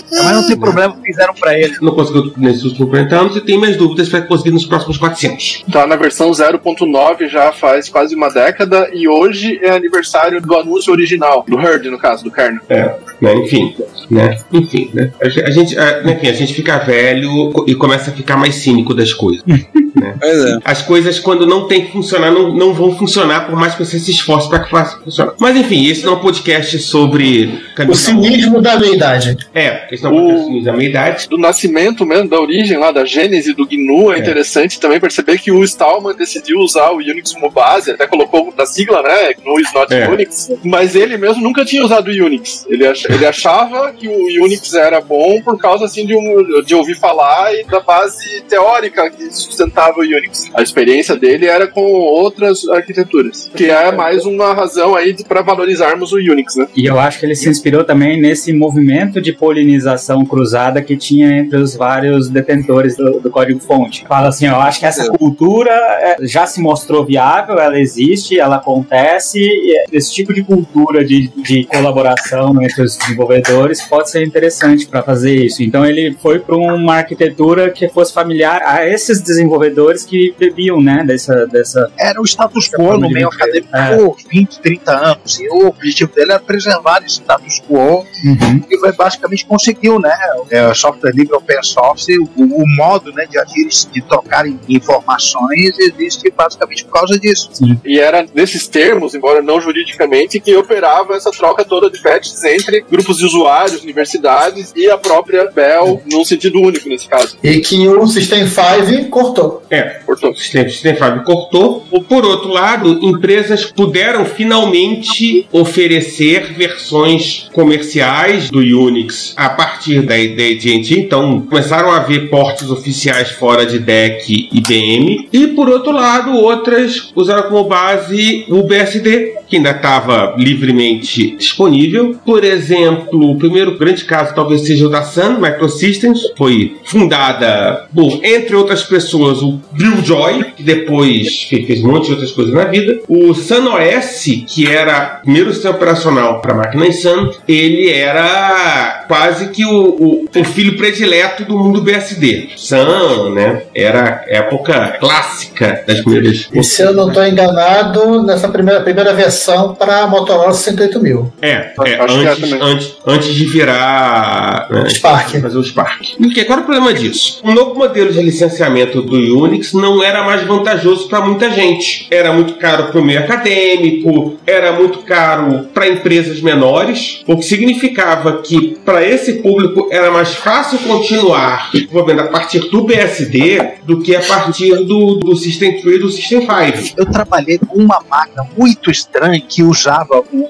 [0.42, 1.76] Não tem problema, fizeram para ele.
[1.82, 5.64] Não conseguiu nesses últimos 40 anos e tem mais dúvidas para conseguir nos próximos 400.
[5.72, 10.92] Tá na versão 0.9 já faz quase uma década e hoje é aniversário do anúncio
[10.92, 12.62] original, do Herd, no caso, do kernel.
[12.70, 13.76] É, né, enfim,
[14.10, 18.12] né, enfim, né, a ge- a gente, a- enfim, a gente fica velho e começa
[18.12, 19.44] a ficar mais cínico das coisas.
[19.46, 20.16] né?
[20.64, 24.00] As coisas quando não tem que funcionar não, não vão funcionar por mais que você
[24.00, 25.34] se esforce para que faça funcionar.
[25.40, 29.38] Mas enfim, esse não é um podcast sobre O cinismo da meia-idade.
[29.54, 31.28] É, esse não é um sobre da meia-idade.
[31.30, 34.20] Do nascimento mesmo, da origem lá, da gênese do GNU, é, É.
[34.20, 38.66] interessante também perceber que o Stallman decidiu usar o Unix como base, até colocou na
[38.66, 39.34] sigla, né?
[39.34, 40.08] GNU is not É.
[40.10, 42.66] Unix, mas ele mesmo nunca tinha usado o Unix.
[42.70, 46.96] Ele, ele achava que o Unix era bom por causa assim de, um- de ouvir
[46.96, 50.50] falar e da base teórica que sustentava o Unix.
[50.54, 56.12] A experiência dele era com outras arquiteturas, que é mais uma razão aí para valorizarmos
[56.12, 56.68] o Unix, né?
[56.76, 61.38] E eu acho que ele se inspirou também nesse movimento de polinização cruzada que tinha
[61.38, 64.06] entre os vários detentores do, do código-fonte.
[64.08, 68.58] Fala assim, eu acho que essa cultura é, já se mostrou viável, ela existe, ela
[68.58, 74.88] acontece, e esse tipo de cultura de, de colaboração entre os desenvolvedores pode ser interessante
[74.88, 75.64] para fazer isso.
[75.64, 80.82] Então ele foi para uma arquitetura que fosse familiar a esses desenvolvedores desenvolvedores que bebiam,
[80.82, 81.46] né, dessa...
[81.48, 83.96] dessa Era o status quo no meio acadêmico É.
[83.96, 85.40] por 20, 30 anos.
[85.40, 88.62] E o objetivo dele era preservar esse status quo Uhum.
[88.70, 90.16] e foi basicamente conseguiu, né?
[90.50, 95.78] É, software livre open source, o, o modo né, de agir, de trocar in- informações
[95.80, 97.50] existe basicamente por causa disso.
[97.86, 102.82] E era nesses termos, embora não juridicamente, que operava essa troca toda de patches entre
[102.90, 107.38] grupos de usuários, universidades e a própria Bell, num sentido único nesse caso.
[107.44, 109.64] E que o System 5 cortou.
[109.70, 110.32] É, cortou.
[110.32, 111.86] O System, System 5 cortou.
[111.92, 120.18] Ou, Por outro lado, empresas puderam finalmente oferecer versões comerciais do Unix a partir da
[120.18, 121.00] ideia de AT&T.
[121.00, 125.28] Então, começaram a haver portes oficiais fora de DEC e IBM.
[125.34, 132.16] E, por outro lado, outras usaram como base o BSD, que ainda estava livremente disponível.
[132.26, 138.20] Por exemplo, o primeiro grande caso talvez seja o da Sun Microsystems, foi fundada por,
[138.24, 142.54] entre outras pessoas, o Bill Joy, que depois fe- fez um monte de outras coisas
[142.54, 143.00] na vida.
[143.08, 149.50] O Sun OS, que era o primeiro sistema operacional para máquina Sun, ele era quase
[149.50, 152.50] que o, o- o filho predileto do mundo BSD.
[152.56, 153.64] Sun, né?
[153.76, 156.48] Era a época clássica das primeiras.
[156.54, 161.32] E se eu não estou enganado, nessa primeira, primeira versão para Motorola 68000.
[161.42, 165.40] É, é que é antes, antes, antes de virar né, Spark.
[165.42, 166.02] Fazer o Spark.
[166.20, 167.42] E que- qual é o problema disso?
[167.44, 172.08] O novo modelo de licenciamento do Unix não era mais vantajoso para muita gente.
[172.12, 177.44] Era muito caro para o meio acadêmico, era muito caro para empresas menores, o que
[177.44, 184.02] significava que para esse público era mais fácil continuar desenvolvendo a partir do BSD do
[184.02, 186.94] que a partir do, do System 3 e do System 5.
[186.98, 190.48] Eu trabalhei com uma máquina muito estranha que usava o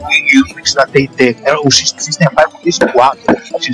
[0.51, 1.37] Unix da TT.
[1.43, 3.19] Era o System 5 4.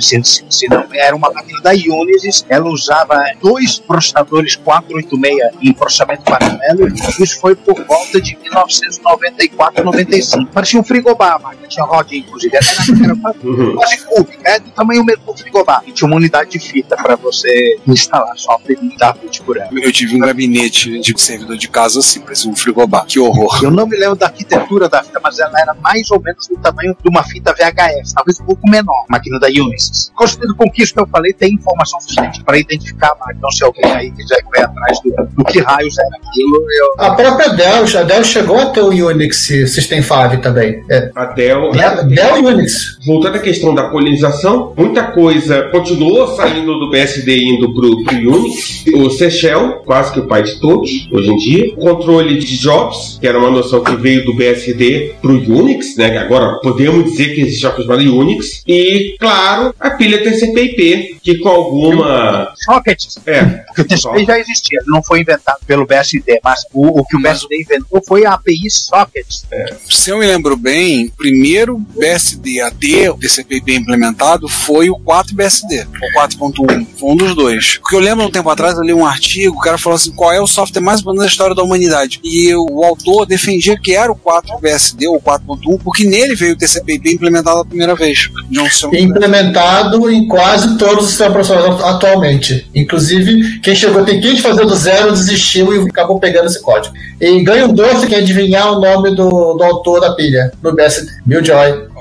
[0.22, 2.44] se, se, não, era uma máquina da Unisys.
[2.48, 6.88] Ela usava dois processadores 486 em processamento paralelo.
[7.20, 10.46] Isso foi por volta de 1994, 95.
[10.46, 11.66] Parecia um frigobar a máquina.
[11.68, 12.56] Tinha rodinha, inclusive.
[12.56, 12.66] Era,
[13.04, 14.38] era quase- quase cúbica.
[14.50, 15.82] É do tamanho mesmo do frigobar.
[15.86, 19.68] E tinha uma unidade de fita para você instalar software e dar boot por ela.
[19.72, 23.06] Eu tive um gabinete de servidor de casa assim, parecia um frigobar.
[23.06, 23.60] Que horror.
[23.62, 26.56] Eu não me lembro da arquitetura da fita, mas ela era mais ou menos do
[26.56, 30.10] tamanho de uma fita VHS, talvez um pouco menor, máquina da Unisys.
[30.14, 33.36] Construído com que isso que eu falei, tem informação suficiente para identificar a máquina.
[33.38, 37.04] Então, se alguém aí quiser correr atrás do, do que raios era aquilo, eu.
[37.04, 40.82] A própria Dell, a Dell chegou a ter o Unix System 5 também.
[40.90, 41.10] É.
[41.14, 42.98] A Dell, Dell Unix.
[43.04, 45.25] Voltando à questão da polinização, muita coisa
[45.70, 48.84] continuou saindo do BSD indo pro, pro Unix.
[48.94, 51.72] O C-Shell, quase que o pai de todos, hoje em dia.
[51.76, 56.10] O controle de jobs, que era uma noção que veio do BSD pro Unix, né?
[56.10, 58.62] que Agora podemos dizer que existe coisa chamada Unix.
[58.66, 62.52] E, claro, a pilha TCP/IP, que com alguma...
[62.64, 63.18] Sockets.
[63.26, 63.42] É.
[63.66, 67.20] Porque o TCP já existia, não foi inventado pelo BSD, mas o, o que o
[67.20, 69.46] BSD inventou foi a API Sockets.
[69.88, 75.86] Se eu me lembro bem, primeiro BSD a ter o TCP/IP implementado foi o 4BSD,
[75.86, 76.86] o 4.1.
[76.98, 77.78] Foi um dos dois.
[77.78, 80.32] Porque eu lembro um tempo atrás, eu li um artigo, o cara falou assim: qual
[80.32, 82.20] é o software mais bonito da história da humanidade?
[82.22, 87.14] E o autor defendia que era o 4BSD ou 4.1, porque nele veio o TCP/IP
[87.14, 88.28] implementado a primeira vez.
[88.50, 89.00] Não sei.
[89.00, 92.68] Implementado em quase todos os sistemas operacionais atualmente.
[92.74, 96.94] Inclusive, quem chegou tem que fazer do zero desistiu e acabou pegando esse código.
[97.20, 100.74] E ganha um doce que é adivinhar o nome do, do autor da pilha no
[100.74, 101.10] BSD.
[101.24, 101.95] Bill Joy.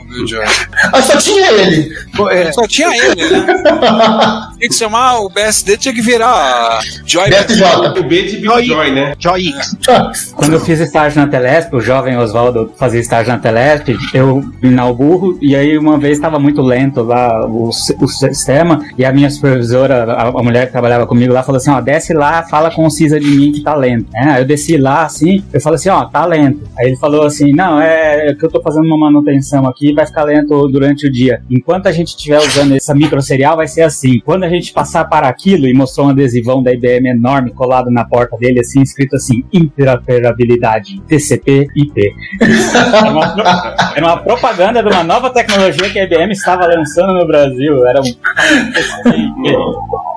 [0.94, 1.96] Ah, só tinha ele.
[2.54, 3.46] Só tinha ele, né?
[4.58, 7.30] tinha que chamar o BSD, tinha que virar Joy
[8.00, 9.14] O B de Bill Joy, né?
[9.20, 9.54] Joy
[10.36, 14.72] Quando eu fiz estágio na Telesp, o jovem Oswaldo fazia estágio na Telesp, eu vim
[14.72, 19.12] na burro, e aí uma vez estava muito lento lá o, o sistema, e a
[19.12, 22.72] minha supervisora, a, a mulher que trabalhava comigo lá, falou assim, ó, desce lá, fala
[22.72, 24.08] com o Cisa de mim que tá lento.
[24.16, 26.62] É, aí eu desci lá, assim, eu falei assim, ó, tá lento.
[26.78, 30.23] Aí ele falou assim, não, é que eu tô fazendo uma manutenção aqui, vai ficar
[30.23, 31.41] lento durante o dia.
[31.49, 34.19] Enquanto a gente estiver usando essa micro serial, vai ser assim.
[34.19, 38.06] Quando a gente passar para aquilo, e mostrou um adesivão da IBM enorme colado na
[38.06, 42.14] porta dele, assim, escrito assim, interoperabilidade, TCP, IP.
[42.41, 43.36] Era uma,
[43.95, 47.86] era uma propaganda de uma nova tecnologia que a IBM estava lançando no Brasil.
[47.86, 48.06] Era um.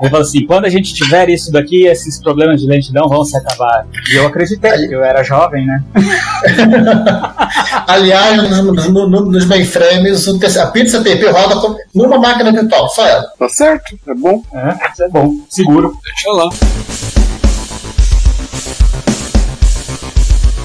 [0.01, 3.37] Ele falou assim: quando a gente tiver isso daqui, esses problemas de lentidão vão se
[3.37, 3.87] acabar.
[4.13, 5.83] E eu acreditei, eu era jovem, né?
[7.87, 9.45] Aliás, nos, no- no- nos
[9.83, 13.25] TC a pizza TP roda com- numa máquina virtual, só ela.
[13.39, 14.43] Tá certo, é bom.
[14.53, 15.97] É, isso é bom, seguro.
[16.05, 16.49] Deixa lá.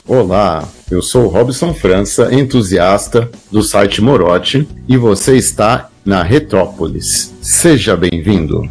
[0.07, 7.33] Olá, eu sou o Robson França, entusiasta do site Morote, e você está na Retrópolis.
[7.41, 8.69] Seja bem-vindo.